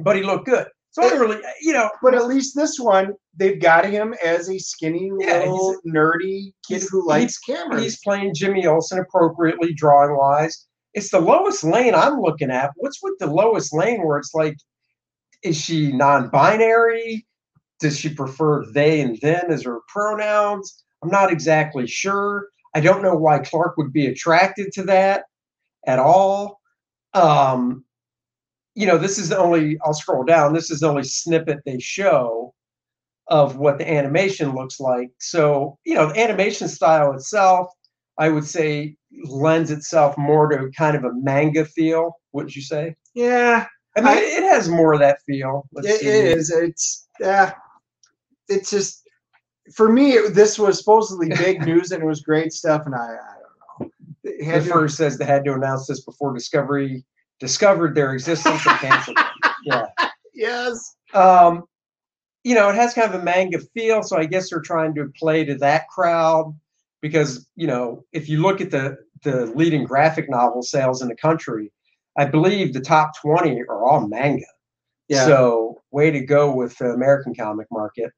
but 0.00 0.16
he 0.16 0.22
looked 0.22 0.46
good. 0.46 0.66
So 0.90 1.02
I 1.02 1.08
don't 1.08 1.20
really, 1.20 1.40
you 1.62 1.72
know, 1.72 1.88
But 2.02 2.14
at 2.14 2.26
least 2.26 2.54
this 2.54 2.78
one, 2.78 3.14
they've 3.34 3.58
got 3.58 3.86
him 3.88 4.14
as 4.22 4.50
a 4.50 4.58
skinny 4.58 5.10
Yeah, 5.20 5.38
little 5.38 5.76
nerdy 5.86 6.52
kid 6.68 6.82
who 6.90 7.08
likes 7.08 7.38
cameras. 7.38 7.82
He's 7.82 7.98
playing 8.04 8.34
Jimmy 8.34 8.66
Olsen 8.66 8.98
appropriately, 8.98 9.72
drawing 9.72 10.14
wise. 10.14 10.66
It's 10.92 11.10
the 11.10 11.18
Lois 11.20 11.64
Lane 11.64 11.94
I'm 11.94 12.20
looking 12.20 12.50
at. 12.50 12.72
What's 12.76 13.02
with 13.02 13.14
the 13.18 13.26
Lois 13.26 13.72
Lane 13.72 14.06
where 14.06 14.18
it's 14.18 14.34
like, 14.34 14.54
is 15.42 15.60
she 15.60 15.92
non-binary? 15.92 17.26
Does 17.80 17.98
she 17.98 18.14
prefer 18.14 18.64
they 18.66 19.00
and 19.00 19.20
them 19.20 19.50
as 19.50 19.64
her 19.64 19.80
pronouns? 19.88 20.84
I'm 21.02 21.10
not 21.10 21.32
exactly 21.32 21.86
sure. 21.86 22.48
I 22.74 22.80
don't 22.80 23.02
know 23.02 23.16
why 23.16 23.40
Clark 23.40 23.76
would 23.76 23.92
be 23.92 24.06
attracted 24.06 24.72
to 24.74 24.84
that 24.84 25.24
at 25.86 25.98
all. 25.98 26.60
Um, 27.12 27.84
you 28.74 28.86
know, 28.86 28.96
this 28.96 29.18
is 29.18 29.28
the 29.28 29.38
only, 29.38 29.78
I'll 29.84 29.94
scroll 29.94 30.24
down. 30.24 30.54
This 30.54 30.70
is 30.70 30.80
the 30.80 30.88
only 30.88 31.02
snippet 31.02 31.58
they 31.66 31.78
show 31.78 32.54
of 33.26 33.56
what 33.56 33.78
the 33.78 33.90
animation 33.90 34.54
looks 34.54 34.80
like. 34.80 35.10
So, 35.18 35.78
you 35.84 35.94
know, 35.94 36.08
the 36.08 36.20
animation 36.20 36.68
style 36.68 37.12
itself, 37.12 37.68
I 38.18 38.28
would 38.28 38.46
say, 38.46 38.96
lends 39.24 39.70
itself 39.70 40.16
more 40.16 40.48
to 40.48 40.70
kind 40.76 40.96
of 40.96 41.04
a 41.04 41.12
manga 41.14 41.64
feel. 41.64 42.16
Wouldn't 42.32 42.56
you 42.56 42.62
say? 42.62 42.94
yeah, 43.14 43.66
I 43.96 44.00
mean, 44.00 44.08
I- 44.08 44.20
it 44.20 44.42
has 44.44 44.68
more 44.68 44.94
of 44.94 45.00
that 45.00 45.18
feel. 45.26 45.68
Let's 45.72 45.88
it, 45.88 46.00
see. 46.00 46.06
it 46.08 46.38
is. 46.38 46.50
It's 46.50 47.08
yeah. 47.20 47.54
It's 48.48 48.70
just 48.70 49.02
for 49.74 49.90
me. 49.92 50.12
It, 50.12 50.34
this 50.34 50.58
was 50.58 50.78
supposedly 50.78 51.28
big 51.28 51.60
news 51.66 51.92
and 51.92 52.02
it 52.02 52.06
was 52.06 52.20
great 52.22 52.52
stuff, 52.52 52.82
and 52.86 52.94
I, 52.94 52.98
I 52.98 53.06
don't 53.78 53.88
know. 53.88 53.90
It 54.24 54.38
The 54.38 54.44
had 54.44 54.64
first 54.66 54.96
says 54.96 55.18
they 55.18 55.24
had 55.24 55.44
to 55.44 55.54
announce 55.54 55.86
this 55.86 56.04
before 56.04 56.32
Discovery 56.34 57.04
discovered 57.40 57.94
their 57.94 58.12
existence 58.12 58.64
and 58.66 58.78
canceled. 58.78 59.18
it. 59.18 59.52
Yeah. 59.64 59.86
yes. 60.34 60.96
Um, 61.12 61.64
you 62.44 62.54
know, 62.54 62.68
it 62.68 62.74
has 62.76 62.94
kind 62.94 63.12
of 63.12 63.20
a 63.20 63.24
manga 63.24 63.58
feel, 63.74 64.02
so 64.02 64.16
I 64.16 64.24
guess 64.26 64.50
they're 64.50 64.60
trying 64.60 64.94
to 64.94 65.12
play 65.18 65.44
to 65.44 65.56
that 65.58 65.88
crowd 65.88 66.54
because 67.00 67.48
you 67.56 67.66
know, 67.66 68.04
if 68.12 68.28
you 68.28 68.40
look 68.42 68.60
at 68.60 68.70
the 68.70 68.96
the 69.22 69.46
leading 69.54 69.84
graphic 69.84 70.28
novel 70.28 70.62
sales 70.62 71.02
in 71.02 71.08
the 71.08 71.14
country, 71.16 71.70
I 72.16 72.26
believe 72.26 72.72
the 72.72 72.80
top 72.80 73.12
twenty 73.20 73.62
are 73.62 73.84
all 73.84 74.06
manga. 74.06 74.44
Yeah. 75.08 75.26
So 75.26 75.82
way 75.90 76.10
to 76.10 76.20
go 76.20 76.54
with 76.54 76.76
the 76.78 76.90
American 76.90 77.34
comic 77.34 77.66
market. 77.70 78.12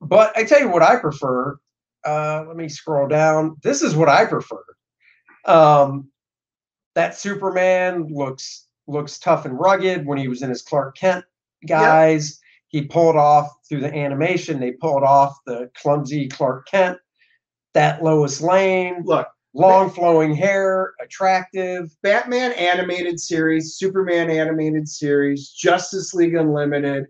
But 0.00 0.36
I 0.36 0.44
tell 0.44 0.60
you 0.60 0.68
what 0.68 0.82
I 0.82 0.96
prefer. 0.96 1.56
Uh, 2.04 2.44
let 2.46 2.56
me 2.56 2.68
scroll 2.68 3.06
down. 3.06 3.56
This 3.62 3.82
is 3.82 3.94
what 3.94 4.08
I 4.08 4.24
prefer. 4.26 4.62
Um, 5.44 6.10
that 6.94 7.16
Superman 7.16 8.08
looks 8.10 8.66
looks 8.88 9.18
tough 9.18 9.44
and 9.44 9.58
rugged 9.58 10.06
when 10.06 10.18
he 10.18 10.28
was 10.28 10.42
in 10.42 10.50
his 10.50 10.62
Clark 10.62 10.96
Kent 10.96 11.24
guise. 11.66 12.40
He 12.68 12.82
pulled 12.82 13.16
off 13.16 13.48
through 13.68 13.80
the 13.80 13.94
animation. 13.94 14.58
They 14.58 14.72
pulled 14.72 15.04
off 15.04 15.36
the 15.46 15.70
clumsy 15.76 16.28
Clark 16.28 16.66
Kent. 16.66 16.98
That 17.74 18.02
Lois 18.02 18.40
Lane, 18.40 19.02
Look, 19.04 19.28
long 19.54 19.90
flowing 19.90 20.34
hair, 20.34 20.92
attractive. 21.00 21.90
Batman 22.02 22.52
animated 22.52 23.20
series, 23.20 23.74
Superman 23.76 24.30
animated 24.30 24.88
series, 24.88 25.50
Justice 25.50 26.14
League 26.14 26.34
Unlimited. 26.34 27.06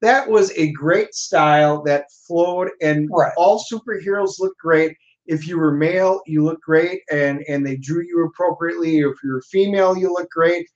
That 0.00 0.28
was 0.28 0.50
a 0.52 0.72
great 0.72 1.14
style 1.14 1.82
that 1.84 2.06
flowed, 2.26 2.70
and 2.80 3.08
Right. 3.12 3.32
all 3.36 3.62
superheroes 3.70 4.40
look 4.40 4.56
great. 4.58 4.96
If 5.26 5.46
you 5.46 5.58
were 5.58 5.72
male, 5.72 6.20
you 6.26 6.44
look 6.44 6.60
great, 6.60 7.02
and 7.10 7.44
and 7.48 7.64
they 7.64 7.76
drew 7.76 8.02
you 8.02 8.24
appropriately. 8.26 8.98
If 8.98 9.14
you're 9.22 9.42
female, 9.42 9.96
you 9.96 10.12
look 10.12 10.28
great. 10.30 10.66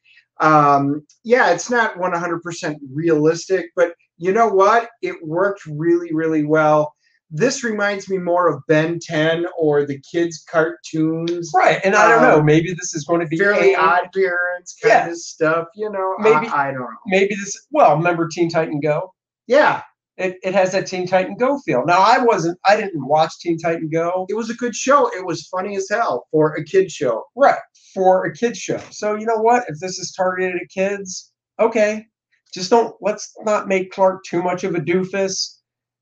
Um, 0.40 1.06
yeah, 1.24 1.50
it's 1.50 1.70
not 1.70 1.98
100% 1.98 2.78
realistic, 2.92 3.70
but 3.74 3.94
you 4.18 4.32
know 4.32 4.48
what? 4.48 4.90
It 5.02 5.16
worked 5.26 5.62
really, 5.66 6.12
really 6.14 6.44
well. 6.44 6.94
This 7.36 7.62
reminds 7.64 8.08
me 8.08 8.18
more 8.18 8.48
of 8.48 8.62
Ben 8.68 8.98
10 9.00 9.46
or 9.58 9.84
the 9.86 10.00
kids' 10.10 10.44
cartoons, 10.50 11.50
Right. 11.54 11.80
And 11.84 11.94
I 11.94 12.08
don't 12.08 12.22
know. 12.22 12.38
Um, 12.40 12.46
Maybe 12.46 12.72
this 12.72 12.94
is 12.94 13.04
going 13.04 13.20
to 13.20 13.26
be 13.26 13.36
fairly 13.38 13.70
aimed- 13.70 13.78
odd 13.78 14.08
parents 14.14 14.76
kind 14.82 14.92
Yeah. 14.92 15.08
of 15.10 15.16
stuff. 15.18 15.68
You 15.74 15.90
know, 15.90 16.14
Maybe- 16.18 16.46
I, 16.48 16.68
I 16.68 16.70
don't 16.72 16.80
know. 16.80 16.86
Maybe 17.06 17.34
this. 17.34 17.66
Well, 17.70 17.96
remember 17.96 18.28
Teen 18.28 18.48
Titan 18.48 18.80
Go? 18.80 19.12
Yeah, 19.46 19.82
It, 20.16 20.36
it 20.42 20.54
has 20.54 20.72
that 20.72 20.86
Teen 20.86 21.06
Titan 21.06 21.36
Go 21.36 21.58
feel. 21.58 21.84
Now 21.84 22.00
I 22.00 22.18
wasn't. 22.18 22.58
I 22.64 22.76
didn't 22.76 23.06
watch 23.06 23.38
Teen 23.40 23.58
Titan 23.58 23.88
Go. 23.90 24.26
it 24.30 24.34
was 24.34 24.48
a 24.50 24.54
good 24.54 24.74
show. 24.74 25.08
It 25.14 25.24
was 25.26 25.46
funny 25.48 25.76
as 25.76 25.88
hell 25.90 26.26
for 26.30 26.54
a 26.54 26.64
kid 26.64 26.90
show. 26.90 27.22
Right. 27.36 27.58
For 27.94 28.24
a 28.24 28.32
kids 28.34 28.58
show. 28.58 28.80
So 28.90 29.14
you 29.14 29.26
know 29.26 29.36
what? 29.42 29.64
If 29.68 29.78
this 29.78 29.98
is 29.98 30.12
targeted 30.16 30.56
at 30.60 30.68
kids, 30.70 31.32
okay. 31.60 32.06
Just 32.54 32.70
don't 32.70 32.94
let's 33.02 33.34
not 33.44 33.68
make 33.68 33.92
Clark 33.92 34.22
too 34.24 34.42
much 34.42 34.64
of 34.64 34.74
a 34.74 34.80
doofus 34.80 35.55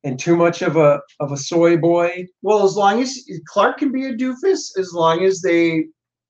and 0.04 0.18
too 0.18 0.36
much 0.36 0.62
of 0.62 0.76
a 0.76 1.00
of 1.20 1.32
a 1.32 1.36
soy 1.36 1.76
boy. 1.76 2.26
Well, 2.42 2.64
as 2.64 2.76
long 2.76 3.00
as 3.02 3.18
Clark 3.48 3.78
can 3.78 3.90
be 3.90 4.06
a 4.06 4.12
doofus, 4.14 4.78
as 4.78 4.92
long 4.92 5.24
as 5.24 5.40
they, 5.40 5.86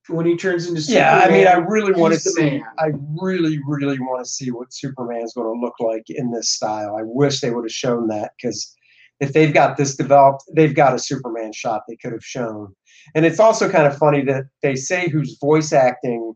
when 0.08 0.26
he 0.26 0.36
turns 0.36 0.68
into 0.68 0.80
Superman, 0.80 1.18
Yeah, 1.18 1.24
I 1.26 1.30
mean, 1.30 1.46
I 1.46 1.54
really 1.56 1.92
want 1.92 2.14
to 2.14 2.20
see. 2.20 2.50
man. 2.50 2.62
I 2.78 2.90
really, 3.20 3.58
really 3.66 3.98
want 3.98 4.24
to 4.24 4.30
see 4.30 4.50
what 4.50 4.72
Superman's 4.72 5.34
going 5.34 5.46
to 5.52 5.60
look 5.60 5.74
like 5.80 6.04
in 6.08 6.30
this 6.30 6.50
style. 6.50 6.96
I 6.96 7.02
wish 7.04 7.40
they 7.40 7.50
would 7.50 7.64
have 7.64 7.72
shown 7.72 8.06
that 8.08 8.32
because 8.36 8.74
if 9.20 9.32
they've 9.32 9.54
got 9.54 9.76
this 9.76 9.96
developed, 9.96 10.44
they've 10.54 10.74
got 10.74 10.94
a 10.94 10.98
Superman 10.98 11.52
shot 11.52 11.82
they 11.88 11.96
could 11.96 12.12
have 12.12 12.24
shown. 12.24 12.74
And 13.14 13.24
it's 13.24 13.40
also 13.40 13.68
kind 13.70 13.86
of 13.86 13.96
funny 13.96 14.22
that 14.22 14.44
they 14.62 14.76
say 14.76 15.08
who's 15.08 15.38
voice 15.40 15.72
acting. 15.72 16.34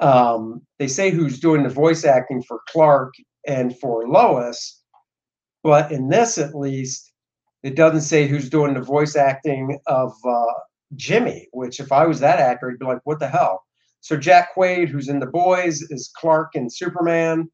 Um, 0.00 0.62
they 0.78 0.86
say 0.88 1.10
who's 1.10 1.40
doing 1.40 1.62
the 1.62 1.68
voice 1.68 2.04
acting 2.04 2.42
for 2.42 2.60
Clark 2.68 3.14
and 3.46 3.76
for 3.80 4.06
Lois, 4.06 4.77
but 5.62 5.90
in 5.92 6.08
this 6.08 6.38
at 6.38 6.54
least, 6.54 7.12
it 7.62 7.74
doesn't 7.76 8.02
say 8.02 8.26
who's 8.26 8.48
doing 8.48 8.74
the 8.74 8.80
voice 8.80 9.16
acting 9.16 9.78
of 9.86 10.12
uh, 10.24 10.44
Jimmy, 10.96 11.48
which 11.52 11.80
if 11.80 11.92
I 11.92 12.06
was 12.06 12.20
that 12.20 12.38
actor, 12.38 12.70
I'd 12.70 12.78
be 12.78 12.86
like, 12.86 13.00
what 13.04 13.18
the 13.18 13.28
hell? 13.28 13.64
So 14.00 14.16
Jack 14.16 14.54
Quaid, 14.56 14.88
who's 14.88 15.08
in 15.08 15.18
The 15.18 15.26
Boys, 15.26 15.82
is 15.82 16.10
Clark 16.16 16.54
and 16.54 16.72
Superman. 16.72 17.50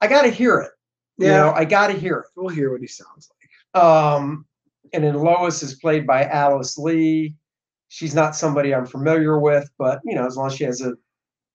I 0.00 0.06
got 0.06 0.22
to 0.22 0.30
hear 0.30 0.58
it. 0.60 0.70
You 1.18 1.28
Yeah. 1.28 1.36
know, 1.38 1.52
I 1.52 1.64
got 1.64 1.88
to 1.88 1.92
hear 1.94 2.26
We'll 2.36 2.48
hear 2.48 2.70
what 2.72 2.80
he 2.80 2.86
sounds 2.86 3.28
like. 3.74 3.82
Um, 3.82 4.46
and 4.92 5.02
then 5.02 5.14
Lois 5.14 5.62
is 5.62 5.74
played 5.74 6.06
by 6.06 6.24
Alice 6.26 6.78
Lee. 6.78 7.34
She's 7.88 8.14
not 8.14 8.36
somebody 8.36 8.74
I'm 8.74 8.86
familiar 8.86 9.38
with, 9.38 9.68
but 9.78 10.00
you 10.04 10.14
know, 10.14 10.26
as 10.26 10.36
long 10.36 10.46
as 10.48 10.56
she 10.56 10.64
has 10.64 10.80
a, 10.80 10.94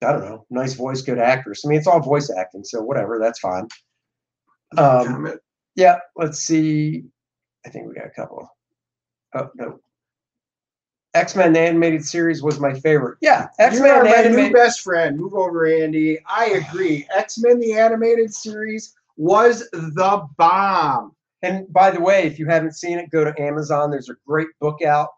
I 0.02 0.12
don't 0.14 0.22
know, 0.26 0.45
nice 0.50 0.74
voice, 0.74 1.02
good 1.02 1.20
actress. 1.20 1.64
I 1.66 1.70
mean, 1.70 1.78
it's 1.78 1.88
all 1.88 2.00
voice 2.02 2.30
acting, 2.30 2.64
so 2.64 2.82
whatever, 2.82 3.20
that's 3.20 3.39
fine. 3.39 3.68
Um, 4.78 5.07
Comment. 5.07 5.39
yeah, 5.76 5.99
let's 6.15 6.39
see. 6.39 7.05
I 7.65 7.70
think 7.70 7.88
we 7.88 7.93
got 7.93 8.07
a 8.07 8.11
couple. 8.11 8.49
Oh 9.34 9.49
no. 9.55 9.80
X 11.15 11.36
Men 11.36 11.53
the 11.53 11.59
animated 11.59 12.05
series 12.05 12.43
was 12.43 12.59
my 12.59 12.74
favorite. 12.74 13.17
Yeah, 13.22 13.47
X 13.57 13.80
Men 13.80 14.05
my 14.05 14.24
new 14.24 14.53
best 14.53 14.82
friend. 14.82 15.17
Move 15.17 15.34
over, 15.34 15.65
Andy. 15.65 16.20
I 16.28 16.45
agree. 16.45 17.07
X 17.15 17.39
Men 17.39 17.59
the 17.59 17.74
animated 17.74 18.34
series 18.34 18.93
was 19.17 19.67
the 19.72 20.28
bomb. 20.38 21.15
And 21.41 21.72
by 21.72 21.91
the 21.91 22.01
way, 22.01 22.24
if 22.24 22.38
you 22.38 22.45
haven't 22.47 22.76
seen 22.76 22.99
it, 22.99 23.09
go 23.11 23.24
to 23.24 23.41
Amazon. 23.41 23.91
There's 23.91 24.09
a 24.09 24.15
great 24.28 24.49
book 24.59 24.82
out 24.82 25.09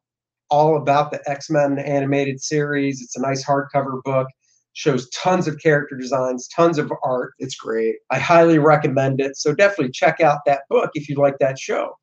all 0.49 0.77
about 0.77 1.11
the 1.11 1.21
X 1.29 1.49
Men 1.49 1.79
animated 1.79 2.41
series. 2.41 3.01
It's 3.01 3.17
a 3.17 3.21
nice 3.21 3.43
hardcover 3.43 4.01
book. 4.03 4.27
Shows 4.73 5.09
tons 5.09 5.47
of 5.47 5.59
character 5.59 5.97
designs, 5.97 6.47
tons 6.47 6.77
of 6.77 6.91
art. 7.03 7.33
It's 7.39 7.55
great. 7.55 7.95
I 8.09 8.19
highly 8.19 8.57
recommend 8.57 9.19
it. 9.19 9.35
So 9.35 9.53
definitely 9.53 9.91
check 9.91 10.21
out 10.21 10.39
that 10.45 10.61
book 10.69 10.91
if 10.93 11.09
you 11.09 11.15
like 11.15 11.37
that 11.39 11.59
show. 11.59 11.97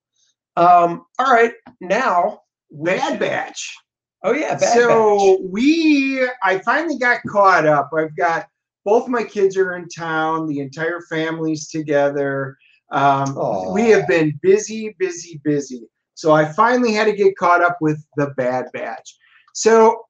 Um, 0.56 1.04
all 1.18 1.32
right, 1.32 1.52
now 1.80 2.40
Bad 2.70 3.18
Batch. 3.18 3.74
Oh 4.22 4.32
yeah, 4.32 4.56
Bad 4.56 4.74
so 4.74 5.38
Batch. 5.38 5.48
we 5.50 6.28
i 6.42 6.58
finally 6.58 6.98
got 6.98 7.20
caught 7.28 7.66
up 7.66 7.90
i've 7.96 8.16
got 8.16 8.46
both 8.84 9.08
my 9.08 9.22
kids 9.22 9.56
are 9.56 9.76
in 9.76 9.88
town 9.88 10.46
the 10.46 10.60
entire 10.60 11.00
family's 11.08 11.68
together 11.68 12.56
um, 12.90 13.36
we 13.72 13.88
have 13.90 14.08
been 14.08 14.38
busy 14.42 14.96
busy 14.98 15.40
busy 15.44 15.86
so 16.14 16.32
i 16.32 16.44
finally 16.52 16.92
had 16.92 17.04
to 17.04 17.12
get 17.12 17.36
caught 17.36 17.62
up 17.62 17.78
with 17.80 18.02
the 18.16 18.28
bad 18.36 18.66
batch 18.72 19.16
so 19.54 20.02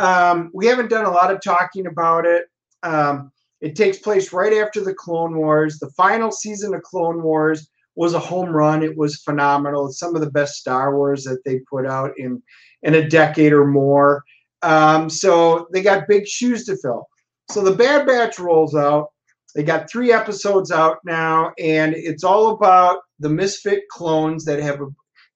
um, 0.00 0.50
we 0.54 0.66
haven't 0.66 0.90
done 0.90 1.04
a 1.04 1.10
lot 1.10 1.32
of 1.32 1.40
talking 1.42 1.86
about 1.86 2.24
it 2.26 2.46
um, 2.82 3.30
it 3.60 3.74
takes 3.74 3.98
place 3.98 4.32
right 4.32 4.52
after 4.52 4.82
the 4.82 4.94
clone 4.94 5.36
wars 5.36 5.78
the 5.78 5.90
final 5.90 6.30
season 6.30 6.74
of 6.74 6.82
clone 6.82 7.22
wars 7.22 7.68
was 7.96 8.14
a 8.14 8.18
home 8.18 8.50
run 8.50 8.82
it 8.82 8.96
was 8.96 9.22
phenomenal 9.22 9.86
it's 9.86 9.98
some 9.98 10.14
of 10.14 10.20
the 10.20 10.30
best 10.30 10.54
star 10.54 10.96
wars 10.96 11.24
that 11.24 11.44
they 11.44 11.58
put 11.70 11.86
out 11.86 12.12
in 12.16 12.42
in 12.82 12.94
a 12.94 13.08
decade 13.08 13.52
or 13.52 13.66
more. 13.66 14.24
Um, 14.62 15.08
so 15.08 15.68
they 15.72 15.82
got 15.82 16.08
big 16.08 16.26
shoes 16.26 16.64
to 16.66 16.76
fill. 16.76 17.06
So 17.50 17.62
the 17.62 17.74
Bad 17.74 18.06
Batch 18.06 18.38
rolls 18.38 18.74
out. 18.74 19.08
They 19.54 19.62
got 19.62 19.90
three 19.90 20.12
episodes 20.12 20.70
out 20.70 20.98
now, 21.04 21.52
and 21.58 21.94
it's 21.94 22.22
all 22.22 22.50
about 22.50 23.00
the 23.18 23.30
misfit 23.30 23.84
clones 23.90 24.44
that 24.44 24.60
have 24.60 24.80
a 24.80 24.88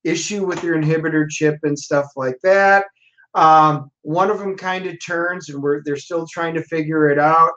issue 0.05 0.45
with 0.45 0.61
their 0.61 0.75
inhibitor 0.75 1.29
chip 1.29 1.59
and 1.63 1.79
stuff 1.79 2.07
like 2.17 2.37
that. 2.43 2.87
Um, 3.35 3.91
one 4.03 4.31
of 4.31 4.39
them 4.39 4.57
kind 4.57 4.87
of 4.87 4.97
turns, 5.05 5.49
and 5.49 5.63
we're 5.63 5.83
they're 5.83 5.97
still 5.97 6.27
trying 6.31 6.55
to 6.55 6.63
figure 6.65 7.11
it 7.11 7.19
out. 7.19 7.53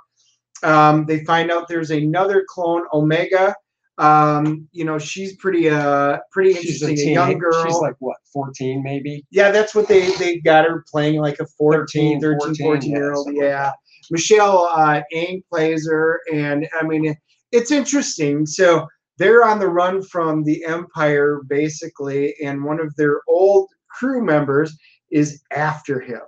Um, 0.63 1.05
they 1.05 1.23
find 1.25 1.51
out 1.51 1.67
there's 1.67 1.91
another 1.91 2.45
clone, 2.47 2.85
Omega. 2.93 3.55
Um, 3.97 4.67
you 4.71 4.83
know, 4.83 4.97
she's 4.97 5.35
pretty 5.37 5.69
uh 5.69 6.17
pretty 6.31 6.53
She's 6.53 6.81
a, 6.81 6.89
interesting, 6.89 6.91
a, 6.91 6.95
teen, 6.95 7.13
young 7.13 7.37
girl. 7.37 7.65
She's 7.65 7.77
like 7.77 7.95
what, 7.99 8.17
14 8.33 8.83
maybe? 8.83 9.25
Yeah, 9.31 9.51
that's 9.51 9.73
what 9.73 9.87
they 9.87 10.11
they 10.17 10.39
got 10.39 10.65
her 10.65 10.83
playing 10.91 11.21
like 11.21 11.39
a 11.39 11.45
14, 11.57 12.19
13, 12.19 12.21
13, 12.21 12.39
14, 12.39 12.65
14 12.65 12.91
year 12.91 13.13
old. 13.13 13.27
like 13.27 13.37
Yeah. 13.37 13.71
Michelle 14.11 14.69
uh 14.69 15.01
Ang 15.13 15.43
plays 15.49 15.87
her 15.89 16.19
and 16.33 16.67
I 16.77 16.83
mean 16.83 17.15
it's 17.53 17.71
interesting. 17.71 18.45
So 18.45 18.85
they're 19.17 19.45
on 19.45 19.59
the 19.59 19.69
run 19.69 20.03
from 20.03 20.43
the 20.43 20.65
Empire 20.65 21.41
basically 21.47 22.35
and 22.43 22.65
one 22.65 22.81
of 22.81 22.93
their 22.97 23.21
old 23.29 23.69
crew 23.89 24.21
members 24.21 24.77
is 25.19 25.41
after 25.51 25.99
him. 25.99 26.21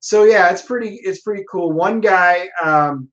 So 0.00 0.24
yeah, 0.24 0.50
it's 0.50 0.62
pretty 0.62 0.92
it's 1.04 1.20
pretty 1.20 1.44
cool. 1.50 1.72
One 1.72 2.00
guy 2.00 2.48
um 2.62 3.08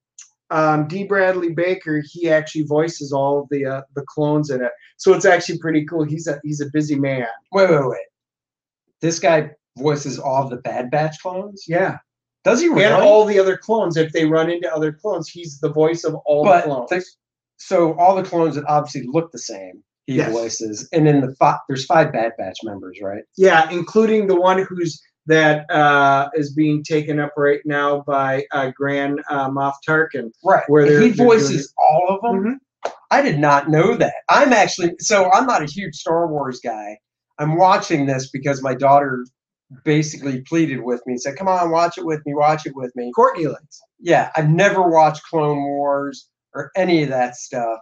um, 0.49 0.88
D. 0.88 1.03
Bradley 1.03 1.51
Baker, 1.53 2.01
he 2.09 2.30
actually 2.30 2.63
voices 2.63 3.11
all 3.11 3.41
of 3.41 3.47
the 3.49 3.65
uh, 3.65 3.82
the 3.95 4.05
clones 4.07 4.49
in 4.49 4.63
it, 4.63 4.71
so 4.95 5.13
it's 5.13 5.25
actually 5.25 5.57
pretty 5.59 5.86
cool. 5.86 6.03
He's 6.05 6.25
a 6.28 6.39
he's 6.43 6.61
a 6.61 6.67
busy 6.71 6.95
man. 6.97 7.28
Wait, 7.51 7.69
wait, 7.69 7.86
wait. 7.86 8.07
This 9.01 9.19
guy 9.19 9.51
voices 9.78 10.17
all 10.17 10.43
of 10.43 10.49
the 10.49 10.55
Bad 10.57 10.89
Batch 10.89 11.17
clones? 11.21 11.65
Yeah, 11.67 11.97
Does 12.45 12.61
he 12.61 12.69
really? 12.69 12.86
and 12.86 12.93
all 12.93 13.25
the 13.25 13.38
other 13.38 13.57
clones. 13.57 13.97
If 13.97 14.13
they 14.13 14.23
run 14.23 14.49
into 14.49 14.73
other 14.73 14.93
clones, 14.93 15.28
he's 15.30 15.59
the 15.59 15.69
voice 15.71 16.05
of 16.05 16.15
all 16.25 16.45
but 16.45 16.61
the 16.63 16.69
clones. 16.71 16.89
the- 16.91 17.05
so 17.57 17.93
all 17.99 18.15
the 18.15 18.23
clones 18.23 18.55
that 18.55 18.63
obviously 18.69 19.03
look 19.11 19.32
the 19.34 19.39
same, 19.39 19.84
he 20.05 20.15
Yes. 20.15 20.32
voices, 20.32 20.88
and 20.93 21.05
then 21.05 21.19
the 21.19 21.36
five, 21.36 21.57
there's 21.67 21.86
five 21.86 22.13
Bad 22.13 22.32
Batch 22.38 22.59
members, 22.63 22.99
right? 23.01 23.23
yeah, 23.36 23.69
including 23.69 24.28
the 24.28 24.39
one 24.39 24.63
who's 24.63 25.01
that 25.28 25.69
uh, 25.69 26.30
is 26.36 26.53
being 26.53 26.84
taken 26.84 27.19
up 27.19 27.34
right 27.38 27.59
now 27.65 28.01
by 28.07 28.45
uh, 28.51 28.71
Grand 28.75 29.21
uh, 29.30 29.49
Moff 29.49 29.73
Tarkin. 29.88 30.32
Right. 30.43 30.63
Where 30.67 30.86
they're- 30.86 31.01
he 31.01 31.09
they're 31.09 31.25
voices 31.25 31.73
all 31.78 32.07
of 32.09 32.21
them. 32.21 32.43
Mhm. 32.43 32.91
I 33.11 33.21
did 33.21 33.39
not 33.39 33.69
know 33.69 33.95
that. 33.95 34.13
I'm 34.30 34.51
actually 34.53 34.93
so 34.99 35.32
I'm 35.32 35.45
not 35.45 35.61
a 35.61 35.65
huge 35.65 35.95
Star 35.95 36.28
Wars 36.28 36.59
guy. 36.63 36.97
I'm 37.39 37.55
watching 37.55 38.05
this 38.05 38.30
because 38.30 38.61
my 38.61 38.73
daughter 38.73 39.25
basically 39.84 40.41
pleaded 40.41 40.82
with 40.82 41.01
me, 41.05 41.13
and 41.13 41.21
said, 41.21 41.36
"Come 41.38 41.47
on, 41.47 41.71
watch 41.71 41.97
it 41.97 42.05
with 42.05 42.21
me, 42.25 42.34
watch 42.34 42.65
it 42.65 42.75
with 42.75 42.93
me." 42.95 43.11
Courtney 43.15 43.47
likes. 43.47 43.82
Yeah, 43.99 44.32
I've 44.36 44.49
never 44.49 44.82
watched 44.89 45.23
Clone 45.23 45.57
Wars 45.63 46.30
or 46.53 46.71
any 46.75 47.03
of 47.03 47.09
that 47.09 47.36
stuff. 47.36 47.80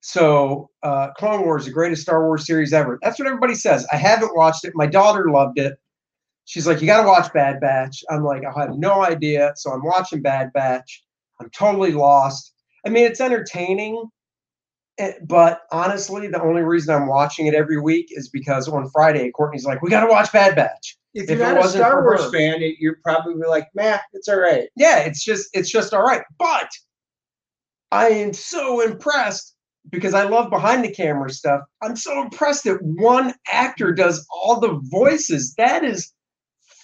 So, 0.00 0.70
uh, 0.82 1.10
Clone 1.16 1.42
Wars, 1.44 1.64
the 1.64 1.70
greatest 1.72 2.02
Star 2.02 2.26
Wars 2.26 2.46
series 2.46 2.72
ever. 2.72 2.98
That's 3.02 3.18
what 3.18 3.26
everybody 3.26 3.54
says. 3.54 3.86
I 3.92 3.96
haven't 3.96 4.36
watched 4.36 4.64
it. 4.64 4.72
My 4.74 4.86
daughter 4.86 5.30
loved 5.30 5.58
it. 5.58 5.78
She's 6.46 6.66
like, 6.66 6.80
"You 6.80 6.86
got 6.86 7.02
to 7.02 7.08
watch 7.08 7.32
Bad 7.32 7.60
Batch." 7.60 8.02
I'm 8.10 8.24
like, 8.24 8.42
"I 8.44 8.60
have 8.60 8.76
no 8.76 9.02
idea." 9.04 9.52
So 9.56 9.70
I'm 9.72 9.84
watching 9.84 10.22
Bad 10.22 10.52
Batch. 10.52 11.04
I'm 11.40 11.50
totally 11.50 11.92
lost. 11.92 12.52
I 12.86 12.90
mean, 12.90 13.04
it's 13.04 13.20
entertaining, 13.20 14.04
eh, 14.98 15.12
but 15.26 15.62
honestly, 15.72 16.28
the 16.28 16.42
only 16.42 16.62
reason 16.62 16.94
I'm 16.94 17.06
watching 17.08 17.46
it 17.46 17.54
every 17.54 17.80
week 17.80 18.08
is 18.10 18.28
because 18.28 18.68
on 18.68 18.88
Friday, 18.90 19.30
Courtney's 19.32 19.64
like, 19.64 19.82
"We 19.82 19.90
got 19.90 20.04
to 20.04 20.10
watch 20.10 20.32
Bad 20.32 20.54
Batch." 20.56 20.98
If 21.14 21.30
If 21.30 21.38
you're 21.38 21.48
it 21.50 21.54
not 21.54 21.56
a 21.56 21.60
wasn't 21.60 21.82
Star 21.84 22.02
Wars 22.02 22.24
her. 22.24 22.30
fan, 22.32 22.62
it, 22.62 22.76
you're 22.78 22.98
probably 23.02 23.34
like, 23.46 23.68
"Meh, 23.74 23.98
it's 24.12 24.28
all 24.28 24.38
right." 24.40 24.68
yeah, 24.76 24.98
it's 25.00 25.24
just 25.24 25.48
it's 25.54 25.70
just 25.70 25.94
all 25.94 26.02
right. 26.02 26.22
But 26.38 26.70
I 27.92 28.08
am 28.08 28.32
so 28.32 28.80
impressed 28.80 29.54
because 29.90 30.14
I 30.14 30.24
love 30.24 30.50
behind 30.50 30.84
the 30.84 30.90
camera 30.90 31.30
stuff. 31.30 31.60
I'm 31.82 31.96
so 31.96 32.22
impressed 32.22 32.64
that 32.64 32.82
one 32.82 33.34
actor 33.52 33.92
does 33.92 34.26
all 34.32 34.60
the 34.60 34.80
voices. 34.84 35.54
That 35.56 35.84
is 35.84 36.12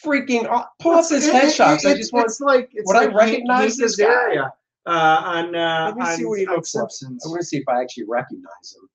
freaking 0.04 0.46
aw- 0.48 0.68
pull 0.80 0.92
up 0.92 1.08
his 1.08 1.26
It- 1.26 1.34
it- 1.34 1.42
headshots. 1.44 1.84
I 1.86 1.94
just 1.94 2.12
want 2.12 2.26
it's 2.26 2.40
like 2.40 2.70
it's 2.72 2.86
would 2.86 2.96
I 2.96 3.06
like 3.06 3.14
recognize 3.14 3.76
this 3.76 3.96
guy? 3.96 4.06
Azaria, 4.06 4.50
uh, 4.86 4.90
on 5.24 5.54
uh, 5.54 5.92
Let 5.96 5.96
me 5.96 6.16
see 6.16 6.24
what 6.24 6.38
he 6.38 6.46
on 6.46 6.54
looks 6.56 6.74
like. 6.74 6.82
Simpsons. 6.90 7.24
I 7.24 7.28
want 7.28 7.40
to 7.40 7.46
see 7.46 7.58
if 7.58 7.68
I 7.68 7.80
actually 7.80 8.04
recognize 8.08 8.74
him. 8.76 8.88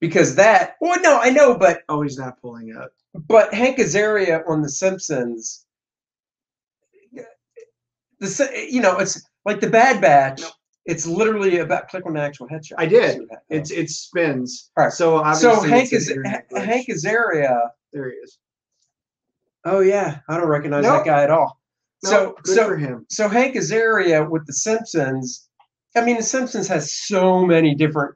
Because 0.00 0.34
that 0.36 0.76
well 0.80 1.00
no, 1.00 1.18
I 1.20 1.30
know, 1.30 1.56
but 1.56 1.82
Oh, 1.88 2.02
he's 2.02 2.16
not 2.18 2.40
pulling 2.40 2.74
up. 2.76 2.90
but 3.26 3.52
Hank 3.52 3.78
Azaria 3.78 4.48
on 4.48 4.62
The 4.62 4.68
Simpsons, 4.68 5.64
the 8.20 8.66
you 8.70 8.80
know 8.80 8.98
it's 8.98 9.20
like 9.44 9.60
the 9.60 9.70
Bad 9.70 10.00
Batch. 10.00 10.42
It's 10.86 11.06
literally 11.06 11.58
about 11.58 11.88
click 11.88 12.06
on 12.06 12.14
the 12.14 12.20
actual 12.20 12.48
headshot. 12.48 12.74
I 12.78 12.86
did. 12.86 13.20
It's 13.50 13.70
it 13.70 13.90
spins. 13.90 14.70
All 14.76 14.84
right. 14.84 14.92
So 14.92 15.16
obviously, 15.16 15.50
so 15.54 15.60
Hank 15.62 15.92
is 15.92 16.08
an. 16.08 16.24
Hank 16.24 16.88
Azaria. 16.88 17.68
There 17.92 18.08
he 18.10 18.16
is. 18.16 18.38
Oh 19.64 19.80
yeah, 19.80 20.20
I 20.28 20.36
don't 20.36 20.48
recognize 20.48 20.84
Nope. 20.84 21.04
that 21.04 21.10
guy 21.10 21.22
at 21.24 21.30
all. 21.30 21.58
No, 22.04 22.10
so 22.10 22.36
good 22.42 22.54
so 22.54 22.68
for 22.68 22.76
him. 22.76 23.06
so 23.10 23.28
Hank 23.28 23.56
Azaria 23.56 24.28
with 24.28 24.46
The 24.46 24.52
Simpsons. 24.52 25.48
I 25.96 26.04
mean, 26.04 26.16
The 26.16 26.22
Simpsons 26.22 26.68
has 26.68 26.92
so 26.92 27.44
many 27.44 27.74
different 27.74 28.14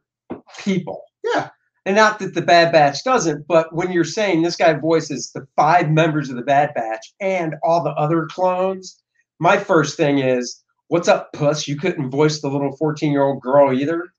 people. 0.59 1.03
Yeah. 1.25 1.51
And 1.85 1.97
not 1.97 2.21
that 2.21 2.35
the 2.35 2.43
Bad 2.43 2.71
Batch 2.71 3.03
doesn't, 3.03 3.47
but 3.49 3.75
when 3.75 3.91
you're 3.91 4.05
saying 4.05 4.43
this 4.43 4.55
guy 4.55 4.75
voices 4.75 5.33
the 5.35 5.47
five 5.57 5.91
members 5.91 6.31
of 6.31 6.37
the 6.37 6.43
Bad 6.43 6.73
Batch 6.75 7.13
and 7.21 7.57
all 7.65 7.83
the 7.83 7.91
other 7.91 8.27
clones, 8.31 9.03
my 9.41 9.59
first 9.59 9.97
thing 9.97 10.21
is, 10.21 10.63
what's 10.89 11.09
up, 11.09 11.33
puss? 11.33 11.67
You 11.67 11.77
couldn't 11.77 12.11
voice 12.11 12.41
the 12.41 12.49
little 12.49 12.77
14 12.77 13.11
year 13.11 13.23
old 13.25 13.43
girl 13.43 13.73
either? 13.73 14.13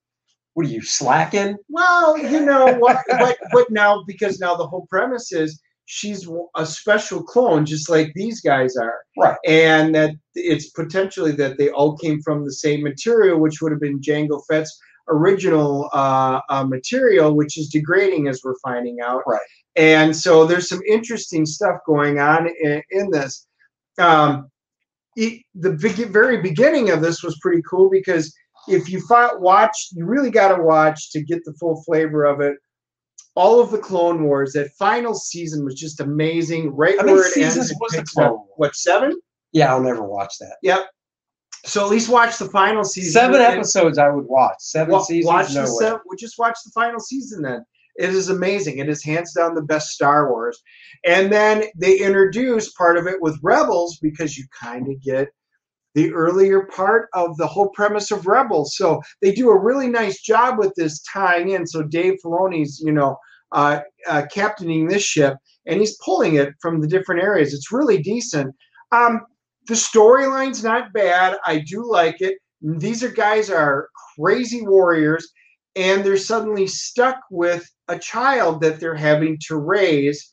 What 0.55 0.65
are 0.65 0.69
you 0.69 0.81
slacking? 0.81 1.55
Well, 1.69 2.17
you 2.17 2.41
know 2.45 2.73
what? 2.79 2.97
but 3.07 3.37
but 3.53 3.69
now 3.71 4.03
because 4.05 4.39
now 4.39 4.55
the 4.55 4.67
whole 4.67 4.85
premise 4.89 5.31
is 5.31 5.61
she's 5.85 6.27
a 6.55 6.65
special 6.65 7.21
clone, 7.23 7.65
just 7.65 7.89
like 7.89 8.11
these 8.15 8.41
guys 8.41 8.75
are, 8.77 8.99
Right. 9.17 9.37
and 9.45 9.93
that 9.95 10.11
it's 10.35 10.69
potentially 10.69 11.31
that 11.33 11.57
they 11.57 11.69
all 11.69 11.97
came 11.97 12.21
from 12.21 12.45
the 12.45 12.53
same 12.53 12.83
material, 12.83 13.39
which 13.39 13.61
would 13.61 13.71
have 13.71 13.81
been 13.81 13.99
Jango 13.99 14.41
Fett's 14.49 14.77
original 15.09 15.89
uh, 15.93 16.39
uh, 16.49 16.63
material, 16.63 17.35
which 17.35 17.57
is 17.57 17.69
degrading 17.69 18.29
as 18.29 18.41
we're 18.43 18.57
finding 18.63 18.99
out. 19.01 19.21
Right. 19.27 19.41
And 19.75 20.15
so 20.15 20.45
there's 20.45 20.69
some 20.69 20.81
interesting 20.87 21.45
stuff 21.45 21.79
going 21.85 22.19
on 22.19 22.47
in, 22.61 22.81
in 22.91 23.11
this. 23.11 23.45
Um, 23.97 24.49
it, 25.15 25.41
the 25.55 25.71
big, 25.71 25.95
very 26.09 26.41
beginning 26.41 26.89
of 26.89 27.01
this 27.01 27.21
was 27.23 27.37
pretty 27.39 27.61
cool 27.69 27.89
because 27.89 28.33
if 28.67 28.89
you 28.89 29.01
fought, 29.01 29.41
watch, 29.41 29.89
you 29.91 30.05
really 30.05 30.31
got 30.31 30.55
to 30.55 30.63
watch 30.63 31.11
to 31.11 31.21
get 31.21 31.43
the 31.45 31.53
full 31.59 31.83
flavor 31.83 32.23
of 32.23 32.39
it. 32.39 32.55
All 33.35 33.59
of 33.59 33.71
the 33.71 33.77
Clone 33.79 34.23
Wars, 34.23 34.53
that 34.53 34.71
final 34.73 35.15
season 35.15 35.65
was 35.65 35.75
just 35.75 35.99
amazing. 35.99 36.75
Right 36.75 36.97
How 36.97 37.03
many 37.05 37.13
where 37.17 37.21
it 37.27 37.37
ends, 37.37 37.55
seasons 37.55 37.71
it 37.71 37.77
was 37.79 37.93
the 37.93 38.03
Clone 38.03 38.31
Wars? 38.31 38.49
What 38.57 38.75
seven? 38.75 39.19
Yeah, 39.51 39.73
I'll 39.73 39.81
never 39.81 40.03
watch 40.03 40.37
that. 40.39 40.57
Yep. 40.61 40.87
So 41.65 41.83
at 41.83 41.89
least 41.89 42.09
watch 42.09 42.37
the 42.37 42.45
final 42.49 42.83
season. 42.83 43.11
Seven 43.13 43.41
And- 43.41 43.53
episodes 43.53 43.97
I 43.97 44.09
would 44.09 44.25
watch. 44.25 44.55
Seven 44.59 44.91
Wa- 44.93 45.01
seasons, 45.03 45.25
Watch 45.33 45.53
no 45.55 45.65
the 45.65 45.71
way. 45.71 45.91
se- 45.91 46.03
we 46.09 46.17
just 46.17 46.37
watch 46.37 46.57
the 46.65 46.71
final 46.71 46.99
season 46.99 47.41
then. 47.41 47.65
It 47.95 48.09
is 48.09 48.29
amazing. 48.29 48.79
It 48.79 48.89
is 48.89 49.03
hands 49.03 49.33
down 49.33 49.53
the 49.55 49.61
best 49.61 49.89
Star 49.89 50.29
Wars. 50.31 50.61
And 51.05 51.31
then 51.31 51.65
they 51.77 51.97
introduce 51.99 52.71
part 52.73 52.97
of 52.97 53.05
it 53.07 53.21
with 53.21 53.37
Rebels 53.43 53.97
because 54.01 54.37
you 54.37 54.45
kind 54.59 54.87
of 54.91 54.99
get 55.01 55.29
the 55.95 56.11
earlier 56.13 56.65
part 56.65 57.09
of 57.13 57.37
the 57.37 57.47
whole 57.47 57.69
premise 57.69 58.11
of 58.11 58.25
Rebels. 58.25 58.75
So 58.75 59.01
they 59.21 59.31
do 59.31 59.49
a 59.49 59.59
really 59.59 59.87
nice 59.87 60.21
job 60.21 60.57
with 60.57 60.73
this 60.75 61.01
tying 61.03 61.49
in. 61.49 61.67
So 61.67 61.83
Dave 61.83 62.15
Filoni's, 62.23 62.79
you 62.79 62.91
know, 62.91 63.17
uh, 63.51 63.81
uh, 64.07 64.23
captaining 64.31 64.87
this 64.87 65.03
ship, 65.03 65.37
and 65.67 65.79
he's 65.79 65.97
pulling 66.03 66.35
it 66.35 66.53
from 66.59 66.81
the 66.81 66.87
different 66.87 67.21
areas. 67.21 67.53
It's 67.53 67.71
really 67.71 68.01
decent. 68.01 68.55
Um, 68.91 69.21
the 69.67 69.75
storyline's 69.75 70.63
not 70.63 70.91
bad. 70.93 71.37
I 71.45 71.59
do 71.59 71.89
like 71.89 72.19
it. 72.21 72.37
These 72.61 73.03
are 73.03 73.09
guys 73.09 73.49
are 73.49 73.89
crazy 74.15 74.61
warriors, 74.61 75.31
and 75.75 76.03
they're 76.03 76.17
suddenly 76.17 76.67
stuck 76.67 77.17
with 77.29 77.69
a 77.87 77.99
child 77.99 78.61
that 78.61 78.79
they're 78.79 78.95
having 78.95 79.37
to 79.47 79.57
raise. 79.57 80.31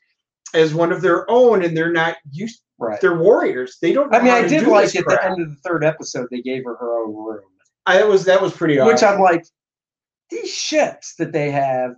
as 0.54 0.74
one 0.74 0.92
of 0.92 1.02
their 1.02 1.30
own, 1.30 1.62
and 1.64 1.76
they're 1.76 1.92
not 1.92 2.16
used. 2.32 2.62
Right. 2.80 3.00
They're 3.00 3.18
warriors. 3.18 3.76
They 3.82 3.92
don't. 3.92 4.14
I 4.14 4.20
mean, 4.20 4.32
I 4.32 4.46
did 4.48 4.66
like 4.66 4.86
this 4.86 4.96
at 4.96 5.06
the 5.06 5.22
end 5.22 5.40
of 5.40 5.50
the 5.50 5.56
third 5.56 5.84
episode 5.84 6.28
they 6.30 6.40
gave 6.40 6.64
her 6.64 6.76
her 6.76 7.00
own 7.04 7.14
room, 7.14 7.42
I, 7.86 7.98
that 7.98 8.08
was 8.08 8.24
that 8.24 8.40
was 8.40 8.52
pretty 8.54 8.80
which 8.80 8.96
awesome. 9.02 9.16
I'm 9.16 9.20
like, 9.20 9.44
these 10.30 10.52
ships 10.52 11.14
that 11.18 11.32
they 11.32 11.50
have 11.50 11.96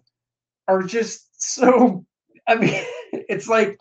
are 0.66 0.82
just 0.82 1.28
so. 1.40 2.04
I 2.48 2.56
mean, 2.56 2.84
it's 3.12 3.46
like 3.48 3.78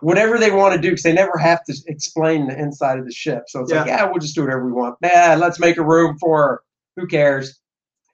whatever 0.00 0.38
they 0.38 0.50
want 0.50 0.74
to 0.74 0.80
do 0.80 0.90
because 0.90 1.02
they 1.02 1.14
never 1.14 1.38
have 1.38 1.64
to 1.64 1.74
explain 1.86 2.46
the 2.46 2.58
inside 2.58 2.98
of 2.98 3.06
the 3.06 3.12
ship. 3.12 3.44
So 3.48 3.60
it's 3.60 3.72
like, 3.72 3.86
yeah, 3.86 4.04
we'll 4.04 4.18
just 4.18 4.34
do 4.34 4.42
whatever 4.42 4.66
we 4.66 4.72
want. 4.72 4.96
Yeah, 5.02 5.36
let's 5.38 5.58
make 5.58 5.78
a 5.78 5.84
room 5.84 6.18
for 6.18 6.42
her. 6.42 6.62
Who 6.96 7.06
cares? 7.06 7.58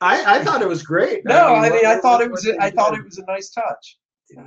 I, 0.01 0.37
I 0.39 0.45
thought 0.45 0.63
it 0.63 0.69
was 0.69 0.83
great. 0.83 1.25
No, 1.25 1.55
I 1.55 1.63
mean, 1.63 1.73
what- 1.73 1.85
I 1.85 2.01
thought 2.01 2.21
it 2.23 2.31
was. 2.31 2.49
I 2.61 2.71
thought 2.71 2.97
it 2.97 3.05
was 3.05 3.19
a 3.19 3.25
nice 3.27 3.51
touch. 3.51 3.99
Yeah, 4.31 4.45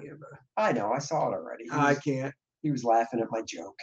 I 0.55 0.71
know. 0.71 0.91
I 0.93 0.99
saw 0.99 1.29
it 1.29 1.34
already. 1.34 1.65
He 1.65 1.69
I 1.71 1.95
can't. 1.95 2.34
He 2.64 2.72
was 2.72 2.84
laughing 2.84 3.20
at 3.20 3.28
my 3.30 3.41
joke. 3.41 3.78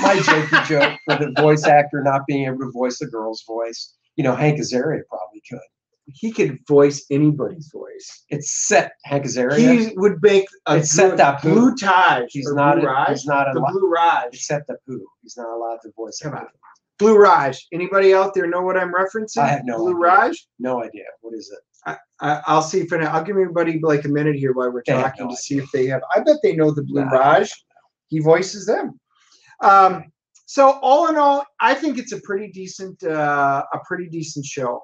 My 0.00 0.14
jokey 0.16 0.66
joke 0.66 0.98
for 1.04 1.16
the 1.16 1.32
voice 1.42 1.66
actor 1.66 2.02
not 2.02 2.22
being 2.26 2.46
able 2.46 2.60
to 2.60 2.70
voice 2.70 3.00
a 3.02 3.06
girl's 3.06 3.42
voice. 3.46 3.94
You 4.14 4.24
know, 4.24 4.34
Hank 4.34 4.58
Azaria 4.60 5.00
probably 5.08 5.42
could. 5.48 5.58
He 6.06 6.30
could 6.30 6.60
voice 6.68 7.04
anybody's 7.10 7.68
voice. 7.72 8.24
It's 8.30 8.68
set 8.68 8.92
Hank 9.04 9.24
Azaria. 9.24 9.58
He 9.88 9.92
would 9.96 10.22
make 10.22 10.46
a 10.66 10.76
It's 10.76 10.92
set 10.92 11.16
that 11.16 11.42
poo. 11.42 11.52
blue 11.52 11.74
Taj. 11.74 12.26
He's 12.28 12.50
not. 12.52 12.76
blue 12.76 12.86
Raj. 12.86 13.08
He's 13.10 13.26
not 13.26 13.52
the 13.52 13.58
allowed. 13.58 13.72
blue 13.72 13.90
Raj. 13.92 14.28
Except 14.32 14.68
the 14.68 14.76
poo. 14.86 15.04
He's 15.22 15.36
not 15.36 15.48
allowed 15.48 15.78
to 15.82 15.90
voice. 15.96 16.20
Come 16.22 16.34
on. 16.34 16.46
Blue 17.00 17.18
Raj. 17.18 17.66
Anybody 17.72 18.14
out 18.14 18.34
there 18.34 18.46
know 18.46 18.62
what 18.62 18.76
I'm 18.76 18.94
referencing? 18.94 19.38
I 19.42 19.48
have 19.48 19.64
no 19.64 19.78
Blue 19.78 19.88
idea. 19.88 19.98
Raj. 19.98 20.46
No 20.60 20.82
idea. 20.84 21.04
What 21.22 21.34
is 21.34 21.50
it? 21.50 21.58
I, 22.20 22.40
I'll 22.46 22.62
see 22.62 22.80
if 22.80 22.92
I, 22.92 22.96
I'll 22.98 23.22
give 23.24 23.36
everybody 23.36 23.78
like 23.80 24.04
a 24.04 24.08
minute 24.08 24.36
here 24.36 24.52
while 24.52 24.70
we're 24.72 24.82
They 24.86 24.92
talking 24.94 25.24
no 25.26 25.30
to 25.30 25.36
see 25.36 25.58
if 25.58 25.70
they 25.72 25.86
have. 25.86 26.02
I 26.14 26.20
bet 26.20 26.36
they 26.42 26.54
know 26.54 26.70
the 26.72 26.82
Blue 26.84 27.04
Nah. 27.04 27.10
Raj. 27.10 27.52
He 28.08 28.20
voices 28.20 28.66
them. 28.66 28.98
Um, 29.62 30.12
so 30.46 30.78
all 30.82 31.08
in 31.08 31.16
all, 31.16 31.44
I 31.60 31.74
think 31.74 31.98
it's 31.98 32.12
a 32.12 32.20
pretty 32.20 32.48
decent, 32.48 33.02
uh, 33.02 33.64
a 33.72 33.78
pretty 33.86 34.08
decent 34.08 34.44
show. 34.44 34.80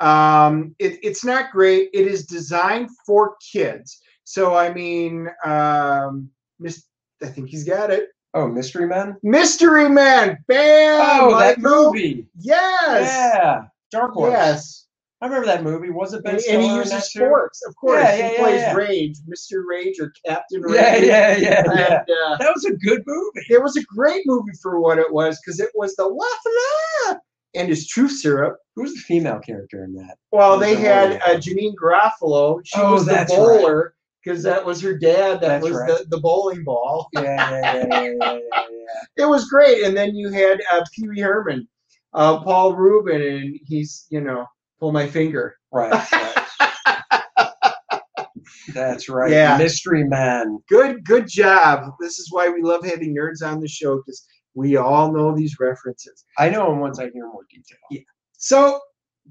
Um, 0.00 0.74
it, 0.78 0.98
it's 1.02 1.24
not 1.24 1.52
great. 1.52 1.90
It 1.92 2.06
is 2.06 2.26
designed 2.26 2.88
for 3.06 3.36
kids. 3.52 4.00
So 4.24 4.54
I 4.54 4.72
mean, 4.72 5.28
um, 5.44 6.30
Miss, 6.58 6.84
I 7.22 7.26
think 7.26 7.48
he's 7.48 7.64
got 7.64 7.90
it. 7.90 8.08
Oh, 8.32 8.48
Mystery 8.48 8.86
Men. 8.86 9.16
Mystery 9.22 9.88
Man. 9.88 10.38
Bam. 10.48 11.06
Oh, 11.06 11.38
that 11.38 11.60
movie. 11.60 12.26
Yes. 12.38 13.06
Yeah, 13.12 13.62
Dark 13.92 14.12
Horse. 14.14 14.32
Yes. 14.32 14.86
I 15.24 15.26
remember 15.26 15.46
that 15.46 15.62
movie. 15.64 15.88
Was 15.88 16.12
it 16.12 16.22
Ben 16.22 16.34
And, 16.34 16.42
Stiller 16.42 16.58
and 16.58 16.64
he 16.70 16.76
uses 16.76 17.04
sports, 17.10 17.64
of 17.66 17.74
course. 17.76 18.02
Yeah, 18.04 18.14
yeah, 18.16 18.28
he 18.28 18.34
yeah, 18.34 18.72
plays. 18.74 18.88
Rage, 18.88 19.16
Mr. 19.26 19.62
Rage 19.66 19.98
or 19.98 20.12
Captain 20.26 20.60
Rage. 20.60 20.74
Yeah, 20.74 20.96
yeah, 20.98 21.36
yeah, 21.38 21.60
And, 21.60 22.10
uh, 22.10 22.36
That 22.38 22.52
was 22.54 22.66
a 22.66 22.72
good 22.74 23.02
movie. 23.06 23.46
it 23.48 23.62
was 23.62 23.76
a 23.78 23.82
great 23.84 24.22
movie 24.26 24.52
for 24.62 24.80
what 24.80 24.98
it 24.98 25.10
was 25.10 25.40
because 25.40 25.60
it 25.60 25.70
was 25.74 25.96
the 25.96 26.04
la 26.04 26.26
la 27.10 27.16
and 27.54 27.68
his 27.70 27.86
truth 27.88 28.10
syrup. 28.12 28.58
Who 28.76 28.82
was 28.82 28.92
the 28.92 29.00
female 29.00 29.38
character 29.38 29.82
in 29.84 29.94
that? 29.94 30.18
Well, 30.30 30.58
Who's 30.58 30.66
they 30.66 30.74
the 30.74 30.80
had 30.82 31.12
uh, 31.22 31.36
Janeane 31.38 31.74
Garofalo. 31.74 32.60
She 32.64 32.78
Oh, 32.78 32.92
was 32.92 33.06
the 33.06 33.24
bowler 33.26 33.94
because 34.22 34.42
that 34.42 34.62
was 34.62 34.82
her 34.82 34.98
dad. 34.98 35.34
That 35.40 35.40
That's 35.40 35.64
was 35.64 35.72
right. 35.78 35.88
the, 35.88 36.04
the 36.10 36.20
bowling 36.20 36.64
ball. 36.64 37.08
Yeah, 37.14 37.22
yeah, 37.22 37.60
yeah, 37.76 37.86
yeah, 37.88 38.14
yeah, 38.20 38.38
yeah. 38.42 39.24
It 39.24 39.26
was 39.26 39.48
great. 39.48 39.84
And 39.84 39.96
then 39.96 40.14
you 40.14 40.28
had 40.30 40.60
uh, 40.70 40.84
Pee 40.94 41.08
Wee 41.08 41.20
Herman, 41.20 41.66
uh, 42.12 42.40
Paul 42.40 42.74
Rubin, 42.74 43.22
and 43.22 43.58
he's, 43.64 44.06
you 44.10 44.20
know, 44.20 44.44
pull 44.84 44.92
my 44.92 45.06
finger. 45.06 45.56
Right, 45.72 45.90
right. 46.12 46.46
That's 48.74 49.08
right. 49.08 49.30
Yeah. 49.30 49.56
Mystery 49.56 50.04
Man. 50.04 50.58
Good, 50.68 51.06
good 51.06 51.26
job. 51.26 51.92
This 52.00 52.18
is 52.18 52.28
why 52.30 52.50
we 52.50 52.60
love 52.60 52.84
having 52.84 53.16
nerds 53.16 53.42
on 53.42 53.60
the 53.60 53.68
show 53.68 53.96
because 53.96 54.26
we 54.52 54.76
all 54.76 55.10
know 55.10 55.34
these 55.34 55.56
references. 55.58 56.24
I 56.38 56.50
know 56.50 56.70
him 56.70 56.80
once 56.80 56.98
I 56.98 57.08
hear 57.14 57.26
more 57.26 57.46
detail. 57.50 57.78
Yeah. 57.90 58.00
So, 58.32 58.78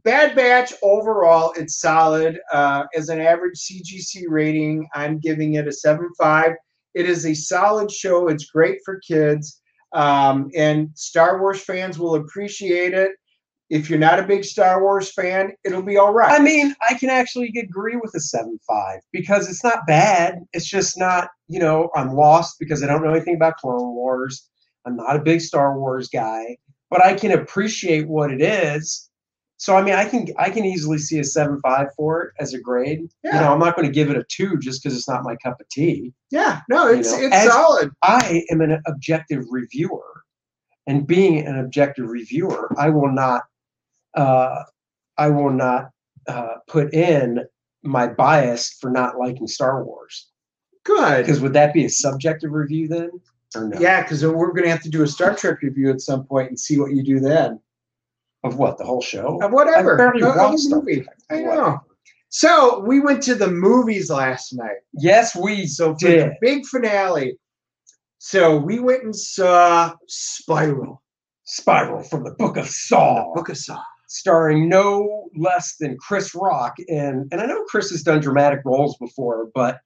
Bad 0.03 0.35
Batch 0.35 0.73
overall, 0.81 1.53
it's 1.55 1.79
solid. 1.79 2.39
Uh, 2.51 2.85
as 2.95 3.09
an 3.09 3.21
average 3.21 3.59
CGC 3.59 4.23
rating, 4.27 4.87
I'm 4.95 5.19
giving 5.19 5.53
it 5.53 5.67
a 5.67 5.71
7.5. 5.71 6.55
It 6.95 7.07
is 7.07 7.27
a 7.27 7.35
solid 7.35 7.91
show. 7.91 8.27
It's 8.27 8.45
great 8.45 8.79
for 8.83 8.99
kids. 9.07 9.61
Um, 9.93 10.49
and 10.57 10.89
Star 10.95 11.39
Wars 11.39 11.61
fans 11.63 11.99
will 11.99 12.15
appreciate 12.15 12.95
it. 12.95 13.11
If 13.69 13.89
you're 13.89 13.99
not 13.99 14.19
a 14.19 14.23
big 14.23 14.43
Star 14.43 14.81
Wars 14.81 15.11
fan, 15.11 15.53
it'll 15.63 15.81
be 15.81 15.97
all 15.97 16.13
right. 16.13 16.39
I 16.39 16.43
mean, 16.43 16.75
I 16.89 16.93
can 16.95 17.09
actually 17.09 17.51
agree 17.57 17.95
with 17.95 18.13
a 18.15 18.19
seven 18.19 18.59
five 18.67 18.99
because 19.11 19.49
it's 19.49 19.63
not 19.63 19.87
bad. 19.87 20.39
It's 20.53 20.65
just 20.67 20.97
not, 20.97 21.29
you 21.47 21.59
know, 21.59 21.89
I'm 21.95 22.13
lost 22.13 22.57
because 22.59 22.83
I 22.83 22.87
don't 22.87 23.03
know 23.03 23.11
anything 23.13 23.35
about 23.35 23.57
Clone 23.57 23.95
Wars. 23.95 24.47
I'm 24.85 24.95
not 24.97 25.15
a 25.15 25.19
big 25.19 25.41
Star 25.41 25.79
Wars 25.79 26.07
guy, 26.09 26.57
but 26.91 27.03
I 27.03 27.13
can 27.15 27.31
appreciate 27.31 28.07
what 28.07 28.31
it 28.31 28.41
is. 28.41 29.09
So 29.57 29.77
I 29.77 29.81
mean, 29.81 29.93
I 29.95 30.03
can 30.05 30.27
I 30.37 30.49
can 30.49 30.65
easily 30.65 30.97
see 30.97 31.19
a 31.19 31.23
seven 31.23 31.59
five 31.61 31.87
for 31.95 32.21
it 32.23 32.33
as 32.39 32.53
a 32.53 32.59
grade. 32.59 33.07
Yeah. 33.23 33.35
You 33.35 33.39
know, 33.41 33.53
I'm 33.53 33.59
not 33.59 33.77
going 33.77 33.87
to 33.87 33.93
give 33.93 34.09
it 34.09 34.17
a 34.17 34.25
two 34.29 34.57
just 34.57 34.83
because 34.83 34.95
it's 34.97 35.07
not 35.07 35.23
my 35.23 35.37
cup 35.37 35.59
of 35.61 35.69
tea. 35.69 36.11
yeah, 36.31 36.59
no, 36.69 36.89
You 36.89 36.99
it's 36.99 37.11
know, 37.13 37.19
it's 37.25 37.33
as- 37.35 37.51
solid. 37.51 37.91
I 38.03 38.43
am 38.51 38.59
an 38.61 38.81
objective 38.87 39.45
reviewer, 39.49 40.23
and 40.85 41.07
being 41.07 41.47
an 41.47 41.59
objective 41.59 42.09
reviewer, 42.09 42.69
I 42.77 42.89
will 42.89 43.09
not, 43.11 43.43
uh, 44.15 44.63
I 45.17 45.29
will 45.29 45.51
not 45.51 45.89
uh, 46.27 46.55
put 46.67 46.93
in 46.93 47.39
my 47.83 48.07
bias 48.07 48.77
for 48.79 48.89
not 48.89 49.17
liking 49.17 49.47
Star 49.47 49.83
Wars. 49.83 50.29
Good. 50.83 51.25
Because 51.25 51.39
would 51.41 51.53
that 51.53 51.73
be 51.73 51.85
a 51.85 51.89
subjective 51.89 52.51
review 52.51 52.87
then, 52.87 53.09
or 53.55 53.67
no? 53.69 53.79
Yeah, 53.79 54.01
because 54.01 54.25
we're 54.25 54.51
going 54.51 54.63
to 54.63 54.69
have 54.71 54.81
to 54.83 54.89
do 54.89 55.03
a 55.03 55.07
Star 55.07 55.35
Trek 55.35 55.61
review 55.61 55.89
at 55.89 56.01
some 56.01 56.25
point 56.25 56.49
and 56.49 56.59
see 56.59 56.79
what 56.79 56.91
you 56.91 57.03
do 57.03 57.19
then. 57.19 57.59
Of 58.43 58.57
what 58.57 58.77
the 58.77 58.83
whole 58.83 59.01
show? 59.01 59.39
Uh, 59.41 59.47
whatever. 59.47 59.93
I 59.93 59.97
barely 59.97 60.21
Of- 60.21 60.29
of 60.31 60.35
watched 60.35 60.51
the 60.53 60.57
Star 60.59 60.79
movie. 60.79 61.01
Trek. 61.01 61.17
I 61.29 61.35
Whatever. 61.41 61.55
know. 61.61 61.81
So 62.27 62.79
we 62.79 62.99
went 62.99 63.21
to 63.23 63.35
the 63.35 63.47
movies 63.47 64.09
last 64.09 64.53
night. 64.53 64.77
Yes, 64.93 65.35
we 65.35 65.65
So 65.67 65.93
for 65.93 65.99
did. 66.07 66.29
the 66.31 66.35
big 66.41 66.65
finale, 66.65 67.37
so 68.17 68.57
we 68.57 68.79
went 68.79 69.03
and 69.03 69.15
saw 69.15 69.93
Spiral, 70.07 71.01
Spiral 71.43 72.03
from 72.03 72.23
the 72.23 72.31
Book 72.31 72.57
of 72.57 72.67
Saw. 72.67 73.33
Book 73.33 73.49
of 73.49 73.57
Saw. 73.57 73.81
Starring 74.13 74.69
no 74.69 75.29
less 75.35 75.75
than 75.77 75.97
Chris 75.97 76.35
Rock. 76.35 76.75
And 76.87 77.27
and 77.31 77.41
I 77.41 77.45
know 77.45 77.63
Chris 77.65 77.89
has 77.89 78.03
done 78.03 78.21
dramatic 78.21 78.61
roles 78.63 78.95
before, 78.97 79.49
but 79.55 79.79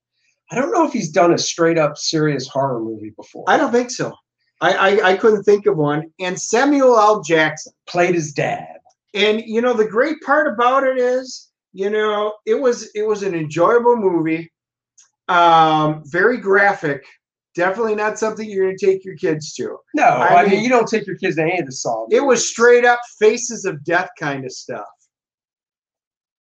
I 0.52 0.56
don't 0.56 0.72
know 0.72 0.86
if 0.86 0.94
he's 0.94 1.10
done 1.10 1.34
a 1.34 1.38
straight 1.38 1.78
up 1.78 1.98
serious 1.98 2.48
horror 2.48 2.80
movie 2.80 3.12
before. 3.12 3.46
I 3.48 3.58
don't 3.58 3.72
think 3.72 3.90
so. 3.90 4.14
I, 4.60 4.74
I 4.74 5.10
I 5.12 5.18
couldn't 5.18 5.44
think 5.44 5.66
of 5.66 5.78
one. 5.78 6.12
And 6.20 6.40
Samuel 6.40 6.98
L. 6.98 7.22
Jackson. 7.22 7.74
played 7.88 8.16
his 8.16 8.34
dad. 8.34 8.78
And 9.14 9.42
you 9.46 9.62
know 9.62 9.74
the 9.74 9.88
great 9.88 10.22
part 10.22 10.48
about 10.48 10.84
it 10.84 10.98
is, 10.98 11.50
you 11.74 11.90
know, 11.90 12.34
it 12.46 12.60
was 12.60 12.90
it 12.96 13.08
was 13.08 13.24
an 13.24 13.34
enjoyable 13.34 13.96
movie. 13.96 14.52
Um, 15.30 16.04
very 16.06 16.38
graphic. 16.38 17.06
Definitely 17.58 17.96
not 17.96 18.20
something 18.20 18.48
you're 18.50 18.66
going 18.68 18.78
to 18.78 18.86
take 18.86 19.04
your 19.04 19.16
kids 19.18 19.54
to. 19.56 19.78
No, 19.96 20.04
I 20.04 20.28
I, 20.28 20.42
mean, 20.44 20.52
mean- 20.52 20.64
you 20.64 20.70
don't 20.70 20.88
take 20.88 21.08
your 21.08 21.18
kids 21.18 21.36
to 21.38 21.42
any 21.42 21.60
of 21.60 21.66
the 21.66 21.72
Saw. 21.72 22.06
It 22.12 22.22
was 22.22 22.48
straight 22.48 22.86
up 22.86 23.00
faces 23.20 23.66
of 23.66 23.84
death 23.84 24.10
kind 24.20 24.46
of 24.46 24.52
stuff. 24.52 24.86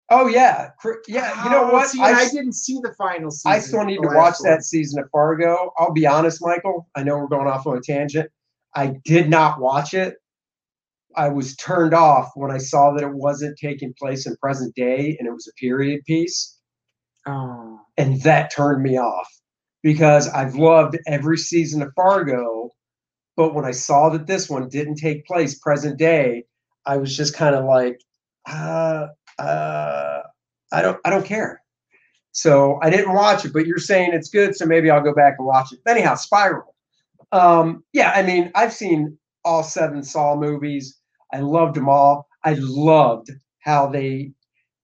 Oh 0.09 0.27
yeah, 0.27 0.69
yeah. 1.09 1.43
You 1.43 1.49
know 1.49 1.69
Oh, 1.69 1.73
what? 1.73 1.89
See, 1.89 1.99
I, 1.99 2.11
I, 2.11 2.29
didn't 2.29 2.53
see 2.53 2.79
the 2.81 2.93
final 2.97 3.29
season. 3.29 3.51
I 3.51 3.59
still 3.59 3.83
need 3.83 3.97
to 4.01 4.07
watch 4.07 4.35
one. 4.39 4.49
that 4.51 4.63
season 4.63 5.01
of 5.03 5.09
Fargo. 5.11 5.73
I'll 5.77 5.91
be 5.91 6.07
honest, 6.07 6.37
Michael. 6.41 6.87
I 6.95 7.03
know 7.03 7.17
we're 7.17 7.27
going 7.27 7.47
off 7.47 7.67
on 7.67 7.77
a 7.77 7.81
tangent. 7.81 8.29
I 8.73 8.95
did 9.03 9.29
not 9.29 9.59
watch 9.59 9.93
it. 9.93 10.15
I 11.17 11.27
was 11.29 11.55
turned 11.57 11.93
off 11.93 12.29
when 12.35 12.51
I 12.51 12.57
saw 12.57 12.93
that 12.93 13.03
it 13.03 13.13
wasn't 13.13 13.57
taking 13.57 13.93
place 13.99 14.27
in 14.27 14.37
present 14.37 14.73
day 14.75 15.17
and 15.19 15.27
it 15.27 15.31
was 15.31 15.47
a 15.47 15.53
period 15.59 16.05
piece. 16.05 16.53
Oh. 17.25 17.81
and 17.97 18.21
that 18.21 18.49
turned 18.55 18.81
me 18.83 18.97
off 18.97 19.27
because 19.87 20.27
I've 20.27 20.55
loved 20.55 20.97
every 21.07 21.37
season 21.37 21.81
of 21.81 21.93
Fargo, 21.95 22.71
but 23.37 23.53
when 23.53 23.63
I 23.63 23.71
saw 23.71 24.09
that 24.09 24.27
this 24.27 24.49
one 24.49 24.67
didn't 24.67 24.95
take 24.95 25.25
place 25.25 25.57
present 25.57 25.97
day, 25.97 26.43
I 26.85 26.97
was 26.97 27.15
just 27.15 27.33
kind 27.33 27.55
of 27.55 27.63
like, 27.63 28.01
uh, 28.49 29.07
uh, 29.39 30.23
I 30.73 30.81
don't, 30.81 30.99
I 31.05 31.09
don't 31.09 31.25
care. 31.25 31.61
So 32.33 32.79
I 32.81 32.89
didn't 32.89 33.13
watch 33.13 33.45
it, 33.45 33.53
but 33.53 33.65
you're 33.65 33.77
saying 33.77 34.11
it's 34.11 34.27
good, 34.27 34.57
so 34.57 34.65
maybe 34.65 34.89
I'll 34.89 35.01
go 35.01 35.13
back 35.13 35.35
and 35.37 35.47
watch 35.47 35.71
it. 35.71 35.79
Anyhow, 35.87 36.15
Spiral. 36.15 36.75
Um, 37.31 37.85
yeah, 37.93 38.11
I 38.11 38.23
mean, 38.23 38.51
I've 38.55 38.73
seen 38.73 39.17
all 39.45 39.63
seven 39.63 40.03
Saw 40.03 40.35
movies. 40.35 40.99
I 41.31 41.39
loved 41.39 41.77
them 41.77 41.87
all. 41.87 42.27
I 42.43 42.57
loved 42.59 43.31
how 43.59 43.87
they 43.87 44.33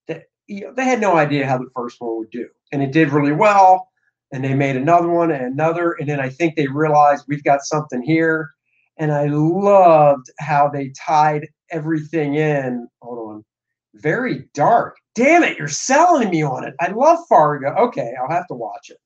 that 0.07 0.27
you 0.47 0.61
know, 0.61 0.73
they 0.73 0.85
had 0.85 1.01
no 1.01 1.17
idea 1.17 1.45
how 1.45 1.57
the 1.57 1.69
first 1.75 1.99
one 1.99 2.19
would 2.19 2.31
do, 2.31 2.47
and 2.71 2.81
it 2.81 2.93
did 2.93 3.09
really 3.09 3.33
well. 3.33 3.89
And 4.33 4.43
they 4.43 4.55
made 4.55 4.75
another 4.75 5.09
one 5.09 5.31
and 5.31 5.45
another, 5.45 5.93
and 5.93 6.09
then 6.09 6.19
I 6.19 6.27
think 6.27 6.55
they 6.55 6.67
realized 6.67 7.23
we've 7.27 7.43
got 7.43 7.61
something 7.61 8.01
here. 8.01 8.49
And 8.97 9.11
I 9.11 9.27
loved 9.27 10.27
how 10.39 10.67
they 10.67 10.91
tied 10.99 11.47
everything 11.71 12.35
in. 12.35 12.87
Hold 13.01 13.29
on, 13.29 13.45
very 13.93 14.49
dark. 14.53 14.97
Damn 15.15 15.43
it, 15.43 15.57
you're 15.57 15.67
selling 15.67 16.29
me 16.31 16.43
on 16.43 16.65
it. 16.65 16.73
I 16.81 16.89
love 16.89 17.19
Fargo. 17.29 17.69
Okay, 17.75 18.11
I'll 18.19 18.35
have 18.35 18.47
to 18.47 18.55
watch 18.55 18.89
it. 18.89 18.97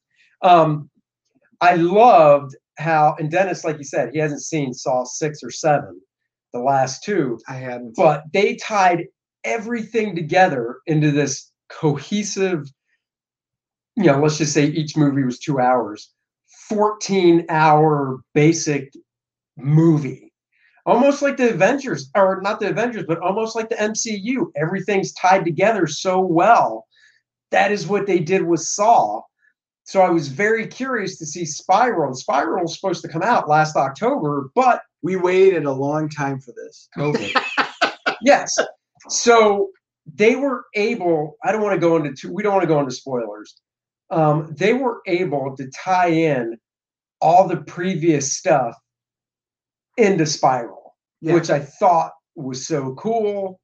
Um, 0.42 0.90
I 1.62 1.76
loved 1.76 2.56
how, 2.78 3.16
and 3.20 3.30
Dennis, 3.30 3.64
like 3.64 3.78
you 3.78 3.84
said, 3.84 4.12
he 4.14 4.20
hasn't 4.20 4.42
seen 4.42 4.74
Saw 4.74 5.04
six 5.04 5.44
or 5.44 5.52
seven, 5.52 6.00
the 6.54 6.60
last 6.60 7.04
two, 7.04 7.40
I 7.50 7.56
hadn't. 7.56 7.96
but 7.96 8.24
they 8.32 8.56
tied 8.56 9.06
everything 9.44 10.16
together 10.16 10.78
into 10.86 11.12
this 11.12 11.52
cohesive, 11.70 12.72
you 13.98 14.04
know, 14.04 14.20
let's 14.20 14.38
just 14.38 14.54
say 14.54 14.66
each 14.66 14.96
movie 14.96 15.24
was 15.24 15.40
two 15.40 15.60
hours, 15.60 16.12
14 16.70 17.48
hour 17.50 18.20
basic 18.36 18.94
movie. 19.58 20.32
Almost 20.86 21.22
like 21.24 21.36
the 21.36 21.50
Avengers, 21.50 22.10
or 22.16 22.40
not 22.42 22.60
the 22.60 22.70
Avengers, 22.70 23.06
but 23.08 23.20
almost 23.20 23.56
like 23.56 23.70
the 23.70 23.76
MCU. 23.76 24.52
Everything's 24.56 25.14
tied 25.14 25.44
together 25.44 25.88
so 25.88 26.20
well. 26.20 26.86
That 27.50 27.72
is 27.72 27.88
what 27.88 28.06
they 28.06 28.20
did 28.20 28.44
with 28.44 28.62
Saw. 28.62 29.22
So 29.84 30.02
I 30.02 30.10
was 30.10 30.28
very 30.28 30.68
curious 30.68 31.18
to 31.18 31.26
see 31.26 31.44
Spiral. 31.44 32.14
Spiral 32.14 32.62
was 32.62 32.76
supposed 32.80 33.02
to 33.02 33.08
come 33.08 33.24
out 33.24 33.50
last 33.50 33.76
October, 33.76 34.52
but 34.54 34.82
we 35.02 35.16
waited 35.16 35.66
a 35.66 35.72
long 35.72 36.08
time 36.08 36.40
for 36.40 36.54
this. 36.54 36.88
COVID. 36.96 37.42
yes. 38.22 38.56
So 39.10 39.70
they 40.14 40.36
were 40.36 40.66
able, 40.76 41.36
I 41.44 41.52
don't 41.52 41.62
want 41.62 41.74
to 41.74 41.80
go 41.80 41.96
into 41.96 42.14
too, 42.14 42.32
we 42.32 42.44
don't 42.44 42.54
want 42.54 42.64
to 42.64 42.68
go 42.68 42.80
into 42.80 42.92
spoilers. 42.92 43.58
Um, 44.10 44.54
they 44.58 44.74
were 44.74 45.02
able 45.06 45.56
to 45.58 45.70
tie 45.70 46.08
in 46.10 46.58
all 47.22 47.48
the 47.48 47.58
previous 47.58 48.38
stuff 48.38 48.76
into 49.98 50.26
Spiral, 50.26 50.96
Yeah. 51.22 51.34
which 51.34 51.50
I 51.50 51.60
thought 51.60 52.14
was 52.36 52.68
so 52.68 52.94
cool. 52.96 53.60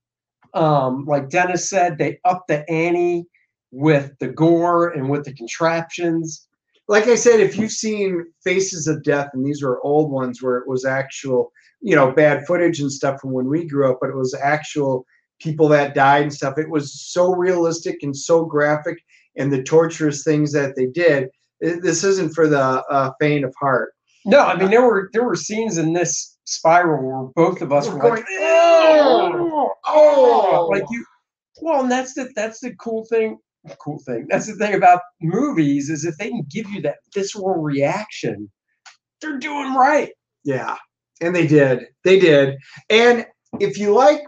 Um, 0.53 1.05
like 1.05 1.29
Dennis 1.29 1.69
said, 1.69 1.97
they 1.97 2.19
upped 2.25 2.47
the 2.47 2.69
ante 2.69 3.25
with 3.71 4.11
the 4.19 4.27
gore 4.27 4.89
and 4.89 5.09
with 5.09 5.25
the 5.25 5.33
contraptions. 5.33 6.47
like 6.89 7.07
I 7.07 7.15
said, 7.15 7.39
if 7.39 7.55
you've 7.57 7.71
seen 7.71 8.25
Faces 8.43 8.87
of 8.87 9.03
Death, 9.03 9.29
and 9.33 9.45
these 9.45 9.63
were 9.63 9.81
old 9.85 10.11
ones 10.11 10.43
where 10.43 10.57
it 10.57 10.67
was 10.67 10.83
actual, 10.83 11.49
you 11.79 11.95
know, 11.95 12.11
bad 12.11 12.45
footage 12.45 12.81
and 12.81 12.91
stuff 12.91 13.21
from 13.21 13.31
when 13.31 13.47
we 13.47 13.65
grew 13.65 13.89
up, 13.89 13.99
but 14.01 14.09
it 14.09 14.17
was 14.17 14.33
actual 14.33 15.05
people 15.39 15.69
that 15.69 15.95
died 15.95 16.23
and 16.23 16.33
stuff. 16.33 16.57
It 16.57 16.69
was 16.69 16.93
so 16.93 17.33
realistic 17.33 18.03
and 18.03 18.15
so 18.15 18.43
graphic, 18.43 18.97
and 19.37 19.51
the 19.51 19.63
torturous 19.63 20.23
things 20.23 20.51
that 20.53 20.75
they 20.75 20.87
did. 20.87 21.29
This 21.59 22.03
isn't 22.03 22.33
for 22.33 22.47
the 22.47 22.83
uh, 22.89 23.11
faint 23.19 23.45
of 23.45 23.53
heart. 23.59 23.93
No, 24.25 24.39
I 24.39 24.55
mean 24.55 24.69
there 24.69 24.85
were 24.85 25.09
there 25.13 25.23
were 25.23 25.35
scenes 25.35 25.77
in 25.77 25.93
this 25.93 26.37
spiral 26.45 27.03
where 27.03 27.31
both 27.35 27.61
of 27.61 27.71
us 27.71 27.87
We're 27.87 27.97
were 27.97 28.15
like, 28.15 28.25
"Oh, 28.29 29.73
oh." 29.85 30.67
like 30.71 30.83
you. 30.89 31.05
Well, 31.61 31.81
and 31.81 31.91
that's 31.91 32.13
the 32.13 32.29
that's 32.35 32.59
the 32.59 32.73
cool 32.75 33.05
thing. 33.05 33.37
Cool 33.79 33.99
thing. 34.05 34.27
That's 34.29 34.47
the 34.47 34.55
thing 34.55 34.75
about 34.75 35.01
movies 35.21 35.89
is 35.89 36.03
if 36.03 36.17
they 36.17 36.29
can 36.29 36.45
give 36.49 36.69
you 36.69 36.81
that 36.81 36.97
visceral 37.13 37.61
reaction, 37.61 38.51
they're 39.21 39.39
doing 39.39 39.73
right. 39.73 40.11
Yeah, 40.43 40.77
and 41.21 41.35
they 41.35 41.47
did. 41.47 41.85
They 42.03 42.19
did. 42.19 42.55
And 42.89 43.25
if 43.59 43.77
you 43.77 43.93
like 43.93 44.21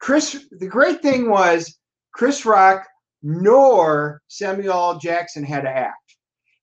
Chris, 0.00 0.46
the 0.58 0.66
great 0.66 1.02
thing 1.02 1.28
was 1.30 1.78
Chris 2.14 2.44
Rock 2.46 2.86
nor 3.22 4.20
Samuel 4.28 4.72
L. 4.72 4.98
Jackson 4.98 5.44
had 5.44 5.62
to 5.62 5.70
act. 5.70 6.16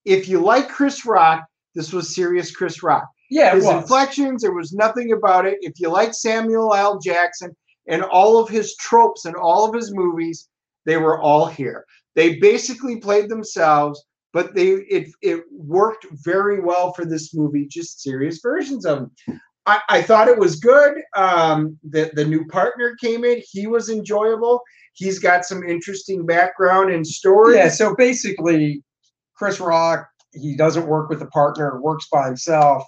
If 0.06 0.28
you 0.28 0.40
like 0.40 0.70
Chris 0.70 1.06
Rock, 1.06 1.46
this 1.76 1.94
was 1.94 2.16
serious 2.16 2.52
Chris 2.52 2.84
Rock. 2.84 3.08
Yeah, 3.30 3.54
His 3.54 3.66
was. 3.66 3.84
inflections, 3.84 4.42
there 4.42 4.54
was 4.54 4.74
nothing 4.74 5.12
about 5.14 5.46
it. 5.46 5.60
If 5.62 5.80
you 5.80 5.90
like 5.90 6.14
Samuel 6.14 6.74
L. 6.74 7.00
Jackson 7.00 7.56
and 7.88 8.04
all 8.04 8.40
of 8.40 8.50
his 8.50 8.76
tropes 8.78 9.26
and 9.26 9.36
all 9.36 9.68
of 9.68 9.76
his 9.76 9.94
movies, 9.94 10.50
they 10.86 10.98
were 10.98 11.20
all 11.20 11.46
here. 11.46 11.86
They 12.16 12.38
basically 12.38 12.98
played 12.98 13.30
themselves, 13.30 14.04
but 14.34 14.56
they 14.56 14.70
it 14.90 15.10
it 15.22 15.44
worked 15.52 16.08
very 16.12 16.60
well 16.60 16.92
for 16.94 17.06
this 17.06 17.34
movie. 17.34 17.68
Just 17.68 18.02
serious 18.02 18.40
versions 18.42 18.86
of 18.86 19.00
them. 19.00 19.40
I, 19.66 19.82
I 19.90 20.02
thought 20.02 20.28
it 20.28 20.38
was 20.38 20.56
good. 20.56 20.96
Um, 21.16 21.78
the 21.88 22.12
the 22.16 22.26
new 22.26 22.46
partner 22.48 22.96
came 23.00 23.24
in. 23.24 23.42
He 23.46 23.68
was 23.68 23.90
enjoyable. 23.90 24.62
He's 25.00 25.18
got 25.18 25.46
some 25.46 25.64
interesting 25.64 26.26
background 26.26 26.92
and 26.92 27.08
story. 27.08 27.56
Yeah, 27.56 27.70
so 27.70 27.96
basically, 27.96 28.84
Chris 29.34 29.62
Rock, 29.62 30.06
he 30.34 30.58
doesn't 30.58 30.88
work 30.88 31.10
with 31.10 31.22
a 31.22 31.28
partner, 31.28 31.82
works 31.82 32.08
by 32.12 32.26
himself. 32.26 32.84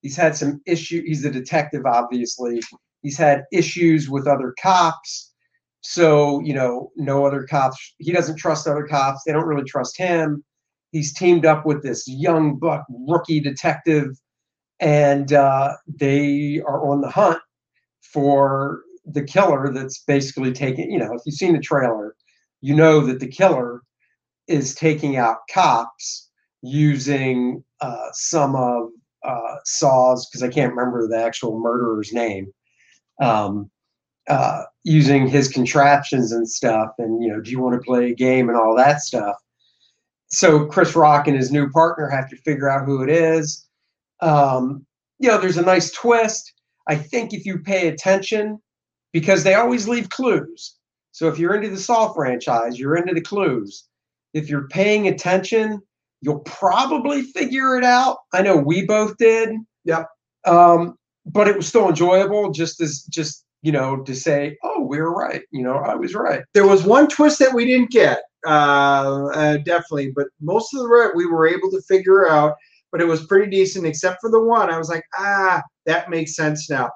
He's 0.00 0.16
had 0.16 0.34
some 0.34 0.62
issue. 0.66 1.02
He's 1.04 1.22
a 1.26 1.30
detective, 1.30 1.84
obviously. 1.84 2.62
He's 3.02 3.18
had 3.18 3.44
issues 3.52 4.08
with 4.08 4.26
other 4.26 4.54
cops. 4.60 5.34
So, 5.82 6.40
you 6.40 6.54
know, 6.54 6.92
no 6.96 7.26
other 7.26 7.46
cops. 7.46 7.94
He 7.98 8.10
doesn't 8.10 8.36
trust 8.36 8.66
other 8.66 8.86
cops. 8.86 9.20
They 9.26 9.32
don't 9.32 9.46
really 9.46 9.68
trust 9.68 9.98
him. 9.98 10.42
He's 10.92 11.12
teamed 11.12 11.44
up 11.44 11.66
with 11.66 11.82
this 11.82 12.08
young 12.08 12.58
buck 12.58 12.86
rookie 12.88 13.40
detective, 13.40 14.18
and 14.80 15.34
uh, 15.34 15.74
they 15.86 16.62
are 16.66 16.82
on 16.90 17.02
the 17.02 17.10
hunt 17.10 17.38
for 18.00 18.80
the 19.12 19.24
killer 19.24 19.72
that's 19.72 20.02
basically 20.04 20.52
taking, 20.52 20.90
you 20.90 20.98
know, 20.98 21.12
if 21.14 21.22
you've 21.24 21.34
seen 21.34 21.52
the 21.52 21.60
trailer, 21.60 22.14
you 22.60 22.74
know 22.74 23.00
that 23.06 23.20
the 23.20 23.28
killer 23.28 23.82
is 24.48 24.74
taking 24.74 25.16
out 25.16 25.38
cops 25.52 26.28
using 26.62 27.64
uh, 27.80 28.08
some 28.12 28.54
of 28.54 28.90
uh, 29.24 29.56
Saw's, 29.64 30.28
because 30.28 30.42
I 30.42 30.48
can't 30.48 30.74
remember 30.74 31.06
the 31.06 31.22
actual 31.22 31.58
murderer's 31.58 32.12
name, 32.12 32.52
um, 33.22 33.70
uh, 34.28 34.64
using 34.84 35.26
his 35.26 35.48
contraptions 35.48 36.32
and 36.32 36.48
stuff. 36.48 36.90
And, 36.98 37.22
you 37.22 37.30
know, 37.30 37.40
do 37.40 37.50
you 37.50 37.60
want 37.60 37.80
to 37.80 37.84
play 37.84 38.10
a 38.10 38.14
game 38.14 38.48
and 38.48 38.58
all 38.58 38.76
that 38.76 39.00
stuff? 39.00 39.36
So 40.28 40.66
Chris 40.66 40.94
Rock 40.94 41.26
and 41.26 41.36
his 41.36 41.50
new 41.50 41.68
partner 41.70 42.08
have 42.08 42.28
to 42.30 42.36
figure 42.36 42.70
out 42.70 42.86
who 42.86 43.02
it 43.02 43.10
is. 43.10 43.66
Um, 44.20 44.86
you 45.18 45.28
know, 45.28 45.38
there's 45.38 45.56
a 45.56 45.62
nice 45.62 45.90
twist. 45.90 46.52
I 46.86 46.96
think 46.96 47.32
if 47.32 47.44
you 47.44 47.58
pay 47.58 47.88
attention, 47.88 48.60
because 49.12 49.44
they 49.44 49.54
always 49.54 49.88
leave 49.88 50.08
clues. 50.10 50.76
So 51.12 51.28
if 51.28 51.38
you're 51.38 51.54
into 51.54 51.70
the 51.70 51.78
Saw 51.78 52.12
franchise, 52.12 52.78
you're 52.78 52.96
into 52.96 53.14
the 53.14 53.20
clues. 53.20 53.84
If 54.32 54.48
you're 54.48 54.68
paying 54.68 55.08
attention, 55.08 55.80
you'll 56.20 56.40
probably 56.40 57.22
figure 57.22 57.76
it 57.76 57.84
out. 57.84 58.18
I 58.32 58.42
know 58.42 58.56
we 58.56 58.86
both 58.86 59.16
did. 59.16 59.50
Yep. 59.84 60.06
Um, 60.46 60.94
but 61.26 61.48
it 61.48 61.56
was 61.56 61.66
still 61.66 61.88
enjoyable 61.88 62.50
just 62.50 62.80
as 62.80 63.02
just, 63.10 63.44
you 63.62 63.72
know, 63.72 64.02
to 64.04 64.14
say, 64.14 64.56
oh, 64.62 64.82
we 64.82 64.98
were 65.00 65.12
right. 65.12 65.42
You 65.50 65.62
know, 65.62 65.76
I 65.76 65.94
was 65.94 66.14
right. 66.14 66.42
there 66.54 66.66
was 66.66 66.84
one 66.84 67.08
twist 67.08 67.38
that 67.40 67.54
we 67.54 67.66
didn't 67.66 67.90
get 67.90 68.20
uh, 68.46 69.26
uh 69.34 69.56
definitely 69.58 70.12
but 70.14 70.28
most 70.40 70.72
of 70.74 70.80
the 70.80 70.88
right 70.88 71.10
we 71.14 71.26
were 71.26 71.46
able 71.46 71.70
to 71.70 71.80
figure 71.82 72.28
out 72.28 72.54
but 72.90 73.00
it 73.00 73.06
was 73.06 73.26
pretty 73.26 73.50
decent 73.50 73.86
except 73.86 74.18
for 74.20 74.30
the 74.30 74.40
one 74.40 74.70
i 74.70 74.78
was 74.78 74.88
like 74.88 75.04
ah 75.18 75.62
that 75.86 76.10
makes 76.10 76.34
sense 76.34 76.70
now 76.70 76.88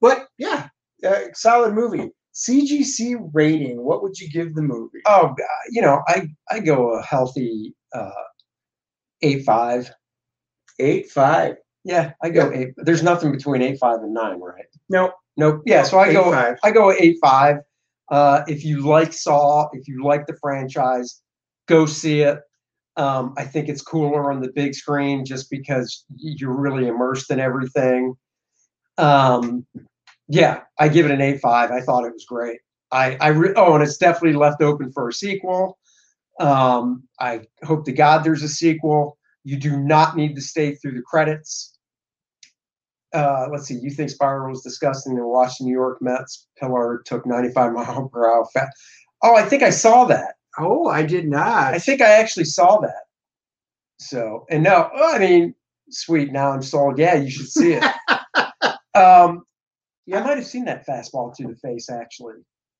but 0.00 0.26
yeah 0.38 0.68
uh, 1.06 1.20
solid 1.34 1.74
movie 1.74 2.10
cgc 2.34 3.16
rating 3.32 3.82
what 3.82 4.02
would 4.02 4.18
you 4.18 4.28
give 4.30 4.54
the 4.54 4.62
movie 4.62 5.00
Oh, 5.06 5.34
you 5.70 5.82
know, 5.82 6.02
I 6.06 6.28
I 6.50 6.60
go 6.60 6.92
a 6.94 7.02
healthy 7.02 7.74
uh, 7.92 8.10
eight 9.22 9.44
five. 9.44 9.90
eight 10.78 11.10
five 11.10 11.56
Yeah, 11.84 12.12
I 12.22 12.30
go 12.30 12.52
eight. 12.52 12.68
There's 12.76 13.02
nothing 13.02 13.32
between 13.32 13.62
eight 13.62 13.78
five 13.78 13.98
and 14.02 14.14
nine, 14.14 14.40
right? 14.40 14.64
no 14.88 15.12
Nope. 15.36 15.62
Yeah, 15.64 15.84
so 15.84 15.98
I 15.98 16.12
go 16.12 16.24
8.5. 16.24 16.56
I 16.64 16.70
go 16.70 16.92
eight 16.92 17.16
five. 17.22 17.56
Uh, 18.10 18.42
if 18.46 18.64
you 18.64 18.80
like 18.86 19.12
Saw, 19.12 19.68
if 19.72 19.88
you 19.88 20.04
like 20.04 20.26
the 20.26 20.36
franchise, 20.40 21.22
go 21.66 21.86
see 21.86 22.20
it. 22.20 22.40
Um, 22.96 23.32
I 23.38 23.44
think 23.44 23.68
it's 23.68 23.80
cooler 23.82 24.30
on 24.30 24.40
the 24.42 24.50
big 24.54 24.74
screen 24.74 25.24
just 25.24 25.48
because 25.48 26.04
you're 26.16 26.52
really 26.54 26.88
immersed 26.88 27.30
in 27.30 27.40
everything. 27.40 28.14
Um, 28.98 29.64
yeah, 30.30 30.62
I 30.78 30.88
give 30.88 31.06
it 31.06 31.12
an 31.12 31.20
eight 31.20 31.40
five. 31.40 31.70
I 31.72 31.82
thought 31.82 32.04
it 32.06 32.12
was 32.14 32.26
great. 32.26 32.60
I 32.92 33.16
I 33.20 33.28
re- 33.28 33.54
oh, 33.56 33.74
and 33.74 33.82
it's 33.84 33.98
definitely 33.98 34.38
left 34.38 34.62
open 34.62 34.92
for 34.92 35.08
a 35.08 35.12
sequel. 35.12 35.78
Um, 36.40 37.04
I 37.20 37.42
hope 37.64 37.84
to 37.86 37.92
God 37.92 38.24
there's 38.24 38.42
a 38.42 38.48
sequel. 38.48 39.18
You 39.44 39.56
do 39.58 39.78
not 39.78 40.16
need 40.16 40.34
to 40.36 40.42
stay 40.42 40.74
through 40.76 40.92
the 40.94 41.02
credits 41.02 41.70
uh, 43.12 43.48
let's 43.50 43.66
see, 43.66 43.74
you 43.74 43.90
think 43.90 44.10
Spiral 44.10 44.50
was 44.50 44.62
disgusting 44.62 45.16
and 45.16 45.26
watched 45.26 45.58
the 45.58 45.64
New 45.64 45.72
York 45.72 46.00
Mets 46.00 46.46
pillar 46.58 47.02
took 47.06 47.26
95 47.26 47.72
mile 47.72 48.08
per 48.08 48.30
hour. 48.30 48.46
Fa- 48.52 48.70
oh, 49.22 49.34
I 49.36 49.42
think 49.42 49.62
I 49.62 49.70
saw 49.70 50.04
that. 50.06 50.34
oh 50.58 50.88
i 50.88 51.02
did 51.02 51.28
not 51.28 51.74
I 51.74 51.78
think 51.78 52.00
I 52.00 52.10
actually 52.10 52.44
saw 52.44 52.78
that. 52.80 53.04
So, 53.98 54.46
and 54.50 54.62
no, 54.62 54.90
oh, 54.94 55.14
I 55.14 55.18
mean, 55.18 55.54
sweet. 55.90 56.32
Now 56.32 56.52
I'm 56.52 56.62
sold. 56.62 56.98
Yeah, 56.98 57.16
you 57.16 57.30
should 57.30 57.50
see 57.50 57.74
it. 57.74 57.84
um, 58.94 59.44
I 60.14 60.20
might 60.22 60.38
have 60.38 60.46
seen 60.46 60.64
that 60.66 60.86
fastball 60.86 61.34
to 61.36 61.48
the 61.48 61.56
face 61.56 61.90
actually. 61.90 62.34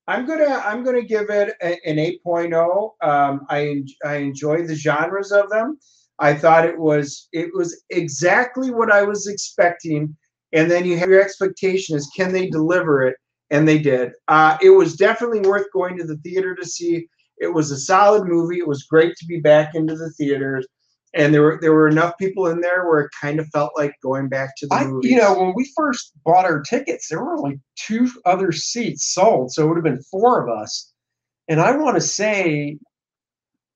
i'm 0.07 0.27
gonna 0.27 0.63
i'm 0.65 0.85
gonna 0.85 1.03
give 1.03 1.31
it 1.31 1.55
a, 1.63 1.79
an 1.89 1.97
8.0 1.97 2.91
um 3.03 3.47
i 3.49 3.83
i 4.05 4.17
enjoy 4.17 4.67
the 4.67 4.75
genres 4.75 5.33
of 5.33 5.51
them 5.51 5.79
I 6.21 6.35
thought 6.35 6.67
it 6.67 6.79
was 6.79 7.29
it 7.33 7.51
was 7.55 7.83
exactly 7.89 8.71
what 8.71 8.93
I 8.93 9.03
was 9.03 9.27
expecting, 9.27 10.15
and 10.53 10.71
then 10.71 10.85
you 10.85 10.99
have 10.99 11.09
your 11.09 11.23
expectation 11.23 11.97
is 11.97 12.11
can 12.15 12.31
they 12.33 12.49
deliver 12.49 13.03
it, 13.03 13.17
and 13.51 13.67
they 13.67 13.79
did. 13.79 14.13
Uh, 14.29 14.59
it 14.63 14.71
was 14.71 14.97
definitely 14.97 15.41
worth 15.41 15.67
going 15.73 15.97
to 15.97 16.05
the 16.05 16.19
theater 16.19 16.55
to 16.55 16.67
see. 16.67 17.09
It 17.39 17.53
was 17.53 17.71
a 17.71 17.79
solid 17.79 18.27
movie. 18.27 18.59
It 18.59 18.69
was 18.69 18.83
great 18.85 19.17
to 19.17 19.27
be 19.27 19.41
back 19.41 19.75
into 19.75 19.97
the 19.97 20.11
theaters. 20.11 20.67
And 21.15 21.35
there 21.35 21.43
were 21.43 21.59
there 21.61 21.73
were 21.73 21.89
enough 21.89 22.15
people 22.19 22.47
in 22.47 22.61
there 22.61 22.87
where 22.89 23.01
it 23.01 23.11
kind 23.21 23.41
of 23.41 23.47
felt 23.49 23.73
like 23.77 23.95
going 24.03 24.29
back 24.29 24.51
to 24.59 24.67
the 24.67 24.75
I, 24.75 24.85
movies. 24.87 25.11
you 25.11 25.19
know, 25.19 25.35
when 25.39 25.53
we 25.57 25.71
first 25.77 26.13
bought 26.25 26.45
our 26.45 26.61
tickets, 26.63 27.09
there 27.09 27.23
were 27.23 27.37
only 27.37 27.61
two 27.77 28.11
other 28.25 28.53
seats 28.53 29.13
sold, 29.13 29.53
so 29.53 29.65
it 29.65 29.69
would 29.69 29.77
have 29.77 29.85
been 29.85 30.03
four 30.11 30.43
of 30.43 30.49
us. 30.49 30.93
And 31.49 31.61
I 31.61 31.77
want 31.77 31.97
to 31.97 32.01
say, 32.01 32.79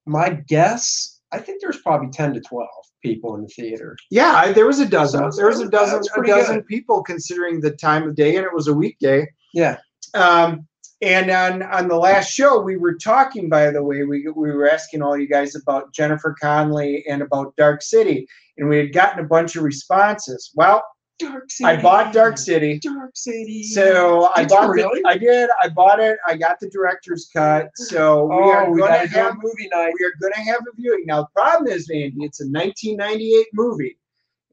my 0.07 0.31
guess, 0.31 1.21
I 1.33 1.39
think 1.39 1.61
there's 1.61 1.81
probably 1.81 2.11
ten 2.11 2.35
to 2.35 2.41
twelve 2.41 2.69
people 3.03 3.35
in 3.35 3.43
the 3.43 3.49
theater. 3.49 3.97
yeah, 4.11 4.33
I, 4.35 4.53
there 4.53 4.67
was 4.67 4.79
a 4.81 4.87
dozen. 4.87 5.21
That's- 5.21 5.37
there 5.37 5.47
was 5.49 5.61
a 5.61 5.69
dozen 5.69 5.97
that's 6.01 6.17
a 6.17 6.23
dozen 6.23 6.57
good. 6.57 6.67
people 6.67 7.03
considering 7.03 7.61
the 7.61 7.73
time 7.73 8.09
of 8.09 8.15
day, 8.15 8.37
and 8.37 8.45
it 8.45 8.55
was 8.55 8.69
a 8.69 8.75
weekday. 8.75 9.27
Yeah. 9.53 9.79
Um, 10.15 10.67
and 11.03 11.31
on 11.31 11.63
on 11.63 11.89
the 11.89 11.97
last 11.97 12.33
show, 12.33 12.61
we 12.61 12.77
were 12.77 12.95
talking. 12.95 13.49
By 13.49 13.71
the 13.71 13.83
way, 13.83 14.05
we 14.05 14.27
we 14.29 14.53
were 14.53 14.69
asking 14.69 15.03
all 15.03 15.17
you 15.17 15.29
guys 15.29 15.55
about 15.55 15.93
Jennifer 15.93 16.35
Connelly 16.41 17.05
and 17.09 17.23
about 17.23 17.55
Dark 17.57 17.83
City, 17.83 18.27
and 18.59 18.69
we 18.69 18.79
had 18.79 18.93
gotten 18.93 19.25
a 19.25 19.29
bunch 19.29 19.57
of 19.57 19.65
responses. 19.65 20.51
Well, 20.55 20.83
Dark 21.19 21.51
City. 21.51 21.69
I 21.69 21.81
bought 21.81 22.13
Dark 22.13 22.39
City. 22.39 22.79
Dark 22.81 23.13
City. 23.15 23.63
So 23.63 24.31
I 24.37 24.43
Did 24.43 24.51
you 24.51 24.57
bought 24.57 24.69
really? 24.69 25.01
the, 25.03 25.09
I 25.09 25.17
did. 25.19 25.51
I 25.63 25.69
bought 25.69 26.01
it. 26.01 26.19
I 26.27 26.37
got 26.37 26.59
the 26.61 26.69
director's 26.71 27.29
cut. 27.33 27.69
So 27.77 28.27
we 28.27 28.35
oh, 28.37 28.51
are 28.51 28.67
going 28.67 28.79
gotta 28.79 29.07
to 29.07 29.13
do 29.13 29.21
a 29.21 29.23
have 29.23 29.35
movie 29.43 29.69
night. 29.73 29.93
we 29.99 30.07
are 30.07 30.13
going 30.21 30.33
to 30.33 30.41
have 30.41 30.61
a 30.61 30.75
viewing. 30.77 31.05
Now 31.07 31.23
the 31.23 31.29
problem 31.35 31.73
is, 31.73 31.89
Andy, 31.91 32.17
it's 32.25 32.41
a 32.41 32.47
1998 32.47 33.47
movie, 33.53 33.99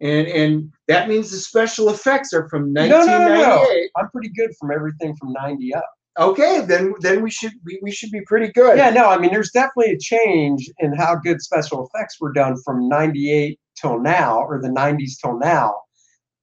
and 0.01 0.27
and 0.27 0.71
that 0.87 1.07
means 1.09 1.31
the 1.31 1.37
special 1.37 1.89
effects 1.89 2.33
are 2.33 2.47
from 2.49 2.73
No, 2.73 2.87
no, 2.87 3.05
no, 3.05 3.07
1998. 3.07 3.91
no. 3.95 4.01
I'm 4.01 4.09
pretty 4.11 4.29
good 4.29 4.51
from 4.59 4.71
everything 4.71 5.15
from 5.15 5.33
'90 5.33 5.73
up. 5.75 5.89
Okay, 6.19 6.61
then 6.65 6.93
then 6.99 7.23
we 7.23 7.31
should 7.31 7.53
we, 7.65 7.79
we 7.81 7.91
should 7.91 8.11
be 8.11 8.21
pretty 8.25 8.51
good. 8.51 8.77
Yeah, 8.77 8.89
no, 8.89 9.09
I 9.09 9.17
mean, 9.17 9.31
there's 9.31 9.51
definitely 9.51 9.93
a 9.93 9.97
change 9.97 10.69
in 10.79 10.93
how 10.93 11.15
good 11.15 11.41
special 11.41 11.87
effects 11.87 12.19
were 12.19 12.33
done 12.33 12.55
from 12.65 12.89
98 12.89 13.57
till 13.79 13.99
now, 13.99 14.39
or 14.39 14.61
the 14.61 14.67
90s 14.67 15.13
till 15.21 15.39
now. 15.39 15.73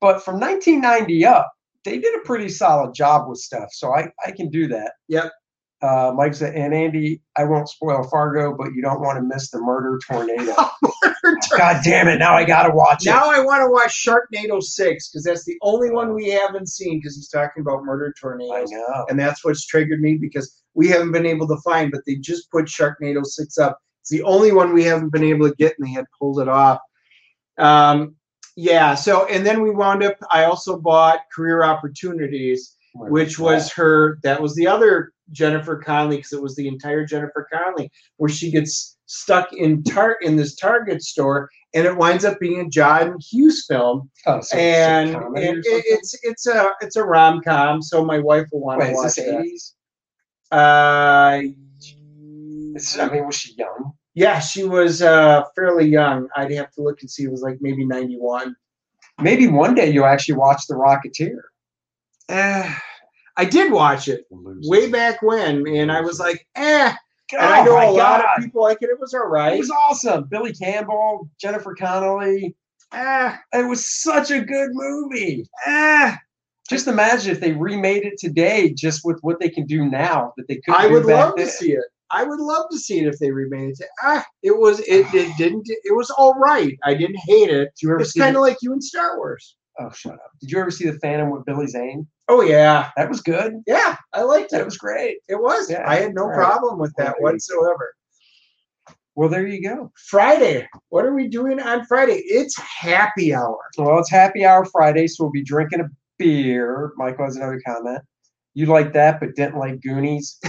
But 0.00 0.24
from 0.24 0.40
1990 0.40 1.26
up, 1.26 1.52
they 1.84 1.98
did 1.98 2.14
a 2.16 2.24
pretty 2.24 2.48
solid 2.48 2.94
job 2.94 3.28
with 3.28 3.38
stuff. 3.38 3.68
So 3.72 3.94
I, 3.94 4.10
I 4.24 4.30
can 4.30 4.48
do 4.48 4.68
that. 4.68 4.92
Yep. 5.08 5.32
Uh, 5.80 6.12
Mike 6.16 6.34
said, 6.34 6.54
and 6.54 6.74
Andy, 6.74 7.20
I 7.36 7.44
won't 7.44 7.68
spoil 7.68 8.02
Fargo, 8.04 8.54
but 8.56 8.72
you 8.74 8.82
don't 8.82 9.00
want 9.00 9.16
to 9.16 9.22
miss 9.22 9.50
the 9.50 9.60
murder 9.60 9.98
tornado. 10.08 10.54
God 11.56 11.80
damn 11.84 12.08
it. 12.08 12.18
Now 12.18 12.34
I 12.34 12.44
got 12.44 12.64
to 12.64 12.74
watch 12.74 13.06
it. 13.06 13.10
Now 13.10 13.30
I 13.30 13.40
want 13.40 13.62
to 13.62 13.70
watch 13.70 14.04
Sharknado 14.04 14.62
6 14.62 15.08
because 15.08 15.24
that's 15.24 15.44
the 15.44 15.56
only 15.62 15.90
one 15.90 16.14
we 16.14 16.28
haven't 16.28 16.68
seen 16.68 16.98
because 16.98 17.16
he's 17.16 17.28
talking 17.28 17.60
about 17.60 17.84
murder 17.84 18.14
tornadoes. 18.20 18.70
I 18.72 18.76
know. 18.76 19.06
and 19.08 19.18
that's 19.18 19.44
what's 19.44 19.66
triggered 19.66 20.00
me 20.00 20.16
because 20.16 20.62
we 20.74 20.88
haven't 20.88 21.12
been 21.12 21.26
able 21.26 21.48
to 21.48 21.56
find, 21.64 21.90
but 21.90 22.02
they 22.06 22.16
just 22.16 22.50
put 22.50 22.66
Sharknado 22.66 23.24
six 23.24 23.58
up. 23.58 23.78
It's 24.00 24.10
the 24.10 24.22
only 24.22 24.52
one 24.52 24.72
we 24.72 24.84
haven't 24.84 25.12
been 25.12 25.24
able 25.24 25.48
to 25.48 25.54
get, 25.56 25.74
and 25.78 25.86
they 25.86 25.92
had 25.92 26.06
pulled 26.18 26.40
it 26.40 26.48
off. 26.48 26.78
Um, 27.58 28.14
yeah. 28.56 28.94
So, 28.94 29.26
and 29.26 29.44
then 29.44 29.62
we 29.62 29.70
wound 29.70 30.02
up. 30.02 30.16
I 30.30 30.44
also 30.44 30.78
bought 30.78 31.20
Career 31.34 31.62
Opportunities, 31.62 32.76
which 32.98 33.38
was 33.38 33.72
her. 33.72 34.18
That 34.22 34.40
was 34.42 34.54
the 34.54 34.66
other 34.66 35.12
Jennifer 35.30 35.76
Connelly 35.76 36.16
because 36.16 36.32
it 36.32 36.42
was 36.42 36.56
the 36.56 36.68
entire 36.68 37.04
Jennifer 37.06 37.46
Connelly 37.52 37.90
where 38.16 38.28
she 38.30 38.50
gets 38.50 38.96
stuck 39.06 39.52
in 39.52 39.82
tar 39.84 40.16
in 40.22 40.36
this 40.36 40.54
Target 40.56 41.02
store, 41.02 41.48
and 41.74 41.86
it 41.86 41.96
winds 41.96 42.24
up 42.24 42.38
being 42.40 42.60
a 42.60 42.68
John 42.68 43.16
Hughes 43.20 43.64
film, 43.68 44.10
Oh, 44.26 44.40
so 44.40 44.56
it's 44.56 44.76
and, 44.76 45.14
comedy 45.14 45.46
and 45.48 45.58
it- 45.58 45.84
it's 45.86 46.14
it's 46.22 46.46
a 46.46 46.70
it's 46.80 46.96
a 46.96 47.04
rom 47.04 47.40
com. 47.42 47.80
So 47.82 48.04
my 48.04 48.18
wife 48.18 48.46
will 48.52 48.60
want 48.60 48.80
Wait, 48.80 48.88
to 48.88 48.94
watch 48.94 49.14
that. 49.16 49.44
80s? 49.44 49.72
Uh, 50.50 51.42
It's, 52.74 52.98
I 52.98 53.08
mean, 53.08 53.26
was 53.26 53.34
she 53.34 53.54
young? 53.54 53.92
yeah, 54.14 54.38
she 54.40 54.64
was 54.64 55.02
uh, 55.02 55.42
fairly 55.56 55.86
young. 55.88 56.28
I'd 56.36 56.52
have 56.52 56.70
to 56.72 56.82
look 56.82 57.00
and 57.00 57.10
see. 57.10 57.24
It 57.24 57.30
was 57.30 57.42
like 57.42 57.58
maybe 57.60 57.84
91. 57.84 58.54
Maybe 59.20 59.46
one 59.48 59.74
day 59.74 59.90
you'll 59.90 60.04
actually 60.06 60.36
watch 60.36 60.66
The 60.66 60.74
Rocketeer. 60.74 61.40
Eh, 62.30 62.74
I 63.38 63.44
did 63.44 63.72
watch 63.72 64.08
it 64.08 64.26
way 64.30 64.90
back 64.90 65.22
when, 65.22 65.66
and 65.66 65.90
I 65.90 66.00
was 66.02 66.18
like, 66.20 66.46
eh. 66.56 66.92
And 67.32 67.40
I 67.42 67.62
know 67.64 67.72
a 67.74 67.92
lot 67.92 68.20
God. 68.22 68.24
of 68.38 68.44
people 68.44 68.62
like 68.62 68.78
it. 68.80 68.90
It 68.90 68.98
was 68.98 69.14
all 69.14 69.26
right. 69.28 69.52
It 69.54 69.58
was 69.58 69.70
awesome. 69.70 70.24
Billy 70.24 70.52
Campbell, 70.52 71.30
Jennifer 71.40 71.74
Connelly. 71.74 72.54
Eh, 72.92 73.36
It 73.52 73.68
was 73.68 73.84
such 74.02 74.30
a 74.30 74.40
good 74.40 74.70
movie. 74.72 75.46
eh. 75.66 76.16
Just 76.70 76.86
imagine 76.86 77.30
if 77.32 77.40
they 77.40 77.52
remade 77.52 78.04
it 78.04 78.18
today, 78.18 78.74
just 78.74 79.02
with 79.04 79.18
what 79.22 79.40
they 79.40 79.48
can 79.48 79.64
do 79.66 79.86
now 79.88 80.34
that 80.36 80.48
they 80.48 80.56
couldn't. 80.56 80.80
I 80.80 80.86
would 80.86 81.04
love 81.06 81.34
then. 81.36 81.46
to 81.46 81.52
see 81.52 81.72
it. 81.72 81.84
I 82.10 82.24
would 82.24 82.40
love 82.40 82.66
to 82.70 82.78
see 82.78 83.00
it 83.00 83.06
if 83.06 83.18
they 83.18 83.30
remade 83.30 83.74
it. 83.78 83.88
Ah, 84.02 84.24
it 84.42 84.58
was 84.58 84.80
it, 84.80 85.06
it 85.14 85.34
didn't 85.38 85.64
it 85.68 85.94
was 85.94 86.10
all 86.10 86.34
right. 86.34 86.76
I 86.84 86.94
didn't 86.94 87.20
hate 87.26 87.50
it. 87.50 87.72
Did 87.74 87.82
you 87.86 87.90
ever 87.90 88.00
It's 88.00 88.12
kind 88.14 88.36
of 88.36 88.42
like 88.42 88.56
you 88.62 88.72
in 88.72 88.80
Star 88.80 89.16
Wars. 89.18 89.56
oh, 89.78 89.90
shut 89.92 90.14
up! 90.14 90.30
Did 90.40 90.50
you 90.50 90.58
ever 90.60 90.70
see 90.70 90.88
the 90.90 90.98
Phantom 90.98 91.30
with 91.30 91.44
Billy 91.46 91.66
Zane? 91.66 92.06
Oh 92.28 92.42
yeah, 92.42 92.90
That 92.96 93.08
was 93.08 93.20
good. 93.22 93.54
yeah. 93.66 93.96
I 94.12 94.22
liked 94.22 94.52
it. 94.52 94.60
it. 94.60 94.64
was 94.64 94.76
great. 94.76 95.18
It 95.28 95.36
was. 95.40 95.70
Yeah, 95.70 95.84
I 95.88 95.96
had 95.96 96.14
no 96.14 96.26
right. 96.26 96.36
problem 96.36 96.78
with 96.78 96.92
that 96.98 97.16
Well, 97.20 97.32
whatsoever. 97.32 97.94
Well, 99.14 99.28
there 99.28 99.46
you 99.46 99.62
go. 99.62 99.90
Friday. 100.08 100.68
What 100.90 101.04
are 101.04 101.14
we 101.14 101.28
doing 101.28 101.60
on 101.60 101.84
Friday? 101.86 102.22
It's 102.26 102.56
happy 102.58 103.34
hour. 103.34 103.58
Well, 103.76 103.98
it's 103.98 104.10
Happy 104.10 104.44
Hour 104.44 104.64
Friday, 104.66 105.06
so 105.08 105.24
we'll 105.24 105.32
be 105.32 105.42
drinking 105.42 105.80
a 105.80 105.88
beer. 106.18 106.92
Michael 106.96 107.24
has 107.24 107.36
another 107.36 107.60
comment. 107.66 108.00
You 108.54 108.66
like 108.66 108.92
that, 108.92 109.18
but 109.20 109.34
didn't 109.34 109.56
like 109.58 109.80
Goonies. 109.80 110.38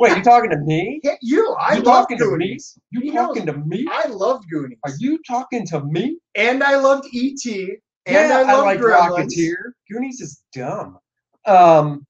Wait, 0.00 0.16
you 0.16 0.22
talking 0.22 0.50
to 0.50 0.58
me? 0.58 1.00
Yeah, 1.02 1.14
you, 1.22 1.56
I 1.58 1.76
you 1.76 1.82
love 1.82 2.02
talking 2.02 2.18
to 2.18 2.24
me? 2.24 2.30
Goonies. 2.30 2.78
You 2.90 3.00
He 3.00 3.10
knows. 3.10 3.28
talking 3.28 3.46
to 3.46 3.54
me? 3.54 3.86
I 3.90 4.08
love 4.08 4.42
Goonies. 4.50 4.78
Are 4.84 4.92
you 4.98 5.18
talking 5.26 5.66
to 5.68 5.82
me? 5.84 6.18
And 6.34 6.62
I 6.62 6.76
loved 6.76 7.06
E.T. 7.12 7.76
And 8.06 8.14
yeah, 8.14 8.38
I 8.46 8.52
loved 8.52 8.66
like 8.66 8.80
Gremlins. 8.80 9.26
Rocketeer. 9.26 9.56
Goonies 9.90 10.20
is 10.20 10.42
dumb. 10.54 10.98
Um, 11.46 12.06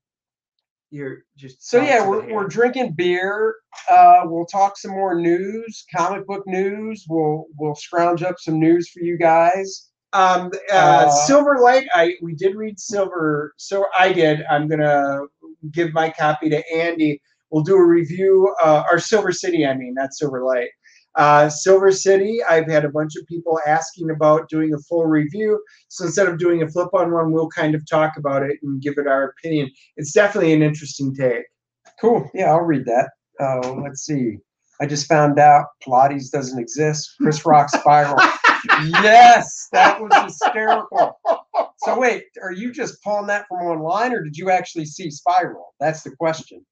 You're 0.91 1.19
just 1.37 1.69
so 1.69 1.81
yeah, 1.83 2.07
we're, 2.07 2.33
we're 2.33 2.47
drinking 2.49 2.93
beer. 2.93 3.57
Uh, 3.91 4.23
we'll 4.25 4.47
talk 4.47 4.79
some 4.79 4.93
more 4.93 5.15
news, 5.15 5.85
comic 5.95 6.27
book 6.27 6.45
news. 6.47 7.05
We'll 7.09 7.47
we'll 7.59 7.75
scrounge 7.75 8.23
up 8.23 8.37
some 8.39 8.59
news 8.59 8.91
for 8.91 9.01
you 9.01 9.19
guys. 9.19 9.89
Um, 10.15 10.51
uh, 10.71 10.77
Uh, 10.77 11.11
Silver 11.27 11.59
Light. 11.61 11.87
I 11.95 12.15
we 12.23 12.35
did 12.35 12.55
read 12.57 12.79
Silver. 12.79 13.55
So 13.57 13.87
I 13.99 14.13
did. 14.13 14.45
I'm 14.51 14.69
gonna 14.69 15.21
give 15.71 15.93
my 15.93 16.11
copy 16.11 16.51
to 16.51 16.63
Andy. 16.75 17.21
We'll 17.51 17.63
do 17.65 17.77
a 17.77 17.85
review. 17.87 18.55
Uh, 18.63 18.85
or 18.91 18.99
Silver 18.99 19.33
City. 19.33 19.67
I 19.67 19.75
mean, 19.75 19.95
not 19.95 20.13
Silver 20.15 20.43
Light. 20.45 20.69
Uh, 21.15 21.49
Silver 21.49 21.93
City. 21.93 22.43
I've 22.43 22.69
had 22.69 22.85
a 22.85 22.91
bunch 22.91 23.17
of 23.17 23.27
people 23.27 23.61
asking 23.67 24.11
about 24.11 24.49
doing 24.49 24.75
a 24.75 24.79
full 24.79 25.07
review. 25.07 25.63
So 25.89 26.07
instead 26.07 26.29
of 26.29 26.39
doing 26.39 26.63
a 26.63 26.69
flip 26.69 26.89
on 26.95 27.13
one, 27.13 27.33
we'll 27.33 27.49
kind 27.49 27.75
of 27.75 27.89
talk 27.89 28.13
about 28.17 28.43
it 28.43 28.59
and 28.63 28.81
give 28.81 28.95
it 28.99 29.07
our 29.07 29.25
opinion. 29.25 29.71
It's 29.97 30.13
definitely 30.13 30.53
an 30.53 30.63
interesting 30.63 31.15
take. 31.15 31.45
Cool. 32.01 32.29
Yeah, 32.35 32.51
I'll 32.51 32.61
read 32.61 32.87
that. 32.87 33.11
Oh, 33.41 33.81
let's 33.83 34.05
see. 34.05 34.39
I 34.81 34.87
just 34.87 35.07
found 35.07 35.39
out 35.39 35.67
Pilates 35.87 36.31
doesn't 36.31 36.59
exist. 36.59 37.15
Chris 37.21 37.45
Rock 37.47 37.69
Spiral. 37.69 38.17
yes, 39.03 39.69
that 39.73 40.01
was 40.01 40.13
hysterical. 40.25 41.21
So 41.79 41.99
wait, 41.99 42.25
are 42.43 42.53
you 42.53 42.73
just 42.73 43.03
pulling 43.03 43.27
that 43.27 43.47
from 43.49 43.67
online, 43.67 44.13
or 44.13 44.23
did 44.23 44.37
you 44.37 44.51
actually 44.51 44.87
see 44.87 45.11
Spiral? 45.11 45.75
That's 45.79 46.03
the 46.03 46.11
question. 46.17 46.65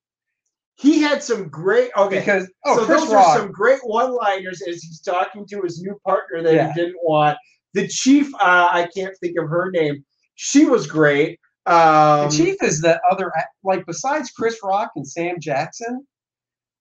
He 0.80 1.00
had 1.02 1.22
some 1.22 1.48
great. 1.48 1.90
Okay. 1.96 2.20
Because 2.20 2.50
oh, 2.64 2.78
so 2.78 2.86
Chris 2.86 3.02
those 3.02 3.12
Rock. 3.12 3.26
are 3.26 3.38
some 3.38 3.52
great 3.52 3.80
one-liners 3.82 4.62
as 4.62 4.82
he's 4.82 5.00
talking 5.00 5.46
to 5.48 5.60
his 5.62 5.82
new 5.82 5.98
partner 6.06 6.42
that 6.42 6.54
Yeah. 6.54 6.72
he 6.72 6.80
didn't 6.80 6.98
want. 7.02 7.36
The 7.74 7.86
chief, 7.86 8.34
uh, 8.36 8.68
I 8.70 8.88
can't 8.96 9.14
think 9.20 9.36
of 9.38 9.48
her 9.48 9.70
name. 9.70 10.04
She 10.36 10.64
was 10.64 10.86
great. 10.86 11.38
Um, 11.66 12.30
the 12.30 12.36
Chief 12.36 12.56
is 12.62 12.80
the 12.80 12.98
other, 13.10 13.30
like 13.62 13.84
besides 13.86 14.30
Chris 14.30 14.58
Rock 14.64 14.90
and 14.96 15.06
Sam 15.06 15.38
Jackson, 15.38 16.06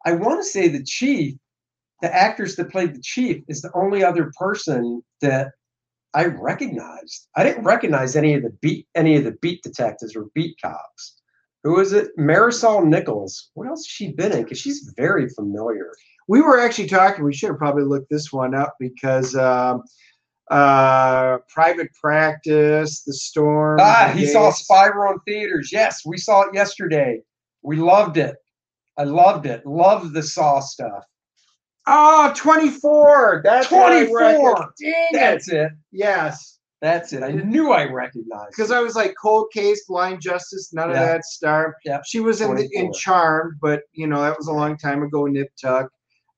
I 0.05 0.13
want 0.13 0.39
to 0.39 0.49
say 0.49 0.69
the 0.69 0.83
Chief, 0.83 1.35
the 2.01 2.13
actors 2.15 2.55
that 2.55 2.71
played 2.71 2.95
the 2.95 3.01
Chief, 3.01 3.43
is 3.49 3.61
the 3.61 3.71
only 3.75 4.03
other 4.03 4.31
person 4.39 5.03
that 5.21 5.51
I 6.13 6.25
recognized. 6.25 7.27
I 7.35 7.43
didn't 7.43 7.65
recognize 7.65 8.15
any 8.15 8.33
of 8.33 8.43
the 8.43 8.51
beat, 8.61 8.87
any 8.95 9.17
of 9.17 9.25
the 9.25 9.35
beat 9.41 9.61
detectives 9.61 10.15
or 10.15 10.27
beat 10.33 10.55
cops. 10.63 11.18
Who 11.63 11.79
is 11.79 11.93
it? 11.93 12.09
Marisol 12.17 12.85
Nichols. 12.85 13.49
What 13.53 13.67
else 13.67 13.79
has 13.85 13.87
she 13.87 14.13
been 14.13 14.31
in? 14.31 14.43
Because 14.43 14.59
she's 14.59 14.93
very 14.97 15.27
familiar. 15.29 15.91
we 16.27 16.41
were 16.41 16.59
actually 16.59 16.87
talking. 16.87 17.25
We 17.25 17.33
should 17.33 17.49
have 17.49 17.57
probably 17.57 17.83
looked 17.83 18.09
this 18.09 18.31
one 18.31 18.55
up 18.55 18.75
because 18.79 19.35
um, 19.35 19.83
uh, 20.51 21.39
Private 21.53 21.89
Practice, 22.01 23.03
The 23.03 23.13
Storm. 23.13 23.79
Ah, 23.81 24.11
he 24.15 24.25
saw. 24.25 24.51
Spiral 24.51 25.13
in 25.13 25.19
theaters. 25.27 25.69
Yes, 25.71 26.01
we 26.05 26.17
saw 26.17 26.41
it 26.43 26.53
yesterday. 26.53 27.21
We 27.61 27.75
loved 27.77 28.17
it. 28.17 28.35
I 28.97 29.03
loved 29.03 29.45
it. 29.45 29.65
Loved 29.65 30.13
the 30.13 30.23
Saw 30.23 30.59
stuff. 30.59 31.03
Oh, 31.87 32.31
24. 32.35 33.41
That's 33.43 33.67
24. 33.67 34.17
reckon. 34.17 34.43
Dang 34.79 34.93
it. 34.93 35.13
That's 35.13 35.49
it. 35.49 35.71
Yes. 35.91 36.58
That's 36.81 37.11
it. 37.11 37.23
I 37.23 37.31
knew 37.31 37.71
I 37.71 37.85
recognized. 37.85 38.51
Because. 38.55 38.71
I 38.71 38.79
was 38.79 38.95
like 38.95 39.13
Cold 39.21 39.47
Case, 39.53 39.83
Blind 39.85 40.21
Justice, 40.21 40.71
none 40.73 40.89
Yeah. 40.89 41.01
of 41.01 41.07
that 41.07 41.25
star. 41.25 41.75
Yep. 41.83 42.03
She 42.05 42.19
was 42.21 42.39
in 42.41 42.55
the, 42.55 42.69
in 42.73 42.93
Charmed, 42.93 43.55
but 43.61 43.81
you 43.93 44.07
know 44.07 44.21
that 44.21 44.37
was 44.37 44.47
a 44.47 44.53
long 44.53 44.77
time 44.77 45.03
ago. 45.03 45.25
Nip 45.25 45.49
Tuck. 45.61 45.89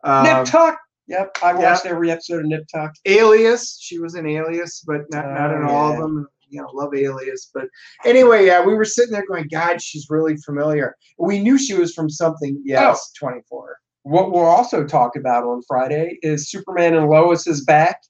Um, 0.04 0.24
Nip 0.24 0.46
Tuck. 0.46 0.80
Yep, 1.08 1.38
I 1.44 1.52
Yeah. 1.52 1.58
watched 1.74 1.86
every 1.86 2.10
episode 2.10 2.40
of 2.40 2.46
Nip 2.46 2.64
Tuck. 2.74 2.92
Alias. 3.06 3.78
She 3.82 4.00
was 4.00 4.16
in 4.16 4.26
Alias, 4.26 4.84
but 4.88 5.02
not, 5.12 5.26
not 5.28 5.52
in 5.54 5.64
Oh, 5.64 5.70
all 5.70 5.92
of 5.94 5.98
them. 6.00 6.28
You 6.50 6.62
know, 6.62 6.70
love 6.74 6.94
Alias. 6.96 7.50
But 7.54 7.66
anyway, 8.04 8.46
yeah, 8.46 8.66
we 8.66 8.74
were 8.74 8.84
sitting 8.86 9.14
there 9.14 9.26
going, 9.26 9.48
God, 9.52 9.82
she's 9.82 10.08
really 10.10 10.36
familiar. 10.38 10.96
We 11.18 11.40
knew 11.40 11.58
she 11.58 11.76
was 11.76 11.94
from 11.94 12.10
something. 12.10 12.62
Yes, 12.66 13.12
24. 13.20 13.78
What 14.04 14.32
we'll 14.32 14.42
also 14.46 14.86
talk 14.86 15.16
about 15.16 15.44
on 15.44 15.62
Friday 15.68 16.18
is 16.24 16.50
Superman 16.50 16.96
and 16.96 17.08
Lois 17.08 17.46
is 17.48 17.64
back. 17.64 18.02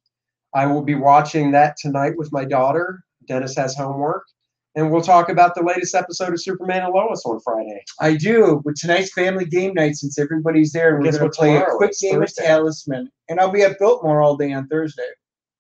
I 0.54 0.66
will 0.66 0.82
be 0.82 0.96
watching 0.96 1.52
that 1.52 1.78
tonight 1.78 2.14
with 2.18 2.32
my 2.32 2.46
daughter. 2.46 3.04
Dennis 3.28 3.56
has 3.56 3.76
homework. 3.76 4.26
And 4.76 4.90
we'll 4.90 5.02
talk 5.02 5.28
about 5.28 5.54
the 5.54 5.64
latest 5.64 5.94
episode 5.96 6.32
of 6.32 6.42
Superman 6.42 6.84
and 6.84 6.94
Lois 6.94 7.24
on 7.26 7.42
Friday. 7.42 7.84
I 8.00 8.16
do, 8.16 8.62
but 8.64 8.76
tonight's 8.78 9.12
family 9.12 9.44
game 9.44 9.74
night 9.74 9.96
since 9.98 10.18
everybody's 10.18 10.72
there. 10.72 10.94
We're 10.96 11.12
going 11.12 11.16
to 11.16 11.30
play 11.30 11.58
a 11.58 11.66
quick 11.76 11.92
game 12.00 12.20
Thursday. 12.20 12.44
of 12.44 12.48
Talisman. 12.48 13.10
And 13.28 13.40
I'll 13.42 13.52
be 13.52 13.64
at 13.64 13.78
Biltmore 13.80 14.22
all 14.22 14.38
day 14.38 14.54
on 14.54 14.68
Thursday. 14.70 15.04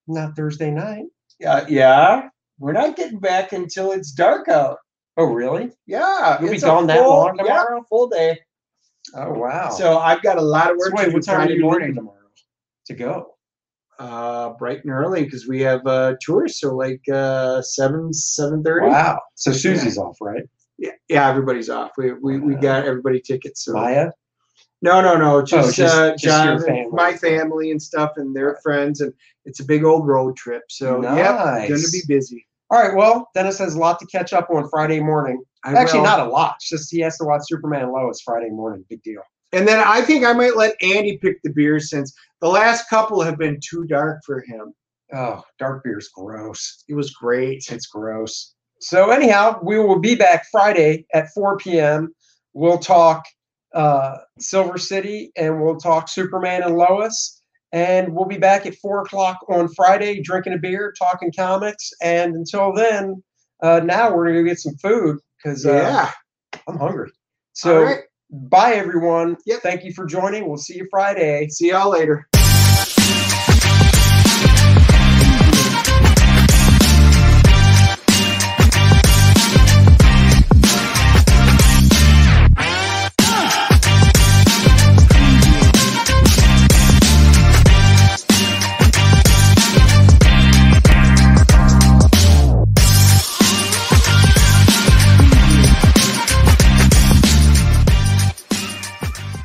Not 0.08 0.36
Thursday 0.38 0.72
night. 0.72 1.06
Yeah, 1.42 1.66
yeah. 1.68 2.30
We're 2.58 2.72
not 2.72 2.96
getting 2.96 3.20
back 3.20 3.52
until 3.52 3.92
it's 3.92 4.12
dark 4.14 4.48
out. 4.48 4.78
Oh, 5.18 5.26
really? 5.26 5.72
Yeah. 5.88 6.42
You'll 6.42 6.52
be 6.52 6.60
gone 6.60 6.88
that 6.88 7.00
full- 7.00 7.10
long 7.10 7.36
yeah, 7.38 7.44
tomorrow? 7.44 7.84
full 7.90 8.08
day. 8.08 8.40
Oh, 9.14 9.34
wow. 9.34 9.72
So 9.72 9.98
I've 9.98 10.22
got 10.22 10.38
a 10.38 10.42
lot 10.42 10.72
of 10.72 10.78
So 10.80 10.86
work 10.90 10.94
wait, 10.94 11.04
to 11.06 11.10
do 11.10 11.16
what 11.18 11.26
time 11.26 11.48
are 11.48 11.52
you 11.52 11.62
morning. 11.62 11.96
tomorrow 11.96 12.18
to 12.86 12.94
go? 12.94 13.34
Uh, 14.00 14.54
bright 14.54 14.84
and 14.84 14.92
early 14.92 15.24
because 15.24 15.48
we 15.48 15.62
have 15.62 15.86
uh, 15.86 16.16
tours. 16.24 16.60
So 16.60 16.76
like 16.76 17.02
uh, 17.14 17.62
seven, 17.62 18.12
seven 18.12 18.64
thirty. 18.64 18.88
Wow. 18.88 19.20
So 19.36 19.52
Susie's 19.52 19.98
off, 19.98 20.18
right? 20.20 20.44
Yeah, 20.80 20.92
yeah. 21.08 21.30
Everybody's 21.30 21.70
off. 21.70 21.92
We 21.98 22.14
we, 22.14 22.40
we 22.40 22.56
got 22.56 22.86
everybody 22.86 23.22
tickets. 23.22 23.66
So 23.66 23.74
Maya? 23.74 24.10
no, 24.82 25.02
no, 25.02 25.18
no. 25.18 25.44
Just, 25.44 25.76
just- 25.76 25.96
uh, 25.96 26.16
John, 26.18 26.48
and 26.50 26.66
family. 26.66 26.88
my 26.92 27.14
family 27.14 27.70
and 27.70 27.80
stuff, 27.80 28.14
and 28.16 28.36
their 28.36 28.58
friends, 28.64 29.02
and 29.02 29.14
it's 29.46 29.60
a 29.60 29.66
big 29.66 29.84
old 29.84 30.08
road 30.08 30.36
trip. 30.36 30.64
So 30.70 31.04
yeah, 31.04 31.68
gonna 31.68 31.82
be 31.92 32.02
busy. 32.08 32.48
All 32.72 32.82
right. 32.82 32.96
Well, 32.96 33.30
Dennis 33.36 33.60
has 33.60 33.76
a 33.76 33.80
lot 33.80 34.00
to 34.00 34.06
catch 34.08 34.34
up 34.34 34.50
on 34.50 34.68
Friday 34.70 35.00
morning. 35.00 35.44
I 35.64 35.74
Actually, 35.74 36.00
will. 36.00 36.06
not 36.06 36.20
a 36.22 36.26
lot. 36.26 36.56
It's 36.56 36.70
just 36.70 36.90
he 36.90 37.02
has 37.02 37.18
to 37.18 37.26
watch 37.26 37.42
Superman 37.46 37.92
Lois 37.92 38.22
Friday 38.22 38.50
morning. 38.50 38.84
Big 38.90 39.04
deal. 39.04 39.22
And 39.54 39.68
then 39.68 39.84
I 39.86 40.02
think 40.02 40.26
I 40.26 40.32
might 40.34 40.56
let 40.56 40.76
Andy 40.82 41.18
pick 41.18 41.42
the 41.44 41.52
beers 41.52 41.90
since 41.90 42.16
the 42.42 42.50
last 42.50 42.90
couple 42.90 43.22
have 43.22 43.38
been 43.38 43.60
too 43.64 43.86
dark 43.86 44.22
for 44.26 44.42
him. 44.42 44.74
Oh, 45.14 45.44
dark 45.60 45.84
beer's 45.84 46.10
gross. 46.10 46.84
It 46.88 46.94
was 46.96 47.12
great. 47.12 47.64
It's 47.70 47.88
gross. 47.88 48.54
So 48.80 49.12
anyhow, 49.12 49.60
we 49.62 49.78
will 49.78 50.00
be 50.00 50.16
back 50.16 50.46
Friday 50.52 51.06
at 51.14 51.30
4 51.34 51.58
p.m. 51.58 52.14
We'll 52.54 52.80
talk 52.80 53.24
uh, 53.74 54.18
Silver 54.40 54.78
City 54.78 55.32
and 55.36 55.62
we'll 55.62 55.78
talk 55.78 56.10
Superman 56.10 56.64
and 56.64 56.76
Lois. 56.76 57.42
And 57.74 58.14
we'll 58.14 58.26
be 58.26 58.38
back 58.38 58.66
at 58.66 58.76
four 58.76 59.02
o'clock 59.02 59.38
on 59.48 59.70
Friday, 59.74 60.22
drinking 60.22 60.54
a 60.54 60.58
beer, 60.58 60.94
talking 60.98 61.32
comics. 61.34 61.90
And 62.02 62.36
until 62.36 62.74
then, 62.74 63.24
uh, 63.64 63.80
now 63.82 64.14
we're 64.14 64.28
gonna 64.28 64.42
go 64.42 64.50
get 64.50 64.60
some 64.60 64.76
food 64.76 65.20
because 65.38 65.66
uh, 65.66 65.74
Yeah. 65.74 66.12
I'm 66.68 66.78
hungry. 66.78 67.12
So 67.54 67.78
All 67.78 67.84
right. 67.86 68.00
Bye 68.32 68.74
everyone. 68.74 69.38
Yep. 69.46 69.62
Thank 69.62 69.84
you 69.84 69.94
for 69.94 70.06
joining. 70.06 70.48
We'll 70.48 70.58
see 70.58 70.78
you 70.78 70.88
Friday. 70.90 71.48
See 71.50 71.70
y'all 71.70 71.92
later. 71.92 72.28